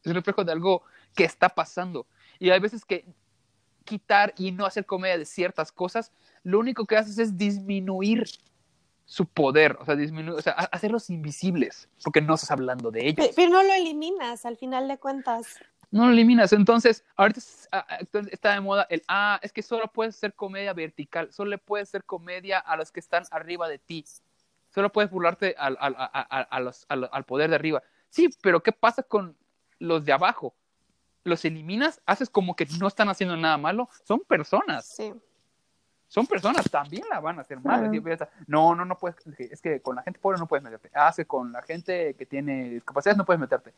Es 0.02 0.08
un 0.08 0.15
reflejo 0.15 0.43
de 0.43 0.52
algo 0.52 0.82
que 1.15 1.23
está 1.23 1.49
pasando. 1.49 2.08
Y 2.39 2.49
hay 2.49 2.60
veces 2.60 2.84
que 2.86 3.06
quitar 3.86 4.34
y 4.36 4.52
no 4.52 4.65
hacer 4.65 4.88
comedia 4.88 5.15
de 5.19 5.26
ciertas 5.26 5.71
cosas, 5.71 6.12
lo 6.41 6.58
único 6.58 6.86
que 6.88 6.97
haces 6.97 7.19
es 7.19 7.38
disminuir 7.38 8.26
su 9.06 9.28
poder, 9.28 9.78
o 9.80 9.86
sea, 9.86 9.95
disminuir, 9.95 10.39
o 10.39 10.41
sea, 10.41 10.54
ha- 10.54 10.69
hacerlos 10.71 11.12
invisibles, 11.12 11.89
porque 12.04 12.19
no 12.21 12.34
estás 12.34 12.49
hablando 12.49 12.89
de 12.89 13.02
ellos. 13.10 13.28
Pe- 13.28 13.34
Pero 13.36 13.52
no 13.52 13.62
lo 13.62 13.73
eliminas 13.73 14.45
al 14.47 14.58
final 14.58 14.88
de 14.88 14.97
cuentas. 14.97 15.60
No 15.93 16.06
lo 16.08 16.12
eliminas. 16.12 16.51
Entonces, 16.53 17.03
ahorita 17.15 17.39
está 18.32 18.53
de 18.53 18.62
moda 18.62 18.88
el, 18.89 19.03
ah, 19.08 19.39
es 19.43 19.53
que 19.53 19.62
solo 19.62 19.88
puedes 19.88 20.15
hacer 20.15 20.34
comedia 20.34 20.73
vertical, 20.73 21.32
solo 21.32 21.51
le 21.51 21.58
puedes 21.60 21.89
hacer 21.89 22.03
comedia 22.03 22.58
a 22.58 22.75
los 22.75 22.91
que 22.91 22.99
están 22.99 23.23
arriba 23.29 23.67
de 23.69 23.77
ti, 23.77 24.03
solo 24.69 24.91
puedes 24.91 25.12
burlarte 25.12 25.56
al, 25.58 25.77
al, 25.79 25.95
a- 25.97 26.47
a- 26.49 26.60
los- 26.60 26.86
al- 26.89 27.10
al 27.12 27.23
poder 27.25 27.51
de 27.51 27.56
arriba. 27.58 27.84
Sí, 28.10 28.27
pero 28.41 28.63
¿qué 28.63 28.71
pasa 28.71 29.03
con 29.03 29.38
los 29.77 30.03
de 30.03 30.13
abajo? 30.13 30.56
Los 31.25 31.45
eliminas, 31.45 32.01
haces 32.08 32.27
como 32.29 32.56
que 32.56 32.65
no 32.79 32.88
están 32.88 33.10
haciendo 33.10 33.38
nada 33.38 33.58
malo, 33.58 33.88
son 34.03 34.19
personas, 34.21 34.88
Sí. 34.88 35.13
son 36.08 36.25
personas, 36.25 36.69
también 36.71 37.03
la 37.10 37.19
van 37.19 37.38
a 37.38 37.41
hacer 37.43 37.60
mal. 37.60 37.89
Claro. 37.91 38.27
No, 38.47 38.73
no, 38.73 38.84
no 38.84 38.97
puedes, 38.97 39.15
es 39.38 39.62
que 39.62 39.79
con 39.79 39.95
la 39.95 40.01
gente 40.01 40.19
pobre 40.19 40.39
no 40.39 40.47
puedes 40.47 40.63
meterte, 40.63 40.89
ah, 40.95 41.10
es 41.10 41.17
que 41.17 41.25
con 41.25 41.51
la 41.51 41.62
gente 41.62 42.15
que 42.15 42.25
tiene 42.25 42.71
discapacidades 42.71 43.17
no 43.17 43.25
puedes 43.25 43.39
meterte. 43.39 43.73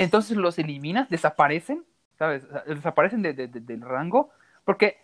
Entonces 0.00 0.36
los 0.36 0.58
eliminas, 0.58 1.08
desaparecen, 1.08 1.84
¿sabes? 2.18 2.46
Desaparecen 2.66 3.22
de- 3.22 3.34
de- 3.34 3.48
de- 3.48 3.60
del 3.60 3.80
rango, 3.82 4.30
porque 4.64 4.98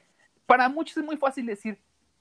para 0.47 0.69
muchos 0.69 0.97
es 0.97 1.05
muy 1.05 1.17
fácil 1.17 1.47
decir, 1.47 1.79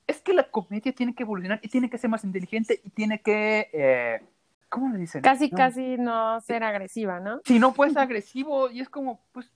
es 0.07 0.21
que 0.21 0.33
la 0.33 0.43
comedia 0.49 0.91
tiene 0.93 1.15
que 1.15 1.23
evolucionar 1.23 1.59
y 1.63 1.67
tiene 1.69 1.89
que 1.89 1.97
ser 1.97 2.09
más 2.09 2.23
inteligente 2.23 2.79
y 2.83 2.89
tiene 2.89 3.21
que, 3.21 3.69
eh, 3.73 4.21
¿cómo 4.69 4.91
le 4.93 4.99
dicen? 4.99 5.21
Casi, 5.21 5.49
No, 5.49 5.57
casi 5.57 5.97
no 5.97 6.39
ser 6.41 6.63
agresiva, 6.63 7.19
¿no? 7.19 7.41
Si 7.45 7.59
no 7.59 7.73
puedes 7.73 7.93
ser 7.93 8.03
agresivo 8.03 8.69
y 8.69 8.81
es 8.81 8.89
como, 8.89 9.19
pues, 9.31 9.49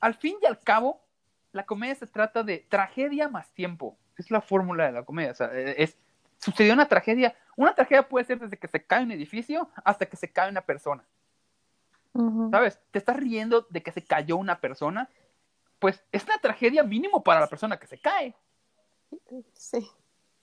al 0.00 0.14
fin 0.14 0.36
y 0.42 0.46
al 0.46 0.58
cabo, 0.58 1.00
la 1.52 1.64
comedia 1.66 1.94
se 1.94 2.06
trata 2.06 2.42
de 2.42 2.64
tragedia 2.68 3.28
más 3.28 3.48
tiempo. 3.50 3.96
Es 4.18 4.30
la 4.30 4.40
fórmula 4.40 4.86
de 4.86 4.92
la 4.92 5.02
comedia. 5.04 5.30
O 5.32 5.34
sea, 5.34 5.50
eh, 5.52 5.74
es, 5.78 5.96
sucedió 6.38 6.72
una 6.74 6.86
tragedia. 6.86 7.34
Una 7.56 7.74
tragedia 7.74 8.08
puede 8.08 8.24
ser 8.24 8.38
desde 8.38 8.56
que 8.56 8.68
se 8.68 8.82
cae 8.84 9.02
un 9.04 9.10
edificio 9.12 9.68
hasta 9.84 10.06
que 10.06 10.16
se 10.16 10.30
cae 10.30 10.50
una 10.50 10.62
persona. 10.62 11.04
¿Sabes? 12.50 12.80
Te 12.90 12.98
estás 12.98 13.16
riendo 13.16 13.66
de 13.70 13.82
que 13.82 13.92
se 13.92 14.02
cayó 14.04 14.36
una 14.36 14.60
persona. 14.60 15.08
Pues 15.78 16.02
es 16.12 16.24
una 16.24 16.38
tragedia 16.38 16.82
mínimo 16.82 17.22
para 17.22 17.40
la 17.40 17.46
persona 17.48 17.76
que 17.78 17.86
se 17.86 17.98
cae. 17.98 18.34
Sí. 19.54 19.86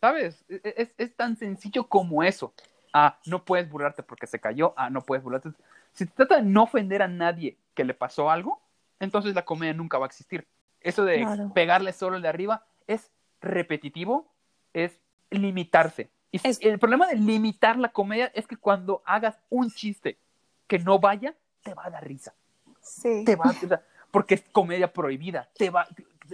¿Sabes? 0.02 0.44
E- 0.50 0.62
e- 0.64 0.74
Es, 0.78 0.94
es 0.98 1.16
tan 1.16 1.36
sencillo 1.38 1.88
como 1.88 2.24
eso. 2.24 2.54
a 2.96 3.18
no 3.26 3.44
puedes 3.44 3.68
burlarte 3.72 4.04
porque 4.04 4.28
se 4.28 4.40
cayó, 4.40 4.74
a 4.78 4.92
no 4.92 5.02
puedes 5.02 5.24
burlarte. 5.24 5.50
Si 5.94 6.06
te 6.06 6.12
trata 6.12 6.36
de 6.36 6.44
no 6.44 6.62
ofender 6.64 7.02
a 7.02 7.08
nadie 7.08 7.58
que 7.74 7.84
le 7.84 7.96
pasó 7.96 8.30
algo, 8.30 8.62
entonces 9.00 9.34
la 9.34 9.46
comedia 9.46 9.74
nunca 9.74 9.98
va 9.98 10.06
a 10.06 10.08
existir. 10.08 10.48
Eso 10.80 11.04
de 11.04 11.22
Claro. 11.22 11.52
pegarle 11.56 11.92
solo 11.92 12.18
el 12.18 12.22
de 12.22 12.28
arriba 12.28 12.66
es 12.86 13.10
repetitivo, 13.42 14.28
es 14.74 15.00
limitarse. 15.32 16.12
Y 16.32 16.40
Es- 16.48 16.60
el 16.62 16.78
problema 16.78 17.08
de 17.08 17.16
limitar 17.16 17.78
la 17.80 17.90
comedia 17.90 18.28
es 18.36 18.46
que 18.46 18.58
cuando 18.58 19.02
hagas 19.06 19.40
un 19.50 19.72
chiste 19.72 20.20
que 20.68 20.78
no 20.78 21.00
vaya, 21.00 21.36
te 21.64 21.74
va 21.74 21.86
a 21.86 21.90
dar 21.90 22.06
risa. 22.08 22.34
Sí. 22.82 23.24
Te 23.26 23.36
va, 23.36 23.46
o 23.50 23.54
sea, 23.68 23.84
porque 24.12 24.36
es 24.36 24.44
comedia 24.52 24.92
prohibida. 24.92 25.50
Te 25.58 25.70
va, 25.70 25.88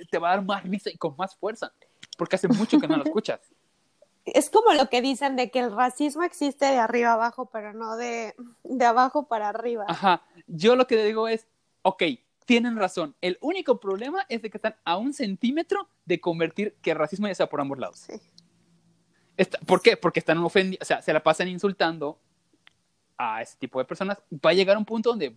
te, 0.09 0.17
va 0.17 0.31
a 0.31 0.35
dar 0.35 0.45
más 0.45 0.63
risa 0.63 0.89
y 0.89 0.97
con 0.97 1.15
más 1.17 1.35
fuerza. 1.35 1.71
Porque 2.17 2.35
hace 2.35 2.47
mucho 2.47 2.79
que 2.79 2.87
no 2.87 2.97
lo 2.97 3.03
escuchas. 3.05 3.39
Es 4.25 4.49
como 4.49 4.73
lo 4.73 4.89
que 4.89 5.01
dicen 5.01 5.35
de 5.35 5.49
que 5.49 5.59
el 5.59 5.71
racismo 5.73 6.23
existe 6.23 6.65
de 6.65 6.77
arriba 6.77 7.13
abajo, 7.13 7.45
pero 7.47 7.73
no 7.73 7.95
de, 7.95 8.35
de 8.63 8.85
abajo 8.85 9.27
para 9.27 9.49
arriba. 9.49 9.85
Ajá. 9.87 10.23
Yo 10.47 10.75
lo 10.75 10.85
que 10.87 11.01
digo 11.03 11.27
es, 11.27 11.47
ok, 11.83 12.03
tienen 12.45 12.75
razón. 12.77 13.15
El 13.21 13.37
único 13.41 13.79
problema 13.79 14.25
es 14.27 14.41
de 14.41 14.49
que 14.49 14.57
están 14.57 14.75
a 14.83 14.97
un 14.97 15.13
centímetro 15.13 15.87
de 16.05 16.19
convertir 16.19 16.75
que 16.81 16.91
el 16.91 16.97
racismo 16.97 17.27
ya 17.27 17.35
sea 17.35 17.47
por 17.47 17.61
ambos 17.61 17.79
lados. 17.79 17.99
Sí. 17.99 18.13
Está- 19.37 19.59
¿Por 19.59 19.81
qué? 19.81 19.95
Porque 19.97 20.19
están 20.19 20.37
ofendiendo, 20.39 20.79
o 20.81 20.85
sea, 20.85 21.01
se 21.01 21.13
la 21.13 21.23
pasan 21.23 21.47
insultando 21.47 22.19
a 23.19 23.41
ese 23.41 23.57
tipo 23.57 23.77
de 23.79 23.85
personas. 23.85 24.17
Va 24.33 24.51
a 24.51 24.53
llegar 24.53 24.77
un 24.77 24.85
punto 24.85 25.09
donde 25.09 25.35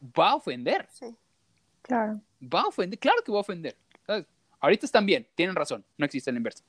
va 0.00 0.30
a 0.30 0.34
ofender. 0.36 0.86
Sí. 0.92 1.16
Claro. 1.80 2.20
Va 2.42 2.60
a 2.60 2.66
ofender. 2.66 2.98
Claro 2.98 3.22
que 3.24 3.32
va 3.32 3.38
a 3.38 3.40
ofender. 3.40 3.76
¿sabes? 4.06 4.26
Ahorita 4.60 4.86
están 4.86 5.06
bien, 5.06 5.26
tienen 5.34 5.56
razón. 5.56 5.84
No 5.96 6.04
existe 6.04 6.30
el 6.30 6.36
inverso. 6.36 6.62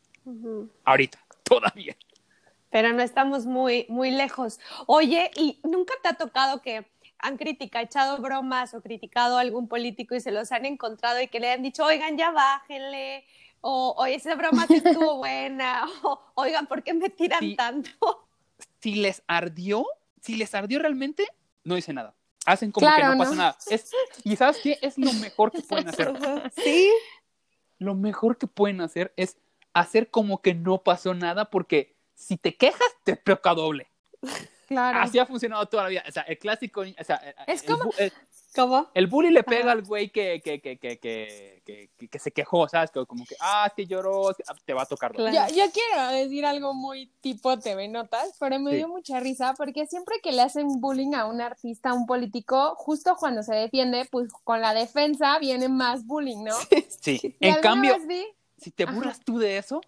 Ahorita, 0.85 1.19
todavía. 1.43 1.95
Pero 2.69 2.93
no 2.93 3.03
estamos 3.03 3.45
muy, 3.45 3.85
muy 3.89 4.09
lejos. 4.09 4.59
Oye, 4.87 5.29
¿y 5.35 5.59
nunca 5.63 5.93
te 6.01 6.09
ha 6.09 6.13
tocado 6.13 6.61
que 6.61 6.87
han 7.19 7.37
criticado, 7.37 7.85
echado 7.85 8.17
bromas 8.17 8.73
o 8.73 8.81
criticado 8.81 9.37
a 9.37 9.41
algún 9.41 9.67
político 9.67 10.15
y 10.15 10.21
se 10.21 10.31
los 10.31 10.51
han 10.51 10.65
encontrado 10.65 11.21
y 11.21 11.27
que 11.27 11.39
le 11.39 11.51
han 11.51 11.61
dicho, 11.61 11.85
oigan, 11.85 12.17
ya 12.17 12.31
bájenle, 12.31 13.25
o 13.61 13.93
oye, 13.97 14.15
esa 14.15 14.35
broma 14.35 14.65
sí 14.67 14.75
estuvo 14.75 15.17
buena, 15.17 15.85
o 16.01 16.19
oigan, 16.35 16.67
¿por 16.67 16.83
qué 16.83 16.93
me 16.93 17.09
tiran 17.09 17.55
tanto? 17.55 18.27
Si 18.81 18.95
les 18.95 19.23
ardió, 19.27 19.85
si 20.23 20.35
les 20.37 20.55
ardió 20.55 20.79
realmente, 20.79 21.27
no 21.63 21.75
dice 21.75 21.93
nada. 21.93 22.15
Hacen 22.45 22.71
como 22.71 22.87
que 22.87 22.93
Claro, 22.95 23.11
no 23.13 23.17
pasa 23.19 23.31
¿no? 23.31 23.37
nada. 23.37 23.57
Es, 23.69 23.91
y 24.23 24.35
¿sabes 24.35 24.57
qué? 24.61 24.77
Es 24.81 24.97
lo 24.97 25.11
mejor 25.13 25.51
que 25.51 25.61
pueden 25.61 25.87
hacer. 25.89 26.13
Sí. 26.55 26.91
Lo 27.77 27.95
mejor 27.95 28.37
que 28.37 28.47
pueden 28.47 28.81
hacer 28.81 29.13
es 29.17 29.37
hacer 29.73 30.09
como 30.09 30.41
que 30.41 30.53
no 30.53 30.83
pasó 30.83 31.13
nada 31.13 31.49
porque 31.49 31.95
si 32.15 32.37
te 32.37 32.55
quejas, 32.55 32.87
te 33.03 33.15
toca 33.15 33.53
doble. 33.53 33.87
Claro. 34.67 34.99
Así 34.99 35.19
ha 35.19 35.25
funcionado 35.25 35.65
toda 35.67 35.83
la 35.83 35.89
vida. 35.89 36.03
O 36.07 36.11
sea, 36.11 36.23
el 36.23 36.37
clásico, 36.37 36.81
o 36.81 37.03
sea, 37.03 37.15
Es 37.47 37.63
el, 37.63 37.69
como- 37.77 37.91
el- 37.97 38.13
¿Cómo? 38.55 38.87
el 38.93 39.07
bully 39.07 39.31
le 39.31 39.43
pega 39.43 39.71
al 39.71 39.81
güey 39.83 40.09
que, 40.09 40.39
que, 40.43 40.61
que, 40.61 40.77
que, 40.77 40.99
que, 40.99 41.61
que- 41.65 41.89
que- 41.97 42.07
que 42.07 42.19
se 42.19 42.31
quejó, 42.31 42.67
¿sabes? 42.69 42.91
Que 42.91 43.05
Como 43.05 43.25
que, 43.25 43.35
ah, 43.39 43.71
que 43.75 43.85
lloró, 43.85 44.29
ah, 44.29 44.55
te 44.65 44.73
va 44.73 44.83
a 44.83 44.85
tocar. 44.85 45.11
Claro. 45.13 45.33
Yo, 45.49 45.55
yo 45.55 45.71
quiero 45.71 46.07
decir 46.11 46.45
algo 46.45 46.73
muy 46.73 47.07
tipo 47.21 47.57
TV 47.57 47.87
Notas, 47.87 48.35
pero 48.39 48.59
me 48.59 48.71
Sí. 48.71 48.77
dio 48.77 48.87
mucha 48.87 49.19
risa 49.19 49.53
porque 49.57 49.87
siempre 49.87 50.19
que 50.21 50.31
le 50.31 50.41
hacen 50.41 50.67
bullying 50.81 51.13
a 51.15 51.25
un 51.25 51.41
artista, 51.41 51.89
a 51.89 51.93
un 51.93 52.05
político, 52.05 52.75
justo 52.77 53.15
cuando 53.19 53.41
se 53.43 53.55
defiende, 53.55 54.07
pues 54.11 54.31
con 54.43 54.61
la 54.61 54.73
defensa 54.73 55.39
viene 55.39 55.67
más 55.69 56.05
bullying, 56.05 56.43
¿no? 56.43 56.55
Sí. 57.01 57.35
Y 57.39 57.47
En 57.47 57.55
cambio, 57.61 57.97
vi- 58.07 58.27
si 58.57 58.71
te 58.71 58.83
Ajá. 58.83 58.93
burlas 58.93 59.19
tú 59.21 59.39
de 59.39 59.57
eso, 59.57 59.81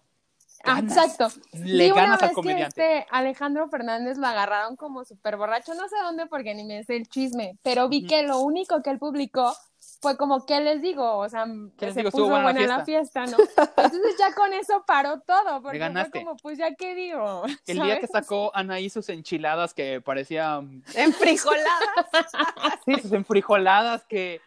Ah, 0.66 0.76
ganas. 0.76 0.96
exacto. 0.96 1.28
le 1.52 1.92
una 1.92 2.02
ganas 2.02 2.22
al 2.22 2.28
vez 2.28 2.34
comediante. 2.34 2.74
que 2.74 2.98
este 2.98 3.06
Alejandro 3.10 3.68
Fernández 3.68 4.18
lo 4.18 4.26
agarraron 4.26 4.76
como 4.76 5.04
súper 5.04 5.36
borracho, 5.36 5.74
no 5.74 5.88
sé 5.88 5.96
dónde 6.02 6.26
porque 6.26 6.54
ni 6.54 6.64
me 6.64 6.82
sé 6.84 6.96
el 6.96 7.08
chisme, 7.08 7.58
pero 7.62 7.88
vi 7.88 8.06
que 8.06 8.22
lo 8.22 8.40
único 8.40 8.82
que 8.82 8.90
él 8.90 8.98
publicó 8.98 9.54
fue 10.00 10.16
como, 10.16 10.44
¿qué 10.46 10.60
les 10.60 10.82
digo? 10.82 11.18
O 11.18 11.28
sea, 11.28 11.46
¿Qué 11.78 11.86
les 11.86 11.94
se 11.94 12.00
digo? 12.00 12.10
puso 12.10 12.24
Estuvo 12.24 12.42
buena 12.42 12.66
la 12.66 12.84
fiesta, 12.84 13.24
¿no? 13.26 13.36
Entonces 13.38 14.16
ya 14.18 14.34
con 14.34 14.52
eso 14.52 14.84
paró 14.86 15.20
todo, 15.20 15.62
porque 15.62 15.78
fue 15.78 16.10
como, 16.22 16.36
pues 16.36 16.58
ya 16.58 16.74
qué 16.74 16.94
digo. 16.94 17.44
El 17.66 17.80
día 17.80 17.98
que 17.98 18.06
sacó 18.06 18.50
Anaí 18.54 18.90
sus 18.90 19.08
enchiladas 19.08 19.74
que 19.74 20.00
parecían 20.00 20.82
En 20.94 21.12
frijoladas. 21.12 22.06
sí, 22.84 22.94
sus 23.00 23.12
enfrijoladas 23.12 24.04
que 24.04 24.40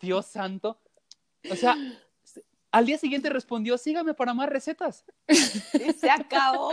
Dios 0.00 0.26
santo. 0.26 0.78
O 1.50 1.56
sea, 1.56 1.76
al 2.72 2.86
día 2.86 2.96
siguiente 2.98 3.28
respondió, 3.30 3.76
sígame 3.78 4.14
para 4.14 4.32
más 4.34 4.48
recetas. 4.48 5.04
y 5.28 5.92
se 5.92 6.10
acabó. 6.10 6.70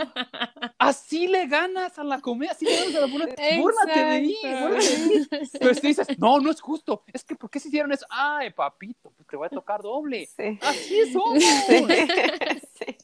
Así 0.78 1.28
le 1.28 1.46
ganas 1.46 1.98
a 1.98 2.04
la 2.04 2.20
comedia, 2.20 2.52
así 2.52 2.64
le 2.64 2.74
ganas 2.76 2.94
a 2.96 3.00
la 3.00 3.06
burla. 3.06 3.26
Búrlate 3.26 4.04
de 4.04 4.20
mí, 4.22 4.36
búrlate 4.42 4.96
de 4.96 5.06
mí. 5.08 5.26
Pero 5.60 5.74
si 5.74 5.86
dices, 5.88 6.06
no, 6.18 6.40
no 6.40 6.50
es 6.50 6.60
justo. 6.60 7.04
Es 7.12 7.22
que, 7.22 7.36
¿por 7.36 7.50
qué 7.50 7.60
se 7.60 7.68
hicieron 7.68 7.92
eso? 7.92 8.06
Ay, 8.08 8.50
papito, 8.50 9.10
pues 9.14 9.28
te 9.28 9.36
voy 9.36 9.46
a 9.46 9.50
tocar 9.50 9.82
doble. 9.82 10.26
Sí. 10.26 10.58
Así 10.62 11.12
somos. 11.12 11.42
Sí. 11.42 12.96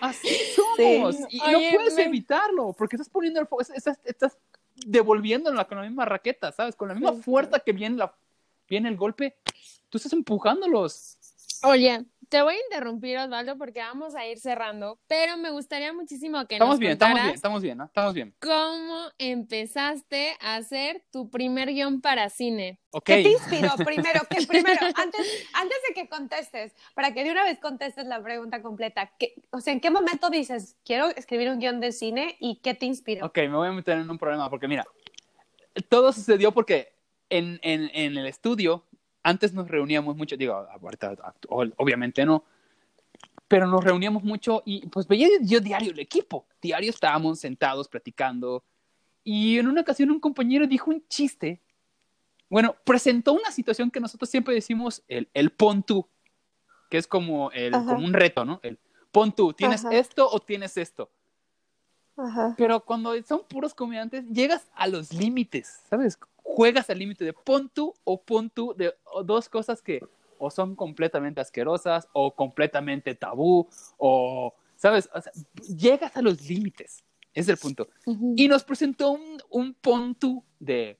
Así 0.00 0.28
somos. 0.56 1.16
Sí. 1.16 1.24
Y 1.30 1.40
Oye, 1.40 1.70
no 1.72 1.76
puedes 1.78 1.94
me- 1.94 2.04
evitarlo, 2.04 2.72
porque 2.76 2.96
estás 2.96 3.08
poniendo 3.08 3.40
el 3.40 3.46
foco, 3.46 3.62
estás, 3.62 3.98
estás 4.04 4.36
devolviéndola 4.86 5.64
con 5.66 5.78
la 5.78 5.84
misma 5.84 6.04
raqueta, 6.04 6.52
¿sabes? 6.52 6.74
Con 6.74 6.88
la 6.88 6.94
misma 6.94 7.14
Sí. 7.14 7.22
fuerza 7.22 7.60
que 7.60 7.72
viene, 7.72 7.96
la, 7.96 8.14
viene 8.68 8.88
el 8.88 8.96
golpe, 8.96 9.36
tú 9.88 9.98
estás 9.98 10.12
empujándolos. 10.12 11.16
Oye, 11.62 12.04
te 12.30 12.40
voy 12.42 12.54
a 12.54 12.58
interrumpir, 12.70 13.18
Osvaldo, 13.18 13.58
porque 13.58 13.80
vamos 13.80 14.14
a 14.14 14.24
ir 14.26 14.38
cerrando, 14.38 14.98
pero 15.08 15.36
me 15.36 15.50
gustaría 15.50 15.92
muchísimo 15.92 16.46
que 16.46 16.54
Estamos 16.54 16.74
nos 16.74 16.78
bien, 16.78 16.92
estamos 16.92 17.14
bien, 17.14 17.22
contaras 17.24 17.34
estamos 17.34 17.62
bien, 17.62 17.78
¿no? 17.78 17.84
Estamos 17.84 18.14
bien. 18.14 18.34
cómo 18.40 19.08
empezaste 19.18 20.36
a 20.40 20.54
hacer 20.56 21.02
tu 21.10 21.28
primer 21.28 21.68
guion 21.72 22.00
para 22.00 22.30
cine. 22.30 22.78
Ok. 22.92 23.04
¿Qué 23.04 23.22
te 23.22 23.30
inspiró 23.30 23.70
primero? 23.84 24.20
Que 24.30 24.46
primero, 24.46 24.80
antes, 24.94 25.26
antes 25.52 25.76
de 25.88 25.94
que 25.94 26.08
contestes, 26.08 26.72
para 26.94 27.12
que 27.12 27.24
de 27.24 27.32
una 27.32 27.44
vez 27.44 27.58
contestes 27.58 28.06
la 28.06 28.22
pregunta 28.22 28.62
completa, 28.62 29.10
¿qué- 29.18 29.34
o 29.50 29.60
sea, 29.60 29.72
¿en 29.72 29.80
qué 29.80 29.90
momento 29.90 30.30
dices, 30.30 30.76
quiero 30.84 31.08
escribir 31.08 31.50
un 31.50 31.58
guion 31.58 31.80
de 31.80 31.92
cine 31.92 32.36
y 32.40 32.60
qué 32.62 32.74
te 32.74 32.86
inspiró? 32.86 33.26
Ok, 33.26 33.38
me 33.38 33.48
voy 33.56 33.68
a 33.68 33.72
meter 33.72 33.98
en 33.98 34.08
un 34.08 34.18
problema, 34.18 34.48
porque 34.48 34.68
mira, 34.68 34.84
todo 35.88 36.12
sucedió 36.12 36.52
porque 36.52 36.92
en, 37.28 37.58
en, 37.62 37.90
en 37.92 38.16
el 38.16 38.26
estudio, 38.26 38.84
antes 39.22 39.52
nos 39.52 39.68
reuníamos 39.68 40.16
mucho, 40.16 40.36
digo, 40.36 40.54
ahorita 40.54 41.34
obviamente 41.48 42.24
no, 42.24 42.44
pero 43.48 43.66
nos 43.66 43.82
reuníamos 43.82 44.22
mucho 44.22 44.62
y 44.64 44.86
pues 44.86 45.06
veía 45.08 45.28
yo 45.42 45.60
diario 45.60 45.92
el 45.92 45.98
equipo, 45.98 46.46
diario 46.62 46.90
estábamos 46.90 47.40
sentados 47.40 47.88
platicando 47.88 48.64
y 49.24 49.58
en 49.58 49.68
una 49.68 49.82
ocasión 49.82 50.10
un 50.10 50.20
compañero 50.20 50.66
dijo 50.66 50.90
un 50.90 51.04
chiste, 51.08 51.60
bueno, 52.48 52.76
presentó 52.84 53.32
una 53.32 53.50
situación 53.50 53.90
que 53.90 54.00
nosotros 54.00 54.30
siempre 54.30 54.54
decimos 54.54 55.02
el, 55.08 55.28
el 55.34 55.50
pon 55.50 55.82
tú, 55.82 56.08
que 56.90 56.98
es 56.98 57.06
como, 57.06 57.50
el, 57.52 57.74
Ajá. 57.74 57.94
como 57.94 58.04
un 58.04 58.12
reto, 58.12 58.44
¿no? 58.44 58.60
El 58.62 58.78
pon 59.12 59.32
tú, 59.32 59.52
¿tienes 59.52 59.84
Ajá. 59.84 59.96
esto 59.96 60.28
o 60.28 60.40
tienes 60.40 60.76
esto? 60.76 61.10
Ajá. 62.16 62.54
Pero 62.56 62.80
cuando 62.84 63.20
son 63.22 63.42
puros 63.48 63.74
comediantes, 63.74 64.26
llegas 64.28 64.68
a 64.74 64.86
los 64.86 65.12
límites, 65.12 65.82
¿sabes? 65.88 66.18
Juegas 66.56 66.90
al 66.90 66.98
límite 66.98 67.24
de 67.24 67.32
pon 67.32 67.68
tú 67.68 67.94
o 68.04 68.20
pon 68.20 68.50
tú 68.50 68.74
de 68.76 68.94
dos 69.24 69.48
cosas 69.48 69.80
que 69.80 70.00
o 70.38 70.50
son 70.50 70.74
completamente 70.74 71.40
asquerosas 71.40 72.08
o 72.12 72.34
completamente 72.34 73.14
tabú 73.14 73.68
o, 73.98 74.54
¿sabes? 74.76 75.08
O 75.14 75.20
sea, 75.20 75.32
llegas 75.76 76.16
a 76.16 76.22
los 76.22 76.48
límites, 76.48 77.04
es 77.34 77.48
el 77.48 77.56
punto. 77.56 77.88
Y 78.36 78.48
nos 78.48 78.64
presentó 78.64 79.12
un, 79.12 79.40
un 79.50 79.74
pon 79.74 80.14
tú 80.14 80.42
de 80.58 80.98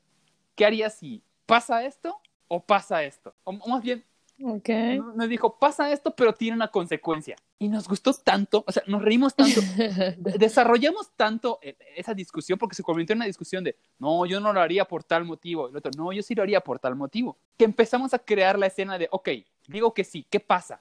¿qué 0.55 0.67
harías 0.67 0.99
si 0.99 1.23
pasa 1.47 1.85
esto 1.85 2.21
o 2.49 2.65
pasa 2.65 3.03
esto? 3.03 3.35
O, 3.45 3.51
o 3.53 3.69
más 3.69 3.83
bien, 3.83 4.05
Ok. 4.43 4.69
no- 4.97 5.13
nos 5.15 5.29
dijo, 5.29 5.59
pasa 5.59 5.93
esto, 5.93 6.15
pero 6.15 6.33
tiene 6.35 6.57
una 6.57 6.69
consecuencia. 6.69 7.37
Y 7.59 7.69
nos 7.69 7.87
gustó 7.89 8.13
tanto, 8.15 8.65
o 8.67 8.73
sea, 8.73 8.83
nos 8.87 9.03
reímos 9.03 9.35
tanto, 9.35 9.61
de- 9.61 10.17
desarrollamos 10.39 11.11
tanto 11.17 11.59
eh, 11.63 11.77
esa 11.97 12.15
discusión 12.15 12.59
porque 12.59 12.75
se 12.75 12.83
convirtió 12.83 13.13
en 13.13 13.19
una 13.19 13.27
discusión 13.27 13.63
de, 13.65 13.77
no, 13.99 14.25
yo 14.27 14.41
no 14.41 14.53
lo 14.53 14.61
haría 14.61 14.85
por 14.87 15.05
tal 15.05 15.25
motivo, 15.25 15.69
y 15.69 15.71
el 15.73 15.77
otro, 15.77 15.91
no, 15.97 16.13
yo 16.13 16.23
sí 16.23 16.35
lo 16.35 16.43
haría 16.43 16.61
por 16.61 16.79
tal 16.79 16.97
motivo, 16.97 17.37
que 17.59 17.65
empezamos 17.65 18.15
a 18.15 18.19
crear 18.19 18.59
la 18.59 18.67
escena 18.67 18.97
de, 18.99 19.09
ok, 19.11 19.29
digo 19.69 19.93
que 19.93 20.05
sí, 20.05 20.27
¿qué 20.31 20.41
pasa? 20.41 20.81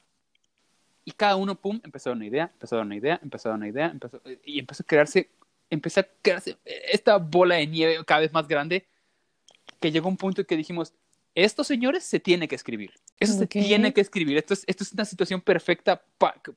Y 1.03 1.11
cada 1.11 1.35
uno, 1.35 1.55
pum, 1.55 1.79
empezó 1.83 2.11
una 2.11 2.25
idea, 2.25 2.49
empezó 2.53 2.79
una 2.79 2.95
idea, 2.95 3.19
empezó 3.21 3.51
una 3.53 3.67
idea, 3.67 3.87
empezó, 3.87 4.21
y 4.45 4.59
empezó 4.59 4.83
a 4.83 4.85
crearse, 4.85 5.29
empezó 5.69 5.99
a 6.01 6.07
crearse 6.21 6.57
esta 6.65 7.17
bola 7.17 7.55
de 7.55 7.67
nieve 7.67 8.05
cada 8.05 8.21
vez 8.21 8.31
más 8.31 8.47
grande, 8.47 8.85
que 9.79 9.91
llegó 9.91 10.07
un 10.07 10.17
punto 10.17 10.41
en 10.41 10.47
que 10.47 10.55
dijimos, 10.55 10.93
esto, 11.35 11.63
señores, 11.63 12.03
se 12.03 12.19
tiene 12.19 12.47
que 12.47 12.55
escribir. 12.55 12.91
Eso 13.19 13.33
Ok. 13.33 13.39
se 13.39 13.47
tiene 13.47 13.93
que 13.93 14.01
escribir. 14.01 14.37
Esto 14.37 14.53
es, 14.53 14.63
esto 14.67 14.83
es 14.83 14.93
una 14.93 15.05
situación 15.05 15.41
perfecta 15.41 16.01
para 16.17 16.41
que, 16.41 16.51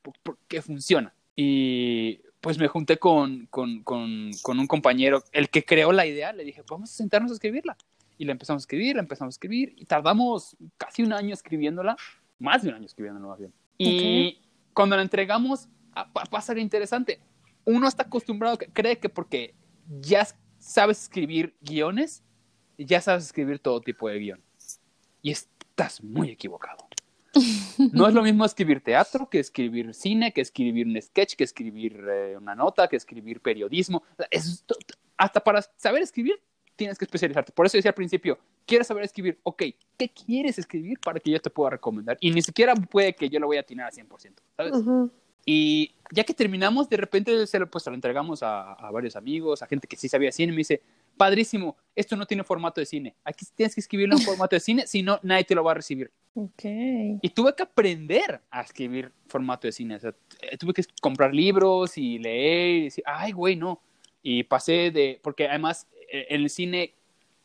que 0.48 0.62
funciona. 0.62 1.12
Y 1.34 2.20
pues 2.40 2.58
me 2.58 2.68
junté 2.68 2.98
con, 2.98 3.46
con, 3.46 3.82
con, 3.82 4.30
con 4.42 4.58
un 4.58 4.66
compañero, 4.66 5.22
el 5.32 5.48
que 5.48 5.64
creó 5.64 5.92
la 5.92 6.06
idea, 6.06 6.32
le 6.32 6.44
dije, 6.44 6.62
vamos 6.68 6.90
a 6.90 6.94
sentarnos 6.94 7.30
a 7.30 7.34
escribirla. 7.34 7.76
Y 8.18 8.24
la 8.24 8.32
empezamos 8.32 8.62
a 8.62 8.64
escribir, 8.64 8.96
la 8.96 9.02
empezamos 9.02 9.34
a 9.34 9.36
escribir, 9.36 9.74
y 9.76 9.84
tardamos 9.84 10.56
casi 10.76 11.02
un 11.02 11.12
año 11.12 11.32
escribiéndola, 11.34 11.96
más 12.38 12.62
de 12.62 12.68
un 12.68 12.74
año 12.74 12.86
escribiéndola 12.86 13.26
más 13.26 13.38
bien. 13.38 13.52
Y 13.78 14.40
cuando 14.74 14.96
la 14.96 15.02
entregamos, 15.02 15.68
pasa 16.30 16.54
lo 16.54 16.60
interesante. 16.60 17.20
Uno 17.64 17.88
está 17.88 18.04
acostumbrado, 18.04 18.58
cree 18.72 18.98
que 18.98 19.08
porque 19.08 19.54
ya 20.00 20.26
sabes 20.58 21.02
escribir 21.02 21.54
guiones, 21.60 22.22
ya 22.76 23.00
sabes 23.00 23.24
escribir 23.24 23.60
todo 23.60 23.80
tipo 23.80 24.08
de 24.08 24.18
guion. 24.18 24.40
Y 25.22 25.30
estás 25.82 26.02
muy 26.02 26.30
equivocado. 26.30 26.86
No 27.92 28.06
es 28.06 28.14
lo 28.14 28.22
mismo 28.22 28.44
escribir 28.44 28.82
teatro 28.82 29.28
que 29.28 29.38
escribir 29.38 29.94
cine, 29.94 30.32
que 30.32 30.42
escribir 30.42 30.86
un 30.86 31.00
sketch, 31.00 31.34
que 31.34 31.44
escribir 31.44 32.04
eh, 32.06 32.36
una 32.36 32.54
nota, 32.54 32.88
que 32.88 32.96
escribir 32.96 33.40
periodismo. 33.40 34.02
Es, 34.30 34.64
hasta 35.16 35.42
para 35.42 35.62
saber 35.76 36.02
escribir 36.02 36.40
tienes 36.76 36.98
que 36.98 37.06
especializarte. 37.06 37.52
Por 37.52 37.66
eso 37.66 37.78
decía 37.78 37.90
al 37.90 37.94
principio, 37.94 38.38
¿quieres 38.66 38.86
saber 38.86 39.04
escribir? 39.04 39.38
Ok, 39.44 39.62
¿qué 39.96 40.10
quieres 40.10 40.58
escribir 40.58 40.98
para 41.00 41.20
que 41.20 41.30
yo 41.30 41.40
te 41.40 41.48
pueda 41.48 41.70
recomendar? 41.70 42.18
Y 42.20 42.30
ni 42.30 42.42
siquiera 42.42 42.74
puede 42.74 43.14
que 43.14 43.28
yo 43.28 43.40
lo 43.40 43.46
voy 43.46 43.56
a 43.56 43.60
atinar 43.60 43.86
al 43.86 43.92
100%, 43.92 44.34
¿sabes? 44.56 44.72
Y 45.44 45.94
ya 46.12 46.24
que 46.24 46.34
terminamos, 46.34 46.88
de 46.88 46.96
repente 46.98 47.46
se 47.46 47.58
lo, 47.58 47.68
pues, 47.68 47.86
lo 47.86 47.94
entregamos 47.94 48.42
a, 48.42 48.74
a, 48.74 48.90
varios 48.90 49.16
amigos, 49.16 49.62
a 49.62 49.66
gente 49.66 49.88
que 49.88 49.96
sí 49.96 50.08
sabía 50.08 50.30
cine, 50.30 50.52
y 50.52 50.56
me 50.56 50.60
dice, 50.60 50.82
padrísimo, 51.16 51.76
esto 51.94 52.16
no 52.16 52.26
tiene 52.26 52.44
formato 52.44 52.80
de 52.80 52.86
cine, 52.86 53.14
aquí 53.24 53.46
tienes 53.54 53.74
que 53.74 53.80
escribirlo 53.80 54.16
en 54.16 54.22
formato 54.22 54.56
de 54.56 54.60
cine, 54.60 54.86
si 54.86 55.02
no, 55.02 55.18
nadie 55.22 55.44
te 55.44 55.54
lo 55.54 55.64
va 55.64 55.72
a 55.72 55.74
recibir. 55.74 56.10
Okay. 56.34 57.18
Y 57.20 57.28
tuve 57.28 57.54
que 57.54 57.62
aprender 57.62 58.40
a 58.50 58.62
escribir 58.62 59.12
formato 59.26 59.66
de 59.66 59.72
cine, 59.72 59.96
o 59.96 60.00
sea, 60.00 60.14
eh, 60.40 60.56
tuve 60.56 60.72
que 60.72 60.82
comprar 61.00 61.34
libros 61.34 61.98
y 61.98 62.18
leer 62.18 62.76
y 62.76 62.84
decir, 62.84 63.04
ay, 63.06 63.32
güey, 63.32 63.56
no. 63.56 63.80
Y 64.22 64.44
pasé 64.44 64.90
de, 64.90 65.20
porque 65.22 65.46
además 65.46 65.86
eh, 66.10 66.26
en 66.30 66.42
el 66.42 66.50
cine 66.50 66.94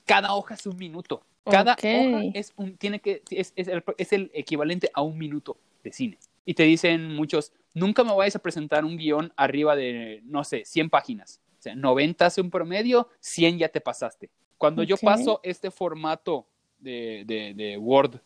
cada 0.06 0.34
hoja 0.34 0.56
es 0.56 0.66
un 0.66 0.78
minuto. 0.78 1.22
Cada 1.44 1.74
okay. 1.74 2.14
hoja 2.14 2.24
es 2.34 2.54
un, 2.56 2.78
tiene 2.78 3.00
que, 3.00 3.24
es, 3.30 3.54
es, 3.56 3.68
el, 3.68 3.84
es, 3.98 4.14
el, 4.14 4.32
equivalente 4.34 4.90
a 4.94 5.02
un 5.02 5.18
minuto 5.18 5.58
de 5.84 5.92
cine. 5.92 6.18
Y 6.46 6.54
te 6.54 6.64
dicen 6.64 7.14
muchos, 7.14 7.52
nunca 7.74 8.04
me 8.04 8.16
vayas 8.16 8.38
a 8.38 8.40
presentar 8.40 8.86
un 8.86 8.98
guion 8.98 9.34
arriba 9.36 9.76
de, 9.76 10.22
no 10.24 10.44
sé, 10.44 10.64
100 10.64 10.90
páginas. 10.90 11.42
O 11.58 11.62
sea, 11.62 11.76
90 11.76 12.26
es 12.26 12.38
un 12.38 12.50
promedio, 12.50 13.10
100 13.20 13.60
ya 13.60 13.70
te 13.70 13.82
pasaste. 13.82 14.30
Cuando 14.58 14.82
okay. 14.82 14.90
yo 14.90 14.98
paso 14.98 15.40
este 15.44 15.72
formato 15.72 16.48
de, 16.80 17.24
de, 17.26 17.54
de 17.54 17.78
Word 17.78 18.20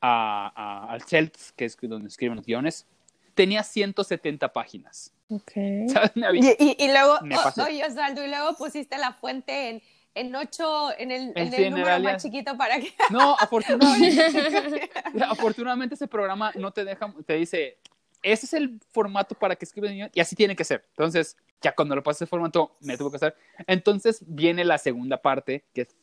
a, 0.00 0.52
a, 0.54 0.92
al 0.92 1.02
Celts, 1.02 1.52
que 1.52 1.64
es 1.64 1.76
donde 1.80 2.08
escriben 2.08 2.36
los 2.36 2.46
guiones, 2.46 2.86
tenía 3.34 3.62
170 3.62 4.52
páginas. 4.52 5.12
Okay. 5.28 5.88
¿Sabes? 5.88 6.12
Me 6.14 6.26
y, 6.34 6.56
y, 6.58 6.76
y, 6.78 6.88
luego, 6.88 7.14
oh, 7.14 7.62
oye, 7.62 7.84
Osvaldo, 7.84 8.24
y 8.24 8.28
luego 8.28 8.54
pusiste 8.56 8.98
la 8.98 9.12
fuente 9.12 9.70
en, 9.70 9.82
en 10.14 10.34
8, 10.34 10.98
en 10.98 11.10
el, 11.10 11.32
en 11.34 11.52
sí, 11.52 11.64
el 11.64 11.70
número 11.70 12.00
más 12.00 12.22
chiquito 12.22 12.56
para 12.56 12.78
que... 12.78 12.92
No, 13.10 13.36
afortunadamente, 13.38 14.90
afortunadamente 15.28 15.94
ese 15.96 16.08
programa 16.08 16.52
no 16.54 16.72
te 16.72 16.84
deja, 16.84 17.12
te 17.26 17.34
dice, 17.34 17.78
ese 18.24 18.46
es 18.46 18.54
el 18.54 18.80
formato 18.90 19.34
para 19.34 19.54
que 19.54 19.66
escribas 19.66 19.92
y 20.12 20.20
así 20.20 20.34
tiene 20.34 20.56
que 20.56 20.64
ser. 20.64 20.84
Entonces, 20.90 21.36
ya 21.60 21.74
cuando 21.74 21.94
lo 21.94 22.02
pasé 22.02 22.24
ese 22.24 22.30
formato, 22.30 22.74
me 22.80 22.96
tuvo 22.96 23.10
que 23.10 23.16
hacer. 23.16 23.36
Entonces 23.66 24.22
viene 24.26 24.64
la 24.64 24.78
segunda 24.78 25.20
parte, 25.20 25.64
que 25.74 25.82
es 25.82 25.96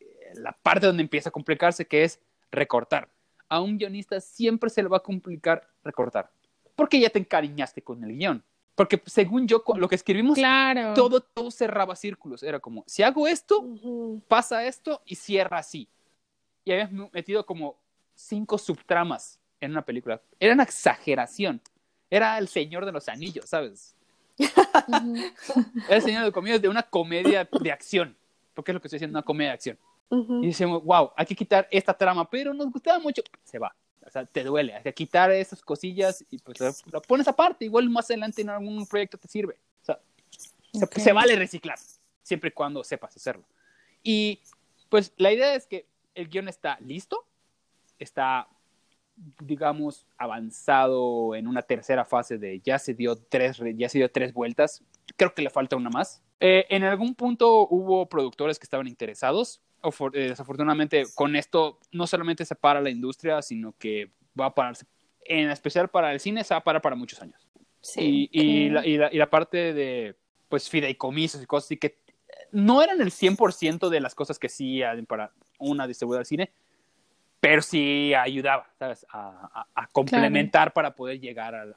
eh, 0.00 0.32
la 0.34 0.52
parte 0.52 0.86
donde 0.86 1.02
empieza 1.02 1.30
a 1.30 1.32
complicarse, 1.32 1.86
que 1.86 2.04
es 2.04 2.20
recortar. 2.50 3.08
A 3.48 3.60
un 3.60 3.78
guionista 3.78 4.20
siempre 4.20 4.68
se 4.68 4.82
le 4.82 4.88
va 4.88 4.98
a 4.98 5.02
complicar 5.02 5.66
recortar, 5.82 6.30
porque 6.76 7.00
ya 7.00 7.08
te 7.08 7.18
encariñaste 7.18 7.82
con 7.82 8.04
el 8.04 8.16
guion. 8.16 8.44
Porque 8.74 9.02
según 9.06 9.46
yo, 9.46 9.62
lo 9.76 9.88
que 9.88 9.94
escribimos, 9.94 10.36
claro. 10.36 10.94
todo, 10.94 11.20
todo 11.20 11.50
cerraba 11.50 11.96
círculos. 11.96 12.42
Era 12.42 12.58
como, 12.58 12.84
si 12.86 13.02
hago 13.02 13.26
esto, 13.26 13.60
uh 13.60 13.76
-huh. 13.76 14.22
pasa 14.28 14.66
esto 14.66 15.02
y 15.04 15.14
cierra 15.14 15.58
así. 15.58 15.88
Y 16.64 16.72
habías 16.72 16.90
metido 17.12 17.44
como 17.44 17.76
cinco 18.14 18.56
subtramas 18.56 19.41
en 19.64 19.72
una 19.72 19.82
película. 19.82 20.20
Era 20.38 20.54
una 20.54 20.62
exageración. 20.62 21.60
Era 22.10 22.38
el 22.38 22.48
Señor 22.48 22.84
de 22.84 22.92
los 22.92 23.08
Anillos, 23.08 23.48
¿sabes? 23.48 23.94
Era 24.38 25.96
el 25.96 26.02
Señor 26.02 26.24
de 26.24 26.32
Comedios 26.32 26.60
de 26.60 26.68
una 26.68 26.82
comedia 26.82 27.48
de 27.50 27.72
acción. 27.72 28.16
Porque 28.54 28.70
es 28.70 28.74
lo 28.74 28.80
que 28.80 28.88
estoy 28.88 28.98
diciendo, 28.98 29.18
una 29.18 29.24
comedia 29.24 29.50
de 29.50 29.54
acción. 29.54 29.78
Uh 30.10 30.16
-huh. 30.16 30.44
Y 30.44 30.48
decimos, 30.48 30.84
wow, 30.84 31.12
hay 31.16 31.24
que 31.24 31.34
quitar 31.34 31.66
esta 31.70 31.94
trama, 31.94 32.28
pero 32.28 32.52
nos 32.52 32.70
gustaba 32.70 32.98
mucho. 32.98 33.22
Se 33.44 33.58
va. 33.58 33.74
O 34.04 34.10
sea, 34.10 34.26
te 34.26 34.44
duele. 34.44 34.74
Hay 34.74 34.82
que 34.82 34.92
quitar 34.92 35.30
esas 35.30 35.62
cosillas 35.62 36.24
y 36.28 36.38
pues 36.38 36.60
lo, 36.60 36.70
lo 36.90 37.00
pones 37.02 37.28
aparte. 37.28 37.64
Igual 37.64 37.88
más 37.88 38.10
adelante 38.10 38.42
en 38.42 38.50
algún 38.50 38.86
proyecto 38.86 39.16
te 39.16 39.28
sirve. 39.28 39.54
O 39.80 39.84
sea, 39.84 39.98
okay. 40.74 40.88
se, 40.96 41.00
se, 41.00 41.12
vale 41.12 41.36
reciclar, 41.36 41.78
siempre 42.22 42.48
y 42.48 42.52
cuando 42.52 42.84
sepas 42.84 43.16
hacerlo. 43.16 43.44
Y 44.02 44.40
pues 44.88 45.12
la 45.16 45.32
idea 45.32 45.54
es 45.54 45.66
que 45.66 45.86
el 46.14 46.28
guion 46.28 46.48
está 46.48 46.78
listo, 46.80 47.24
está, 47.98 48.48
digamos, 49.16 50.06
avanzado 50.16 51.34
en 51.34 51.46
una 51.46 51.62
tercera 51.62 52.04
fase 52.04 52.38
de 52.38 52.60
ya 52.60 52.78
se 52.78 52.94
dio 52.94 53.16
tres, 53.16 53.60
ya 53.76 53.88
se 53.88 53.98
dio 53.98 54.10
tres 54.10 54.32
vueltas. 54.32 54.82
Creo 55.16 55.34
que 55.34 55.42
le 55.42 55.50
falta 55.50 55.76
una 55.76 55.90
más. 55.90 56.22
Eh, 56.40 56.66
en 56.70 56.82
algún 56.84 57.14
punto 57.14 57.68
hubo 57.68 58.08
productores 58.08 58.58
que 58.58 58.64
estaban 58.64 58.88
interesados, 58.88 59.62
eh, 59.84 60.18
desafortunadamente 60.28 61.04
con 61.14 61.36
esto 61.36 61.78
no 61.92 62.06
solamente 62.06 62.44
se 62.44 62.54
para 62.54 62.80
la 62.80 62.90
industria, 62.90 63.42
sino 63.42 63.74
que 63.78 64.10
va 64.38 64.46
a 64.46 64.54
pararse, 64.54 64.86
en 65.24 65.50
especial 65.50 65.88
para 65.88 66.12
el 66.12 66.20
cine, 66.20 66.44
se 66.44 66.54
va 66.54 66.58
a 66.58 66.64
parar 66.64 66.82
para 66.82 66.96
muchos 66.96 67.20
años. 67.20 67.48
Sí. 67.80 68.28
Y, 68.32 68.40
y, 68.40 68.70
la, 68.70 68.86
y, 68.86 68.96
la, 68.96 69.12
y 69.12 69.18
la, 69.18 69.28
parte 69.28 69.72
de, 69.72 70.16
pues, 70.48 70.70
fideicomisos 70.70 71.42
y 71.42 71.46
cosas 71.46 71.66
así 71.66 71.76
que 71.76 71.98
no 72.52 72.82
eran 72.82 73.00
el 73.00 73.10
100% 73.10 73.88
de 73.88 74.00
las 74.00 74.14
cosas 74.14 74.38
que 74.38 74.48
sí 74.48 74.82
para 75.08 75.32
una 75.58 75.86
distribuidora 75.86 76.20
de 76.20 76.26
cine, 76.26 76.52
pero 77.42 77.60
sí 77.60 78.14
ayudaba, 78.14 78.70
¿sabes? 78.78 79.04
A, 79.10 79.50
a, 79.52 79.82
a 79.82 79.86
complementar 79.88 80.66
claro. 80.68 80.74
para 80.74 80.94
poder 80.94 81.18
llegar 81.18 81.56
al, 81.56 81.74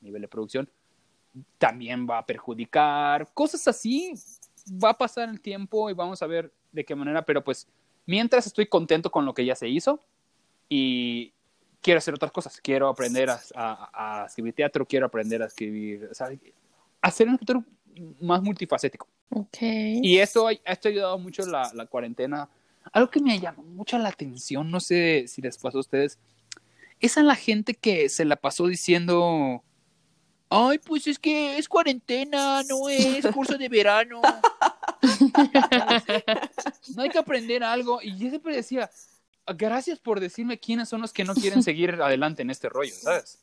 nivel 0.00 0.22
de 0.22 0.28
producción. 0.28 0.70
También 1.58 2.06
va 2.08 2.16
a 2.16 2.24
perjudicar, 2.24 3.28
cosas 3.34 3.68
así, 3.68 4.14
va 4.82 4.90
a 4.90 4.96
pasar 4.96 5.28
el 5.28 5.38
tiempo 5.38 5.90
y 5.90 5.92
vamos 5.92 6.22
a 6.22 6.26
ver 6.26 6.50
de 6.72 6.82
qué 6.82 6.94
manera, 6.94 7.20
pero 7.26 7.44
pues 7.44 7.68
mientras 8.06 8.46
estoy 8.46 8.64
contento 8.68 9.10
con 9.10 9.26
lo 9.26 9.34
que 9.34 9.44
ya 9.44 9.54
se 9.54 9.68
hizo 9.68 10.00
y 10.66 11.34
quiero 11.82 11.98
hacer 11.98 12.14
otras 12.14 12.32
cosas, 12.32 12.58
quiero 12.58 12.88
aprender 12.88 13.28
a, 13.28 13.38
a, 13.54 14.24
escribir 14.24 14.54
teatro, 14.54 14.86
quiero 14.86 15.04
aprender 15.04 15.42
a 15.42 15.46
escribir, 15.46 16.08
o 16.10 16.14
sea, 16.14 16.30
hacer 17.02 17.28
un 17.28 17.34
escritor 17.34 17.62
más 18.18 18.42
multifacético. 18.42 19.06
Okay. 19.28 20.00
Y 20.02 20.20
eso 20.20 20.48
esto 20.48 20.88
ha 20.88 20.90
ayudado 20.90 21.18
mucho 21.18 21.44
la, 21.44 21.70
la 21.74 21.84
cuarentena. 21.84 22.48
Algo 22.92 23.10
que 23.10 23.20
me 23.20 23.38
llamó 23.38 23.62
mucho 23.62 23.98
la 23.98 24.08
atención, 24.08 24.70
no 24.70 24.80
sé 24.80 25.26
si 25.28 25.40
les 25.40 25.58
pasó 25.58 25.78
a 25.78 25.80
ustedes, 25.80 26.18
es 27.00 27.18
a 27.18 27.22
la 27.22 27.34
gente 27.34 27.74
que 27.74 28.08
se 28.08 28.24
la 28.24 28.36
pasó 28.36 28.66
diciendo, 28.66 29.62
ay, 30.48 30.78
pues 30.78 31.06
es 31.06 31.18
que 31.18 31.58
es 31.58 31.68
cuarentena, 31.68 32.62
no 32.64 32.88
es 32.88 33.26
curso 33.28 33.58
de 33.58 33.68
verano. 33.68 34.20
no 36.94 37.02
hay 37.02 37.10
que 37.10 37.18
aprender 37.18 37.64
algo. 37.64 38.00
Y 38.02 38.16
yo 38.18 38.28
siempre 38.28 38.54
decía, 38.54 38.90
gracias 39.46 39.98
por 39.98 40.20
decirme 40.20 40.58
quiénes 40.58 40.88
son 40.88 41.00
los 41.00 41.12
que 41.12 41.24
no 41.24 41.34
quieren 41.34 41.62
seguir 41.62 42.00
adelante 42.00 42.42
en 42.42 42.50
este 42.50 42.68
rollo, 42.68 42.94
¿sabes? 42.94 43.38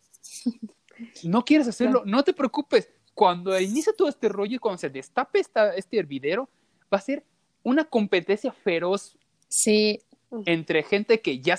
No 1.23 1.43
quieres 1.45 1.67
hacerlo, 1.67 2.03
no 2.05 2.23
te 2.23 2.33
preocupes. 2.33 2.89
Cuando 3.13 3.59
inicia 3.59 3.93
todo 3.93 4.07
este 4.07 4.29
rollo, 4.29 4.59
cuando 4.59 4.77
se 4.77 4.89
destape 4.89 5.39
esta, 5.39 5.75
este 5.75 5.97
hervidero, 5.97 6.49
va 6.93 6.97
a 6.97 7.01
ser 7.01 7.25
una 7.63 7.83
competencia 7.83 8.51
feroz 8.51 9.17
sí. 9.49 10.01
entre 10.45 10.83
gente 10.83 11.19
que 11.19 11.39
ya 11.39 11.55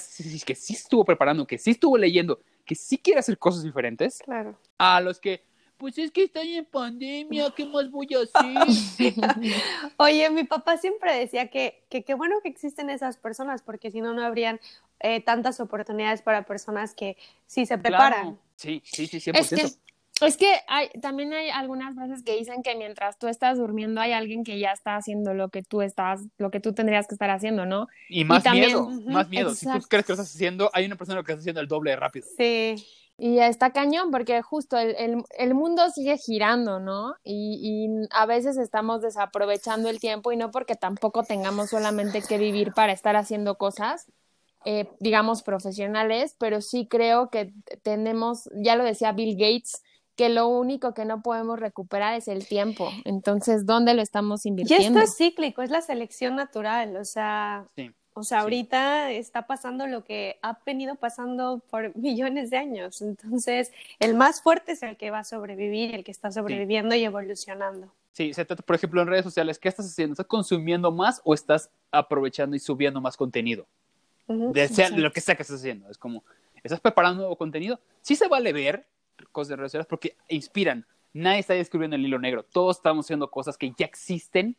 que 0.47 0.55
sí 0.55 0.73
estuvo 0.73 1.05
preparando, 1.05 1.47
que 1.47 1.59
sí 1.59 1.73
estuvo 1.73 1.99
leyendo, 1.99 2.41
que 2.65 2.75
sí 2.75 2.97
quiere 2.97 3.21
hacer 3.21 3.37
cosas 3.37 3.63
diferentes, 3.63 4.21
claro. 4.25 4.59
a 4.79 5.01
los 5.01 5.21
que 5.21 5.43
pues 5.77 5.97
es 5.97 6.11
que 6.11 6.25
están 6.25 6.47
en 6.47 6.67
pandemia, 6.67 7.51
¿qué 7.57 7.65
más 7.65 7.91
voy 7.91 8.07
a 8.15 8.19
hacer? 8.19 9.15
Oye, 9.97 10.29
mi 10.29 10.45
papá 10.45 10.77
siempre 10.77 11.15
decía 11.19 11.49
que 11.49 11.83
qué 11.89 12.05
que 12.05 12.13
bueno 12.13 12.37
que 12.43 12.51
existen 12.51 12.91
esas 12.91 13.17
personas, 13.17 13.63
porque 13.63 13.91
si 13.91 14.03
no, 14.03 14.13
no 14.13 14.23
habrían 14.23 14.61
eh, 15.01 15.23
tantas 15.23 15.59
oportunidades 15.59 16.21
para 16.21 16.45
personas 16.45 16.95
que 16.95 17.17
sí 17.47 17.65
se 17.65 17.79
preparan. 17.79 18.23
Claro. 18.23 18.39
Sí, 18.57 18.83
sí, 18.85 19.07
sí, 19.07 19.17
100%. 19.21 19.39
Es 19.39 19.49
que, 19.49 19.81
es 20.27 20.37
que 20.37 20.61
hay, 20.69 20.89
también 21.01 21.33
hay 21.33 21.51
algunas 21.51 21.95
veces 21.95 22.23
que 22.23 22.37
dicen 22.37 22.63
que 22.63 22.75
mientras 22.75 23.19
tú 23.19 23.29
estás 23.29 23.59
durmiendo 23.59 24.01
hay 24.01 24.13
alguien 24.13 24.45
que 24.45 24.59
ya 24.59 24.73
está 24.73 24.97
haciendo 24.97 25.35
lo 25.35 25.49
que 25.49 25.63
tú 25.63 25.83
estás, 25.83 26.21
lo 26.39 26.51
que 26.51 26.61
tú 26.61 26.73
tendrías 26.73 27.07
que 27.07 27.15
estar 27.15 27.31
haciendo, 27.31 27.67
¿no? 27.67 27.89
Y 28.09 28.25
más 28.25 28.41
y 28.41 28.45
también, 28.45 28.67
miedo, 28.67 28.83
uh 28.85 28.91
-huh, 28.91 29.13
más 29.13 29.29
miedo. 29.29 29.51
Exacto. 29.51 29.79
Si 29.79 29.83
tú 29.83 29.89
crees 29.89 30.05
que 30.05 30.13
lo 30.13 30.15
estás 30.15 30.35
haciendo, 30.35 30.71
hay 30.73 30.87
una 30.87 30.97
persona 30.97 31.23
que 31.23 31.33
está 31.33 31.41
haciendo 31.41 31.61
el 31.61 31.69
doble 31.69 31.91
de 31.91 31.97
rápido. 31.97 32.27
Sí. 32.37 32.77
Y 33.23 33.39
está 33.39 33.71
cañón 33.71 34.11
porque 34.11 34.41
justo 34.41 34.79
el, 34.79 34.97
el, 34.97 35.23
el 35.37 35.55
mundo 35.55 35.83
sigue 35.91 36.17
girando, 36.17 36.81
¿no? 36.81 37.17
Y, 37.23 37.61
y, 37.63 38.09
a 38.13 38.25
veces 38.25 38.57
estamos 38.57 39.03
desaprovechando 39.03 39.91
el 39.91 40.01
tiempo 40.01 40.33
y 40.33 40.39
no 40.39 40.51
porque 40.51 40.75
tampoco 40.75 41.23
tengamos 41.23 41.69
solamente 41.69 42.23
que 42.23 42.39
vivir 42.39 42.73
para 42.73 42.95
estar 42.95 43.17
haciendo 43.17 43.57
cosas, 43.57 44.07
eh, 44.65 44.89
digamos, 45.01 45.43
profesionales, 45.43 46.35
pero 46.39 46.63
sí 46.63 46.87
creo 46.89 47.29
que 47.29 47.53
tenemos, 47.83 48.49
ya 48.55 48.75
lo 48.75 48.85
decía 48.85 49.13
Bill 49.13 49.37
Gates, 49.37 49.83
que 50.21 50.29
lo 50.29 50.49
único 50.49 50.93
que 50.93 51.07
no 51.07 51.23
podemos 51.23 51.59
recuperar 51.59 52.13
es 52.15 52.29
el 52.29 52.47
tiempo. 52.47 52.91
Entonces, 53.07 53.65
¿dónde 53.65 53.95
lo 53.95 54.03
estamos 54.03 54.45
invirtiendo? 54.45 54.85
Y 54.85 54.87
esto 54.87 55.01
es 55.01 55.17
cíclico, 55.17 55.63
es 55.63 55.71
la 55.71 55.81
selección 55.81 56.37
natural, 56.37 56.97
o 56.97 57.07
sea... 57.07 57.65
Sí. 57.75 57.91
O 58.13 58.23
sea, 58.23 58.41
ahorita 58.41 59.09
sí. 59.09 59.15
está 59.15 59.47
pasando 59.47 59.87
lo 59.87 60.05
que 60.05 60.39
ha 60.43 60.59
venido 60.67 60.97
pasando 60.97 61.63
por 61.71 61.97
millones 61.97 62.51
de 62.51 62.59
años. 62.59 63.01
Entonces, 63.01 63.73
el 63.99 64.15
más 64.15 64.43
fuerte 64.43 64.73
es 64.73 64.83
el 64.83 64.99
que 64.99 65.11
va 65.11 65.21
a 65.21 65.25
sobrevivir, 65.25 65.95
el 65.95 66.05
que 66.05 66.11
está 66.11 66.31
sobreviviendo 66.31 66.95
sí. 66.95 67.01
y 67.01 67.05
evolucionando. 67.05 67.91
Sí, 68.13 68.35
se 68.35 68.45
trata, 68.45 68.63
por 68.63 68.77
ejemplo, 68.77 69.01
en 69.01 69.09
redes 69.09 69.25
sociales, 69.25 69.59
¿qué 69.59 69.71
estás 69.71 69.87
haciendo? 69.87 70.13
¿Estás 70.13 70.27
consumiendo 70.27 70.93
más 70.93 71.23
o 71.25 71.33
estás 71.33 71.71
aprovechando 71.91 72.57
y 72.57 72.59
subiendo 72.59 73.01
más 73.01 73.17
contenido? 73.17 73.67
de, 74.27 74.69
sea, 74.69 74.91
de 74.91 74.99
lo 74.99 75.13
que 75.13 75.23
sea 75.23 75.35
que 75.35 75.45
estés 75.45 75.61
haciendo. 75.61 75.89
Es 75.89 75.97
como, 75.97 76.25
¿estás 76.63 76.81
preparando 76.81 77.21
nuevo 77.21 77.37
contenido? 77.37 77.81
Sí 78.03 78.17
se 78.17 78.29
vale 78.29 78.53
ver 78.53 78.85
cosas 79.33 79.59
sociales 79.59 79.87
porque 79.89 80.17
inspiran. 80.29 80.87
Nadie 81.13 81.41
está 81.41 81.55
descubriendo 81.55 81.97
el 81.97 82.05
hilo 82.05 82.19
negro. 82.19 82.45
Todos 82.45 82.77
estamos 82.77 83.07
haciendo 83.07 83.31
cosas 83.31 83.59
que 83.59 83.73
ya 83.77 83.87
existen, 83.87 84.57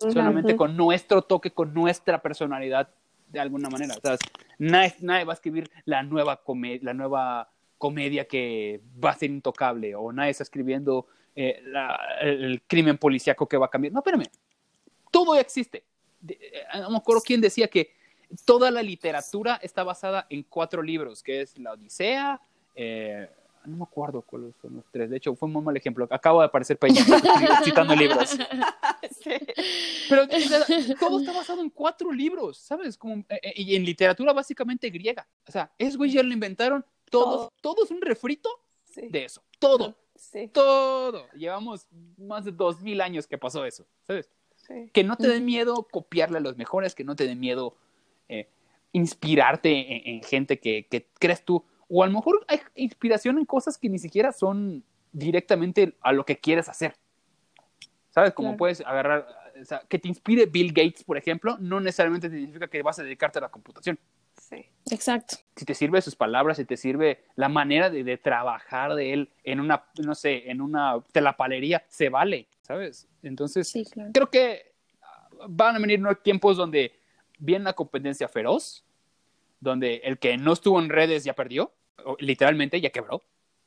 solamente 0.00 0.56
con 0.56 0.76
nuestro 0.76 1.22
toque, 1.22 1.50
con 1.50 1.74
nuestra 1.74 2.22
personalidad, 2.22 2.88
de 3.28 3.40
alguna 3.40 3.68
manera. 3.68 3.94
¿sabes? 4.02 4.20
Nadie, 4.58 4.94
nadie 5.00 5.24
va 5.24 5.32
a 5.32 5.34
escribir 5.34 5.70
la 5.84 6.02
nueva, 6.02 6.42
comedia, 6.42 6.80
la 6.82 6.94
nueva 6.94 7.50
comedia 7.76 8.26
que 8.26 8.80
va 9.02 9.10
a 9.10 9.14
ser 9.14 9.30
intocable, 9.30 9.94
o 9.94 10.12
nadie 10.12 10.30
está 10.30 10.42
escribiendo 10.42 11.06
eh, 11.36 11.62
la, 11.64 11.98
el 12.20 12.62
crimen 12.66 12.98
policíaco 12.98 13.46
que 13.48 13.56
va 13.56 13.66
a 13.66 13.70
cambiar. 13.70 13.92
No, 13.92 14.00
espérame. 14.00 14.24
Todo 15.10 15.34
ya 15.34 15.40
existe. 15.40 15.84
De, 16.20 16.34
eh, 16.34 16.80
no 16.80 16.90
me 16.90 16.96
acuerdo 16.96 17.22
quién 17.24 17.40
decía 17.40 17.68
que 17.68 17.94
toda 18.44 18.70
la 18.70 18.82
literatura 18.82 19.58
está 19.62 19.82
basada 19.82 20.26
en 20.30 20.42
cuatro 20.42 20.82
libros, 20.82 21.22
que 21.22 21.42
es 21.42 21.58
La 21.58 21.72
Odisea, 21.72 22.40
eh, 22.74 23.28
no 23.66 23.76
me 23.76 23.82
acuerdo 23.84 24.22
cuáles 24.22 24.54
son 24.60 24.76
los 24.76 24.84
tres, 24.90 25.10
de 25.10 25.16
hecho 25.16 25.34
fue 25.34 25.46
un 25.46 25.52
muy 25.52 25.62
mal 25.62 25.76
ejemplo, 25.76 26.06
acabo 26.10 26.40
de 26.40 26.46
aparecer 26.46 26.78
Peña 26.78 27.04
citando 27.64 27.94
libros. 27.94 28.36
Sí. 29.22 29.32
Pero 30.08 30.26
todo 30.98 31.20
está 31.20 31.32
basado 31.32 31.60
en 31.60 31.68
cuatro 31.70 32.10
libros, 32.10 32.56
¿sabes? 32.56 32.96
Como, 32.96 33.16
eh, 33.28 33.40
eh, 33.42 33.52
y 33.56 33.76
en 33.76 33.84
literatura 33.84 34.32
básicamente 34.32 34.88
griega. 34.88 35.26
O 35.46 35.52
sea, 35.52 35.70
es 35.76 35.96
güey 35.96 36.10
ya 36.10 36.22
lo 36.22 36.32
inventaron, 36.32 36.84
todos, 37.10 37.50
todo. 37.60 37.74
todo 37.74 37.84
es 37.84 37.90
un 37.90 38.00
refrito 38.00 38.48
sí. 38.84 39.08
de 39.08 39.24
eso, 39.24 39.42
todo. 39.58 39.94
Sí. 40.14 40.48
Todo. 40.48 41.26
Llevamos 41.32 41.86
más 42.18 42.44
de 42.44 42.52
dos 42.52 42.80
mil 42.80 43.00
años 43.00 43.26
que 43.26 43.36
pasó 43.38 43.64
eso, 43.64 43.86
¿sabes? 44.06 44.30
Que 44.92 45.02
no 45.02 45.16
te 45.16 45.28
den 45.28 45.44
miedo 45.44 45.86
copiarle 45.90 46.38
a 46.38 46.40
los 46.40 46.56
mejores, 46.56 46.94
que 46.94 47.04
no 47.04 47.16
te 47.16 47.26
den 47.26 47.40
miedo 47.40 47.76
eh, 48.28 48.48
inspirarte 48.92 49.70
en, 49.70 50.16
en 50.16 50.22
gente 50.22 50.60
que, 50.60 50.86
que, 50.86 51.08
crees 51.18 51.44
tú, 51.44 51.64
o 51.90 52.04
a 52.04 52.06
lo 52.06 52.12
mejor 52.12 52.44
hay 52.46 52.60
inspiración 52.76 53.38
en 53.38 53.44
cosas 53.44 53.76
que 53.76 53.88
ni 53.88 53.98
siquiera 53.98 54.32
son 54.32 54.84
directamente 55.12 55.96
a 56.00 56.12
lo 56.12 56.24
que 56.24 56.38
quieres 56.38 56.68
hacer. 56.68 56.94
¿Sabes? 58.10 58.32
Como 58.32 58.50
claro. 58.50 58.58
puedes 58.58 58.80
agarrar, 58.80 59.26
o 59.60 59.64
sea, 59.64 59.82
que 59.88 59.98
te 59.98 60.08
inspire 60.08 60.46
Bill 60.46 60.72
Gates, 60.72 61.04
por 61.04 61.16
ejemplo, 61.16 61.56
no 61.58 61.80
necesariamente 61.80 62.30
significa 62.30 62.68
que 62.68 62.82
vas 62.82 62.98
a 62.98 63.02
dedicarte 63.02 63.38
a 63.38 63.42
la 63.42 63.48
computación. 63.48 63.98
Sí, 64.40 64.66
exacto. 64.90 65.36
Si 65.56 65.64
te 65.64 65.74
sirve 65.74 66.00
sus 66.00 66.16
palabras, 66.16 66.56
si 66.56 66.64
te 66.64 66.76
sirve 66.76 67.24
la 67.34 67.48
manera 67.48 67.90
de, 67.90 68.04
de 68.04 68.16
trabajar 68.18 68.94
de 68.94 69.12
él 69.12 69.30
en 69.44 69.60
una, 69.60 69.84
no 70.02 70.14
sé, 70.14 70.50
en 70.50 70.60
una 70.60 71.00
telapalería, 71.12 71.84
se 71.88 72.08
vale, 72.08 72.48
¿sabes? 72.62 73.08
Entonces, 73.22 73.68
sí, 73.68 73.84
claro. 73.84 74.10
creo 74.12 74.30
que 74.30 74.72
van 75.48 75.76
a 75.76 75.78
venir 75.78 76.00
¿no? 76.00 76.14
tiempos 76.14 76.56
donde 76.56 76.92
viene 77.38 77.62
una 77.62 77.72
competencia 77.72 78.28
feroz, 78.28 78.84
donde 79.60 79.96
el 80.04 80.18
que 80.18 80.36
no 80.36 80.52
estuvo 80.52 80.80
en 80.80 80.88
redes 80.88 81.24
ya 81.24 81.34
perdió, 81.34 81.72
literalmente 82.18 82.80
ya 82.80 82.90
quebró, 82.90 83.22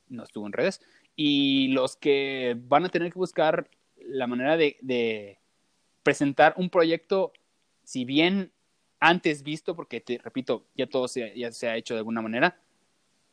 no 0.10 0.24
estuvo 0.24 0.46
en 0.46 0.54
redes, 0.54 0.82
y 1.16 1.68
los 1.70 1.96
que 1.96 2.56
van 2.58 2.86
a 2.86 2.90
tener 2.90 3.12
que 3.12 3.20
buscar 3.20 3.70
la 3.98 4.28
manera 4.28 4.58
de, 4.58 5.40
presentar 6.04 6.54
un 6.58 6.70
proyecto, 6.70 7.32
si 7.84 8.04
bien 8.04 8.52
antes 9.00 9.42
visto, 9.42 9.76
porque 9.76 10.02
te 10.02 10.18
repito, 10.18 10.66
ya 10.76 10.88
todo 10.88 11.08
se, 11.08 11.38
ya 11.38 11.52
se 11.52 11.70
ha 11.70 11.78
hecho 11.78 11.94
de 11.94 12.00
alguna 12.00 12.22
manera, 12.22 12.60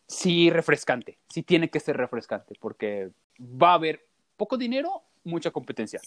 sí 0.06 0.50
refrescante, 0.50 1.18
sí 1.28 1.42
tiene 1.42 1.68
que 1.68 1.80
ser 1.80 1.96
refrescante, 1.96 2.54
porque 2.60 3.10
va 3.40 3.72
a 3.72 3.74
haber 3.74 4.06
poco 4.36 4.56
dinero, 4.56 5.02
mucha 5.24 5.50
competencia. 5.50 6.00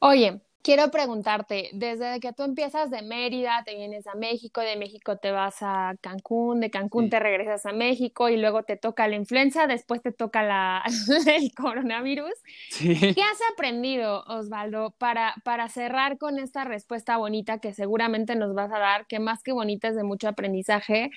Oye, 0.00 0.40
quiero 0.62 0.90
preguntarte, 0.90 1.70
desde 1.72 2.20
que 2.20 2.32
tú 2.32 2.42
empiezas 2.42 2.90
de 2.90 3.02
Mérida, 3.02 3.62
te 3.64 3.74
vienes 3.74 4.06
a 4.06 4.14
México, 4.14 4.60
de 4.60 4.76
México 4.76 5.16
te 5.16 5.30
vas 5.30 5.56
a 5.60 5.94
Cancún, 6.00 6.60
de 6.60 6.70
Cancún 6.70 7.04
sí. 7.04 7.10
te 7.10 7.20
regresas 7.20 7.66
a 7.66 7.72
México 7.72 8.28
y 8.28 8.36
luego 8.36 8.62
te 8.62 8.76
toca 8.76 9.08
la 9.08 9.16
influenza, 9.16 9.66
después 9.66 10.02
te 10.02 10.12
toca 10.12 10.42
la, 10.42 10.82
el 11.26 11.52
coronavirus. 11.54 12.34
Sí. 12.70 12.94
¿Qué 12.98 13.22
has 13.22 13.38
aprendido, 13.52 14.24
Osvaldo, 14.26 14.94
para, 14.98 15.34
para 15.44 15.68
cerrar 15.68 16.18
con 16.18 16.38
esta 16.38 16.64
respuesta 16.64 17.16
bonita 17.16 17.58
que 17.58 17.72
seguramente 17.72 18.36
nos 18.36 18.54
vas 18.54 18.72
a 18.72 18.78
dar, 18.78 19.06
que 19.06 19.18
más 19.18 19.42
que 19.42 19.52
bonita 19.52 19.88
es 19.88 19.96
de 19.96 20.04
mucho 20.04 20.28
aprendizaje? 20.28 21.10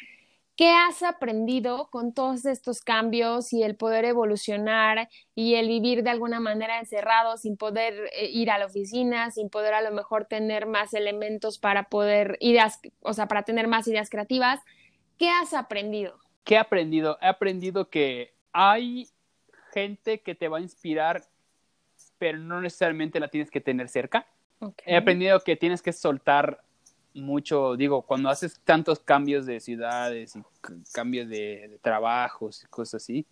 ¿Qué 0.55 0.69
has 0.69 1.01
aprendido 1.01 1.87
con 1.89 2.13
todos 2.13 2.45
estos 2.45 2.81
cambios 2.81 3.53
y 3.53 3.63
el 3.63 3.75
poder 3.75 4.05
evolucionar 4.05 5.09
y 5.33 5.55
el 5.55 5.67
vivir 5.67 6.03
de 6.03 6.11
alguna 6.11 6.39
manera 6.39 6.79
encerrado 6.79 7.37
sin 7.37 7.57
poder 7.57 8.11
eh, 8.13 8.29
ir 8.29 8.51
a 8.51 8.59
la 8.59 8.67
oficina, 8.67 9.31
sin 9.31 9.49
poder 9.49 9.73
a 9.73 9.81
lo 9.81 9.91
mejor 9.91 10.25
tener 10.25 10.67
más 10.67 10.93
elementos 10.93 11.57
para 11.57 11.89
poder 11.89 12.37
ideas, 12.39 12.79
o 13.01 13.13
sea, 13.13 13.27
para 13.27 13.41
tener 13.41 13.67
más 13.67 13.87
ideas 13.87 14.11
creativas? 14.11 14.59
¿Qué 15.17 15.29
has 15.29 15.55
aprendido? 15.55 16.19
¿Qué 16.43 16.53
he 16.53 16.59
aprendido? 16.59 17.17
He 17.19 17.27
aprendido 17.27 17.89
que 17.89 18.35
hay 18.51 19.07
gente 19.73 20.21
que 20.21 20.35
te 20.35 20.49
va 20.49 20.59
a 20.59 20.61
inspirar, 20.61 21.23
pero 22.19 22.37
no 22.37 22.61
necesariamente 22.61 23.19
la 23.19 23.27
tienes 23.27 23.49
que 23.49 23.59
tener 23.59 23.89
cerca. 23.89 24.27
Okay. 24.59 24.93
He 24.93 24.97
aprendido 24.97 25.39
que 25.39 25.55
tienes 25.55 25.81
que 25.81 25.93
soltar 25.93 26.63
mucho, 27.13 27.75
digo, 27.75 28.01
cuando 28.01 28.29
haces 28.29 28.59
tantos 28.63 28.99
cambios 28.99 29.45
de 29.45 29.59
ciudades 29.59 30.35
y 30.35 30.41
cambios 30.91 31.29
de, 31.29 31.67
de 31.69 31.79
trabajos 31.81 32.63
y 32.63 32.67
cosas 32.67 33.03
así, 33.03 33.25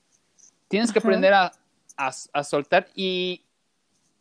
tienes 0.68 0.92
que 0.92 1.00
Ajá. 1.00 1.08
aprender 1.08 1.34
a, 1.34 1.52
a, 1.98 2.12
a, 2.34 2.44
soltar 2.44 2.88
y 2.96 3.44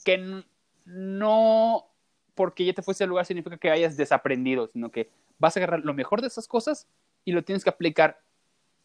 que 0.04 0.42
no 0.86 1.86
porque 2.34 2.64
ya 2.64 2.72
te 2.72 2.82
fuiste 2.82 3.04
al 3.04 3.11
lugar 3.11 3.26
significa 3.26 3.58
que 3.58 3.70
hayas 3.70 3.96
desaprendido, 3.96 4.68
sino 4.68 4.90
que 4.90 5.11
vas 5.38 5.56
a 5.56 5.61
agarrar 5.61 5.80
lo 5.80 5.92
mejor 5.92 6.20
de 6.20 6.28
esas 6.28 6.48
cosas 6.48 6.86
y 7.24 7.32
lo 7.32 7.44
tienes 7.44 7.62
que 7.62 7.70
aplicar 7.70 8.20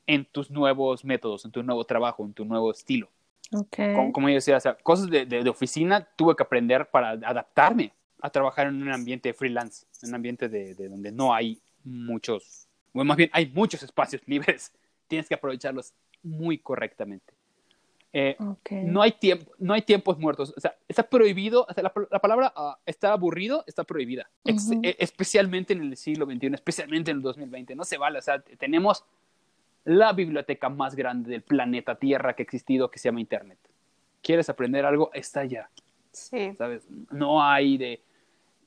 en 0.07 0.26
tus 0.26 0.51
nuevos 0.51 1.05
métodos, 1.05 1.45
en 1.45 1.51
tu 1.51 1.63
nuevo 1.63 1.84
trabajo, 1.86 2.26
en 2.26 2.34
tu 2.34 2.45
nuevo 2.45 2.71
estilo. 2.71 3.09
Okay. 3.51 3.93
Como, 3.93 4.11
como 4.11 4.30
yo 4.30 4.36
decía, 4.36 4.57
o 4.57 4.59
sea, 4.59 4.76
cosas 4.76 5.09
de, 5.09 5.26
de, 5.26 5.43
de 5.43 5.49
oficina 5.49 6.07
tuve 6.15 6.36
que 6.36 6.43
aprender 6.43 6.89
para 6.89 7.11
adaptarme 7.11 7.93
a 8.22 8.30
trabajar 8.30 8.68
en 8.68 8.82
un 8.82 8.91
ambiente 8.91 9.34
freelance, 9.34 9.86
en 10.01 10.09
un 10.09 10.16
ambiente 10.16 10.49
de, 10.49 10.76
de, 10.76 10.89
donde 10.89 11.11
no 11.11 11.34
hay 11.34 11.59
muchos, 11.84 12.68
bueno, 12.93 13.09
más 13.09 13.18
bien 13.18 13.30
hay 13.34 13.47
muchos 13.47 13.84
espacios 13.84 14.22
libres, 14.28 14.72
tienes 15.07 15.28
que 15.28 15.36
aprovecharlos 15.36 15.93
muy 16.24 16.57
correctamente. 16.57 17.34
Eh, 18.18 18.38
okay. 18.39 18.86
no, 18.86 19.01
hay 19.01 19.11
tiempo, 19.11 19.51
no 19.59 19.74
hay 19.74 19.82
tiempos 19.82 20.18
muertos, 20.18 20.53
o 20.55 20.59
sea, 20.61 20.74
está 20.88 21.03
prohibido, 21.03 21.66
o 21.68 21.74
sea, 21.74 21.84
la, 21.84 21.93
la, 22.09 22.20
palabra 22.20 22.53
uh, 22.55 22.72
está 22.86 23.11
aburrido, 23.11 23.66
está 23.68 23.84
prohibida, 23.84 24.30
uh 24.45 24.51
-huh. 24.51 24.80
Ex 24.84 24.95
especialmente 24.99 25.74
en 25.74 25.82
el 25.82 25.97
siglo 25.97 26.26
XXI, 26.26 26.53
especialmente 26.53 27.11
en 27.11 27.18
el 27.18 27.24
2020, 27.24 27.76
no 27.76 27.84
se 27.84 27.97
vale, 27.97 28.20
o 28.20 28.22
sea, 28.22 28.39
tenemos 28.41 29.03
la 29.86 30.13
biblioteca 30.13 30.68
más 30.70 30.95
grande 30.95 31.30
del 31.30 31.43
planeta 31.43 31.95
Tierra 31.95 32.36
que 32.36 32.43
ha 32.43 32.45
existido, 32.45 32.89
que 32.89 32.99
se 32.99 33.09
llama 33.09 33.22
Internet. 33.22 33.59
¿Quieres 34.22 34.49
aprender 34.49 34.86
algo? 34.86 35.11
Está 35.13 35.41
allá. 35.41 35.70
Sí. 36.16 36.53
¿Sabes? 36.57 36.84
No 37.11 37.43
hay 37.43 37.78
de. 37.78 38.01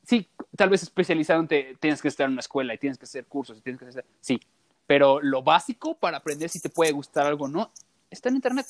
Sí, 0.05 0.26
tal 0.57 0.70
vez 0.70 0.82
especializado 0.82 1.46
te, 1.46 1.76
tienes 1.80 2.01
que 2.01 2.09
estar 2.09 2.26
en 2.26 2.32
una 2.32 2.40
escuela 2.40 2.74
y 2.74 2.78
tienes 2.78 2.99
que 2.99 3.05
hacer 3.05 3.26
cursos 3.26 3.59
y 3.59 3.61
tienes 3.61 3.80
que 3.80 3.88
hacer. 3.88 4.05
Sí. 4.20 4.40
Pero 4.86 5.20
lo 5.20 5.42
básico 5.42 5.94
para 5.94 6.18
aprender 6.18 6.49
si 6.49 6.61
te 6.61 6.70
puede 6.70 6.92
gustar 6.92 7.26
algo 7.26 7.44
o 7.44 7.49
no 7.49 7.70
está 8.11 8.28
en 8.28 8.36
Internet. 8.36 8.66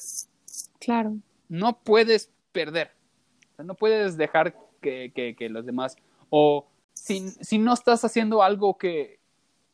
Claro. 0.79 1.17
No 1.49 1.79
puedes 1.79 2.31
perder. 2.53 2.91
O 3.53 3.57
sea, 3.57 3.65
no 3.65 3.75
puedes 3.75 4.17
dejar 4.17 4.57
que, 4.81 5.13
que, 5.15 5.35
que, 5.37 5.49
los 5.49 5.65
demás. 5.65 5.97
O 6.31 6.67
si, 6.93 7.29
si 7.31 7.59
no 7.59 7.73
estás 7.73 8.05
haciendo 8.05 8.43
algo 8.43 8.77
que, 8.77 9.19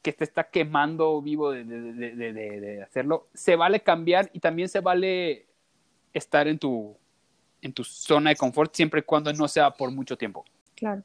que 0.02 0.12
te 0.12 0.24
está 0.24 0.44
quemando 0.50 1.20
vivo 1.22 1.50
de, 1.50 1.64
de, 1.64 2.14
de, 2.14 2.32
de, 2.32 2.82
hacerlo, 2.82 3.28
se 3.34 3.56
vale 3.56 3.80
cambiar 3.80 4.30
y 4.32 4.40
también 4.40 4.68
se 4.68 4.80
vale 4.80 5.46
estar 6.12 6.46
en 6.46 6.58
tu 6.58 6.96
en 7.64 7.72
tu 7.72 7.82
zona 7.82 8.30
de 8.30 8.36
confort 8.36 8.74
siempre 8.74 9.00
y 9.00 9.02
cuando 9.02 9.32
no 9.32 9.48
sea 9.48 9.70
por 9.70 9.90
mucho 9.90 10.16
tiempo. 10.16 10.44
Claro. 10.74 11.02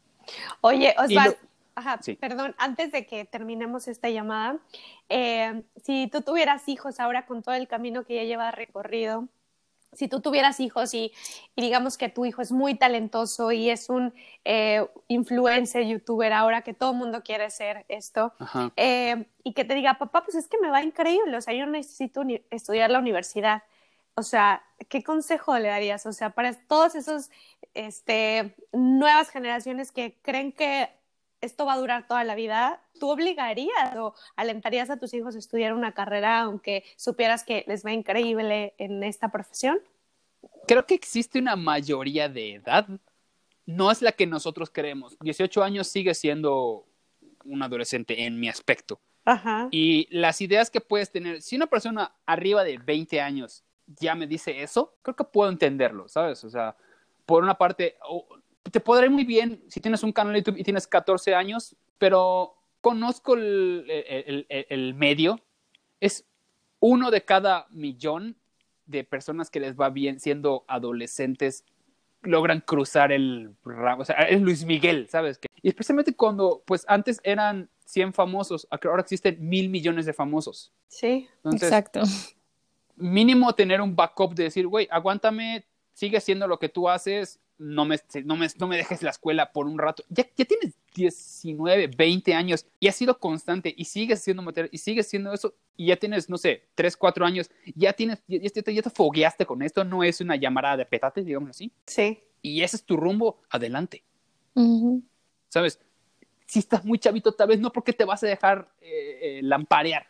Oye, 0.61 0.93
Osvaldo, 0.97 1.37
ajá, 1.75 1.99
sí. 2.01 2.15
perdón, 2.15 2.53
antes 2.57 2.91
de 2.91 3.05
que 3.07 3.25
terminemos 3.25 3.87
esta 3.87 4.09
llamada, 4.09 4.57
eh, 5.07 5.63
si 5.83 6.07
tú 6.11 6.21
tuvieras 6.21 6.67
hijos 6.67 6.99
ahora 6.99 7.25
con 7.25 7.41
todo 7.41 7.55
el 7.55 7.67
camino 7.67 8.03
que 8.03 8.15
ya 8.15 8.23
llevas 8.23 8.53
recorrido, 8.53 9.27
si 9.93 10.07
tú 10.07 10.21
tuvieras 10.21 10.59
hijos 10.59 10.93
y, 10.93 11.11
y, 11.55 11.61
digamos 11.61 11.97
que 11.97 12.09
tu 12.09 12.25
hijo 12.25 12.41
es 12.41 12.51
muy 12.51 12.75
talentoso 12.75 13.51
y 13.51 13.69
es 13.71 13.89
un 13.89 14.13
eh, 14.45 14.85
influencer, 15.07 15.83
youtuber 15.85 16.31
ahora 16.31 16.61
que 16.61 16.75
todo 16.75 16.91
el 16.91 16.97
mundo 16.97 17.23
quiere 17.23 17.49
ser 17.49 17.85
esto, 17.87 18.33
eh, 18.75 19.25
y 19.43 19.53
que 19.53 19.65
te 19.65 19.73
diga, 19.73 19.97
papá, 19.97 20.23
pues 20.23 20.35
es 20.35 20.47
que 20.47 20.59
me 20.59 20.69
va 20.69 20.83
increíble, 20.83 21.35
o 21.35 21.41
sea, 21.41 21.55
yo 21.55 21.65
necesito 21.65 22.21
estudiar 22.51 22.91
la 22.91 22.99
universidad. 22.99 23.63
O 24.19 24.23
sea, 24.23 24.63
¿qué 24.89 25.01
consejo 25.01 25.57
le 25.57 25.69
darías? 25.69 26.05
O 26.05 26.13
sea, 26.13 26.31
para 26.31 26.53
todos 26.53 26.95
esos 26.95 27.29
este, 27.73 28.55
nuevas 28.71 29.29
generaciones 29.29 29.91
que 29.91 30.19
creen 30.21 30.51
que 30.51 30.89
esto 31.41 31.65
va 31.65 31.73
a 31.73 31.77
durar 31.77 32.05
toda 32.05 32.25
la 32.25 32.35
vida, 32.35 32.81
¿tú 32.99 33.09
obligarías 33.09 33.95
o 33.95 34.13
alentarías 34.35 34.89
a 34.89 34.97
tus 34.97 35.13
hijos 35.13 35.35
a 35.35 35.39
estudiar 35.39 35.73
una 35.73 35.93
carrera 35.93 36.41
aunque 36.41 36.83
supieras 36.97 37.45
que 37.45 37.63
les 37.65 37.85
va 37.85 37.93
increíble 37.93 38.73
en 38.77 39.03
esta 39.03 39.29
profesión? 39.29 39.79
Creo 40.67 40.85
que 40.85 40.95
existe 40.95 41.39
una 41.39 41.55
mayoría 41.55 42.27
de 42.27 42.55
edad 42.55 42.87
no 43.69 43.91
es 43.91 44.01
la 44.01 44.11
que 44.11 44.25
nosotros 44.25 44.71
queremos. 44.71 45.15
18 45.19 45.63
años 45.63 45.87
sigue 45.87 46.15
siendo 46.15 46.87
un 47.45 47.61
adolescente 47.61 48.25
en 48.25 48.39
mi 48.39 48.49
aspecto. 48.49 48.99
Ajá. 49.25 49.67
Y 49.69 50.07
las 50.09 50.41
ideas 50.41 50.71
que 50.71 50.81
puedes 50.81 51.11
tener, 51.11 51.43
si 51.43 51.55
una 51.55 51.67
persona 51.67 52.11
arriba 52.25 52.63
de 52.63 52.79
20 52.79 53.21
años 53.21 53.63
ya 53.99 54.15
me 54.15 54.27
dice 54.27 54.61
eso, 54.61 54.95
creo 55.01 55.15
que 55.15 55.23
puedo 55.23 55.49
entenderlo, 55.49 56.07
¿sabes? 56.07 56.43
O 56.43 56.49
sea, 56.49 56.75
por 57.25 57.43
una 57.43 57.57
parte, 57.57 57.97
o- 58.07 58.27
te 58.71 58.79
podrá 58.79 59.05
ir 59.05 59.11
muy 59.11 59.23
bien 59.23 59.63
si 59.67 59.79
tienes 59.79 60.03
un 60.03 60.11
canal 60.11 60.33
de 60.33 60.39
YouTube 60.41 60.59
y 60.59 60.63
tienes 60.63 60.87
14 60.87 61.33
años, 61.33 61.75
pero 61.97 62.55
conozco 62.81 63.33
el, 63.33 63.85
el- 63.89 64.45
el- 64.49 64.65
el 64.69 64.93
medio. 64.93 65.39
Es 65.99 66.25
uno 66.79 67.11
de 67.11 67.23
cada 67.25 67.67
millón 67.71 68.35
de 68.85 69.03
personas 69.03 69.49
que 69.49 69.59
les 69.59 69.75
va 69.75 69.89
bien 69.89 70.19
siendo 70.19 70.65
adolescentes 70.67 71.65
logran 72.21 72.59
cruzar 72.59 73.11
el 73.13 73.55
o 73.63 74.03
sea, 74.05 74.15
es 74.23 74.41
Luis 74.41 74.65
Miguel, 74.65 75.07
¿sabes? 75.09 75.39
Y 75.61 75.69
especialmente 75.69 76.13
cuando, 76.15 76.63
pues 76.65 76.83
antes 76.89 77.21
eran 77.23 77.69
100 77.85 78.13
famosos, 78.13 78.67
ahora 78.69 79.01
existen 79.01 79.37
mil 79.39 79.69
millones 79.69 80.05
de 80.05 80.13
famosos. 80.13 80.73
Sí. 80.89 81.27
Entonces, 81.37 81.63
Exacto. 81.63 82.01
Mínimo 82.99 83.53
tener 83.55 83.81
un 83.81 83.95
backup 83.95 84.33
de 84.35 84.43
decir, 84.43 84.67
güey, 84.67 84.87
aguántame, 84.91 85.65
sigue 85.93 86.17
haciendo 86.17 86.47
lo 86.47 86.59
que 86.59 86.69
tú 86.69 86.87
haces, 86.89 87.39
no 87.57 87.83
me, 87.83 87.99
no 88.23 88.37
me, 88.37 88.47
no 88.57 88.67
me 88.67 88.77
dejes 88.77 89.01
la 89.03 89.09
escuela 89.09 89.51
por 89.51 89.65
un 89.67 89.77
rato. 89.77 90.03
Ya, 90.09 90.25
ya 90.37 90.45
tienes 90.45 90.73
19, 90.95 91.87
20 91.87 92.33
años 92.33 92.65
y 92.79 92.87
has 92.87 92.95
sido 92.95 93.19
constante 93.19 93.73
y 93.75 93.85
sigues 93.85 94.19
haciendo 94.19 94.41
material 94.43 94.69
y 94.71 94.77
sigues 94.77 95.07
haciendo 95.07 95.33
eso 95.33 95.53
y 95.75 95.87
ya 95.87 95.97
tienes, 95.97 96.29
no 96.29 96.37
sé, 96.37 96.67
3, 96.75 96.95
4 96.95 97.25
años, 97.25 97.49
ya 97.75 97.91
tienes, 97.93 98.23
ya, 98.27 98.39
ya 98.39 98.49
te, 98.61 98.73
ya 98.73 98.81
te 98.81 98.89
fogueaste 98.89 99.45
con 99.45 99.61
esto, 99.61 99.83
no 99.83 100.03
es 100.03 100.21
una 100.21 100.35
llamada 100.37 100.77
de 100.77 100.85
petate, 100.85 101.21
digamos 101.23 101.49
así, 101.49 101.71
Sí. 101.85 102.19
y 102.41 102.61
ese 102.61 102.77
es 102.77 102.83
tu 102.85 102.95
rumbo, 102.95 103.41
adelante. 103.49 104.03
¿sabes? 105.49 105.79
Si 106.45 106.59
estás 106.59 106.83
muy 106.83 106.97
chavito, 106.99 107.31
tal 107.33 107.47
vez 107.49 107.59
no 107.59 107.71
porque 107.71 107.93
te 107.93 108.05
vas 108.05 108.23
a 108.23 108.27
dejar 108.27 108.71
eh, 108.81 109.19
eh, 109.21 109.39
lamparear 109.43 110.07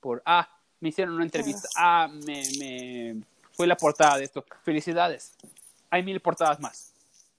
por, 0.00 0.22
ah, 0.24 0.48
me 0.80 0.88
hicieron 0.88 1.14
una 1.14 1.24
entrevista, 1.24 1.68
ah, 1.76 2.08
me, 2.26 2.42
me 2.58 3.16
fue 3.52 3.66
la 3.66 3.76
portada 3.76 4.16
de 4.18 4.24
esto. 4.24 4.44
Felicidades. 4.62 5.34
Hay 5.90 6.02
mil 6.02 6.20
portadas 6.20 6.58
más. 6.60 6.92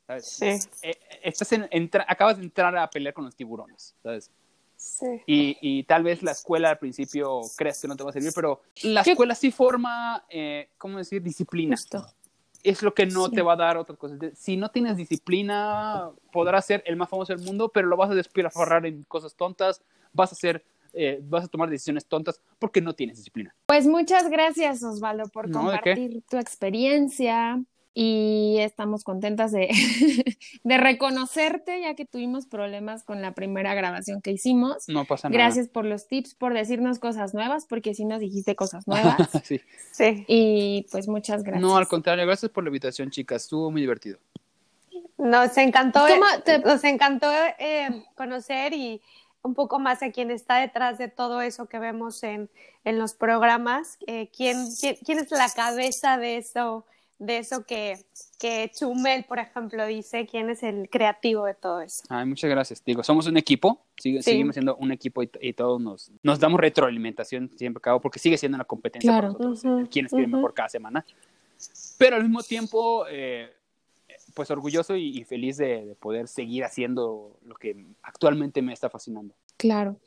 ¿sabes? 0.07 0.25
Sí. 0.25 0.45
Eh, 0.45 0.59
eh, 0.81 0.97
estás 1.23 1.51
en- 1.53 1.67
entra- 1.71 2.05
acabas 2.07 2.37
de 2.37 2.43
entrar 2.43 2.75
a 2.77 2.89
pelear 2.89 3.13
con 3.13 3.23
los 3.25 3.35
tiburones, 3.35 3.95
¿sabes? 4.03 4.29
Sí. 4.75 5.05
Y, 5.25 5.57
y 5.61 5.83
tal 5.83 6.03
vez 6.03 6.21
la 6.23 6.31
escuela 6.31 6.71
al 6.71 6.79
principio 6.79 7.39
crees 7.55 7.79
que 7.81 7.87
no 7.87 7.95
te 7.95 8.03
va 8.03 8.09
a 8.09 8.13
servir, 8.13 8.31
pero 8.35 8.61
la 8.83 9.03
Yo- 9.03 9.11
escuela 9.11 9.35
sí 9.35 9.51
forma, 9.51 10.25
eh, 10.29 10.69
¿cómo 10.77 10.97
decir? 10.97 11.21
Disciplina. 11.21 11.75
Justo. 11.77 12.05
Es 12.63 12.81
lo 12.83 12.93
que 12.93 13.05
no 13.05 13.27
Sí. 13.27 13.35
te 13.35 13.41
va 13.41 13.53
a 13.53 13.55
dar 13.55 13.77
otras 13.77 13.97
cosas. 13.97 14.19
Si 14.35 14.57
no 14.57 14.69
tienes 14.69 14.97
disciplina, 14.97 16.09
podrás 16.31 16.65
ser 16.65 16.83
el 16.85 16.95
más 16.95 17.09
famoso 17.09 17.33
del 17.35 17.43
mundo, 17.45 17.69
pero 17.69 17.87
lo 17.87 17.95
vas 17.97 18.11
a 18.11 18.15
despilfarrar 18.15 18.85
en 18.85 19.03
cosas 19.03 19.33
tontas, 19.35 19.81
vas 20.13 20.31
a 20.31 20.35
ser, 20.35 20.63
eh, 20.93 21.19
vas 21.23 21.45
a 21.45 21.47
tomar 21.47 21.69
decisiones 21.69 22.05
tontas 22.05 22.41
porque 22.59 22.81
no 22.81 22.93
tienes 22.93 23.17
disciplina. 23.17 23.55
Pues 23.67 23.87
muchas 23.87 24.29
gracias, 24.29 24.83
Osvaldo, 24.83 25.23
por 25.29 25.49
No, 25.49 25.59
compartir 25.61 26.21
tu 26.29 26.37
experiencia 26.37 27.61
y 27.93 28.55
estamos 28.59 29.03
contentas 29.03 29.51
de, 29.51 29.67
de 30.63 30.77
reconocerte, 30.77 31.81
ya 31.81 31.93
que 31.93 32.05
tuvimos 32.05 32.45
problemas 32.45 33.03
con 33.03 33.21
la 33.21 33.33
primera 33.33 33.73
grabación 33.73 34.21
que 34.21 34.31
hicimos. 34.31 34.87
No 34.87 35.03
pasa 35.05 35.27
nada. 35.29 35.37
Gracias 35.43 35.67
por 35.67 35.83
los 35.85 36.07
tips, 36.07 36.35
por 36.35 36.53
decirnos 36.53 36.99
cosas 36.99 37.33
nuevas, 37.33 37.65
porque 37.67 37.93
sí 37.93 38.05
nos 38.05 38.19
dijiste 38.21 38.55
cosas 38.55 38.87
nuevas. 38.87 39.17
Sí. 39.43 39.59
Sí. 39.91 40.23
y 40.27 40.85
pues 40.91 41.07
muchas 41.09 41.43
gracias. 41.43 41.61
No, 41.61 41.75
al 41.75 41.87
contrario, 41.87 42.25
gracias 42.25 42.49
por 42.51 42.63
la 42.63 42.69
invitación, 42.69 43.09
chicas. 43.11 43.43
Estuvo 43.43 43.69
muy 43.71 43.81
divertido. 43.81 44.19
Nos 45.17 45.55
encantó, 45.57 45.99
¿Cómo 46.07 46.25
te- 46.43 46.59
nos 46.59 46.83
encantó 46.83 47.27
eh, 47.59 47.89
conocer 48.15 48.73
y 48.73 49.01
un 49.43 49.53
poco 49.55 49.79
más 49.79 50.03
a 50.03 50.11
quién 50.11 50.31
está 50.31 50.57
detrás 50.57 50.97
de 50.97 51.07
todo 51.07 51.41
eso 51.41 51.65
que 51.67 51.79
vemos 51.79 52.21
en, 52.23 52.49
en 52.83 52.99
los 52.99 53.13
programas. 53.13 53.97
Eh, 54.07 54.29
¿quién, 54.35 54.57
quién, 54.79 54.97
quién 55.03 55.19
es 55.19 55.31
la 55.31 55.49
cabeza 55.49 56.17
de 56.17 56.37
eso, 56.37 56.85
de 57.17 57.39
eso 57.39 57.65
que, 57.65 58.05
que 58.39 58.71
Chumel, 58.73 59.23
por 59.25 59.39
ejemplo, 59.39 59.85
dice? 59.87 60.27
¿Quién 60.27 60.49
es 60.49 60.61
el 60.63 60.89
creativo 60.89 61.45
de 61.45 61.55
todo 61.55 61.81
eso? 61.81 62.03
Ay, 62.09 62.25
muchas 62.25 62.49
gracias. 62.49 62.83
Digo, 62.85 63.03
somos 63.03 63.25
un 63.27 63.37
equipo, 63.37 63.81
sigue- 63.97 64.21
Sí. 64.21 64.31
seguimos 64.31 64.53
siendo 64.55 64.75
un 64.75 64.91
equipo 64.91 65.23
y, 65.23 65.31
y 65.41 65.53
todos 65.53 65.81
nos, 65.81 66.11
nos 66.21 66.39
damos 66.39 66.59
retroalimentación 66.59 67.49
siempre 67.57 67.81
cabo, 67.81 67.99
porque 67.99 68.19
sigue 68.19 68.37
siendo 68.37 68.55
una 68.57 68.65
competencia 68.65 69.11
Claro. 69.11 69.33
para 69.33 69.49
nosotros, 69.49 69.65
Ujú, 69.65 69.79
el 69.79 69.89
quién 69.89 70.05
escribe 70.05 70.27
ujú. 70.27 70.35
mejor 70.37 70.53
cada 70.53 70.69
semana. 70.69 71.05
Pero 71.97 72.15
al 72.15 72.23
mismo 72.23 72.41
tiempo, 72.43 73.05
eh, 73.09 73.51
pues 74.31 74.51
orgulloso 74.51 74.95
y, 74.95 75.17
y 75.17 75.23
feliz 75.23 75.57
de, 75.57 75.85
de 75.85 75.95
poder 75.95 76.27
seguir 76.27 76.63
haciendo 76.63 77.37
lo 77.45 77.55
que 77.55 77.85
actualmente 78.01 78.61
me 78.61 78.73
está 78.73 78.89
fascinando. 78.89 79.35
Claro. 79.57 79.99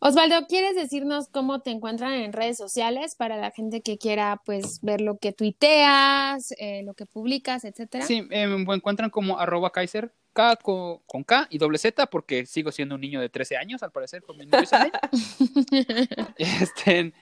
Osvaldo, 0.00 0.46
¿quieres 0.46 0.74
decirnos 0.74 1.28
cómo 1.28 1.60
te 1.60 1.70
encuentran 1.70 2.14
en 2.14 2.32
redes 2.32 2.56
sociales 2.56 3.14
para 3.14 3.36
la 3.36 3.50
gente 3.50 3.82
que 3.82 3.98
quiera 3.98 4.40
pues 4.46 4.80
ver 4.80 5.02
lo 5.02 5.18
que 5.18 5.32
tuiteas, 5.32 6.54
eh, 6.58 6.82
lo 6.82 6.94
que 6.94 7.04
publicas, 7.04 7.64
etcétera? 7.64 8.06
Sí, 8.06 8.26
eh, 8.30 8.46
me 8.46 8.74
encuentran 8.74 9.10
como 9.10 9.38
arroba 9.38 9.70
Kaiser, 9.70 10.14
K 10.32 10.56
con, 10.56 11.00
con 11.06 11.24
K 11.24 11.46
y 11.50 11.58
doble 11.58 11.76
Z, 11.76 12.06
porque 12.06 12.46
sigo 12.46 12.72
siendo 12.72 12.94
un 12.94 13.02
niño 13.02 13.20
de 13.20 13.28
13 13.28 13.58
años, 13.58 13.82
al 13.82 13.92
parecer, 13.92 14.22
con 14.22 14.38
mi 14.38 14.46
novio. 14.46 14.66
Este, 16.38 17.12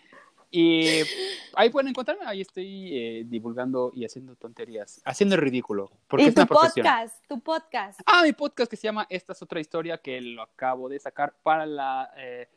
y 0.51 1.03
ahí 1.55 1.71
pueden 1.71 1.89
encontrarme, 1.89 2.25
ahí 2.27 2.41
estoy 2.41 2.91
eh, 2.93 3.25
divulgando 3.27 3.93
y 3.95 4.05
haciendo 4.05 4.35
tonterías, 4.35 5.01
haciendo 5.05 5.37
el 5.37 5.41
ridículo, 5.41 5.93
porque 6.09 6.25
y 6.25 6.29
es 6.29 6.35
tu 6.35 6.41
una 6.41 6.47
profesión. 6.47 6.87
podcast, 6.87 7.29
tu 7.29 7.41
podcast. 7.41 8.01
Ah, 8.05 8.23
mi 8.25 8.33
podcast 8.33 8.69
que 8.69 8.77
se 8.77 8.89
llama 8.89 9.07
Esta 9.09 9.33
es 9.33 9.43
otra 9.43 9.61
historia, 9.61 9.99
que 9.99 10.21
lo 10.21 10.43
acabo 10.43 10.89
de 10.89 10.99
sacar 10.99 11.35
para 11.43 11.67
la 11.67 12.11
eh, 12.17 12.49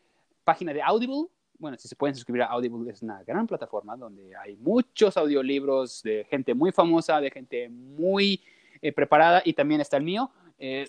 página 0.44 0.74
de 0.74 0.82
Audible. 0.82 1.28
Bueno, 1.60 1.78
si 1.78 1.88
se 1.88 1.96
pueden 1.96 2.16
suscribir 2.16 2.42
a 2.42 2.48
Audible, 2.48 2.92
es 2.92 3.04
una 3.04 3.22
gran 3.24 3.46
plataforma 3.46 3.96
donde 3.96 4.36
hay 4.36 4.56
muchos 4.56 5.16
audiolibros 5.16 6.02
de 6.02 6.26
gente 6.30 6.56
muy 6.56 6.72
famosa, 6.72 7.22
de 7.22 7.30
gente 7.30 7.70
muy 7.70 8.44
eh, 8.82 8.92
preparada, 8.92 9.44
y 9.46 9.54
también 9.54 9.82
está 9.82 9.98
el 9.98 10.04
mío, 10.04 10.32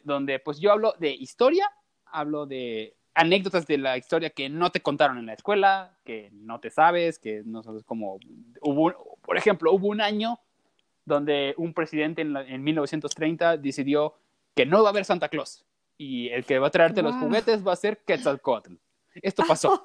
donde 0.05 0.39
pues 0.39 0.61
yo 0.61 0.71
hablo 0.71 0.95
de 1.01 1.11
historia, 1.11 1.69
hablo 2.07 2.47
de 2.47 2.97
anécdotas 3.15 3.67
de 3.67 3.79
la 3.79 3.97
historia 3.97 4.31
que 4.31 4.49
no 4.49 4.71
te 4.71 4.81
contaron 4.81 5.19
en 5.19 5.27
la 5.27 5.35
escuela, 5.35 5.97
que 6.05 6.31
no 6.33 6.59
te 6.61 6.71
sabes, 6.71 7.19
que 7.19 7.43
no 7.45 7.63
sabes 7.63 7.85
cómo... 7.85 8.19
Hubo, 8.61 9.19
por 9.23 9.37
ejemplo, 9.37 9.73
hubo 9.73 9.89
un 9.89 10.01
año 10.01 10.41
donde 11.05 11.55
un 11.57 11.75
presidente 11.75 12.23
en, 12.23 12.33
la- 12.33 12.43
en 12.47 12.63
1930 12.65 13.57
decidió 13.59 14.15
que 14.55 14.67
no 14.67 14.83
va 14.83 14.89
a 14.89 14.93
haber 14.93 15.05
Santa 15.05 15.29
Claus 15.29 15.65
y 15.99 16.29
el 16.31 16.45
que 16.45 16.59
va 16.59 16.69
a 16.69 16.71
traerte 16.71 17.03
los 17.03 17.15
juguetes 17.27 17.67
va 17.67 17.73
a 17.73 17.77
ser 17.77 17.99
Quetzalcóatl. 17.99 18.75
Esto 19.23 19.45
pasó. 19.47 19.85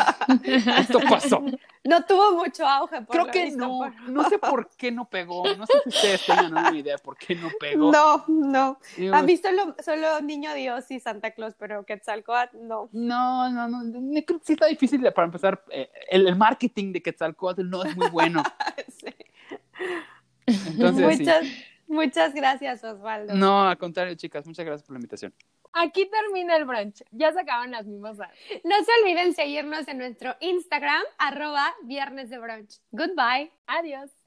Esto 0.44 1.00
pasó. 1.08 1.42
No 1.84 2.04
tuvo 2.04 2.32
mucho 2.32 2.66
auge. 2.66 3.02
Por 3.02 3.08
Creo 3.16 3.26
que 3.26 3.50
no, 3.50 3.78
por- 3.78 4.00
no 4.10 4.28
sé 4.28 4.38
por 4.38 4.68
qué 4.76 4.90
no 4.90 5.08
pegó. 5.08 5.42
No 5.56 5.66
sé 5.66 5.72
si 5.84 5.88
ustedes 5.90 6.26
tengan 6.26 6.52
una 6.52 6.76
idea 6.76 6.98
por 6.98 7.16
qué 7.16 7.34
no 7.34 7.48
pegó. 7.58 7.90
No, 7.92 8.24
no. 8.28 8.78
Digo, 8.96 9.14
Han 9.14 9.26
visto 9.26 9.48
solo, 9.48 9.74
solo 9.84 10.20
Niño 10.22 10.54
Dios 10.54 10.90
y 10.90 11.00
Santa 11.00 11.30
Claus, 11.32 11.54
pero 11.58 11.84
Quetzalcóatl 11.84 12.56
no. 12.62 12.88
No, 12.92 13.50
no, 13.50 13.68
no, 13.68 13.82
no, 13.82 14.22
creo 14.24 14.38
que 14.38 14.44
sí 14.46 14.52
está 14.54 14.66
difícil 14.66 15.00
de- 15.00 15.12
para 15.12 15.26
empezar. 15.26 15.62
eh, 15.70 15.90
el, 16.10 16.26
el 16.26 16.36
marketing 16.36 16.92
de 16.92 17.02
Quetzalcóatl 17.02 17.68
no 17.68 17.84
es 17.84 17.96
muy 17.96 18.08
bueno. 18.10 18.42
Sí. 19.00 19.14
Entonces, 20.46 21.16
sí. 21.16 21.18
muchas, 21.22 21.46
muchas 21.86 22.34
gracias, 22.34 22.82
Osvaldo. 22.84 23.34
No, 23.34 23.62
al 23.68 23.78
contrario, 23.78 24.14
chicas, 24.14 24.46
muchas 24.46 24.64
gracias 24.66 24.82
por 24.86 24.94
la 24.94 24.98
invitación. 24.98 25.32
Aquí 25.72 26.08
termina 26.10 26.56
el 26.56 26.64
brunch. 26.64 27.02
Ya 27.10 27.32
se 27.32 27.40
acaban 27.40 27.70
las 27.70 27.86
mimosas. 27.86 28.28
No 28.64 28.74
se 28.84 28.90
olviden 29.02 29.34
seguirnos 29.34 29.86
en 29.88 29.98
nuestro 29.98 30.36
Instagram, 30.40 31.02
arroba 31.18 31.74
viernes 31.82 32.30
de 32.30 32.38
brunch. 32.38 32.80
Goodbye. 32.90 33.52
Adiós. 33.66 34.19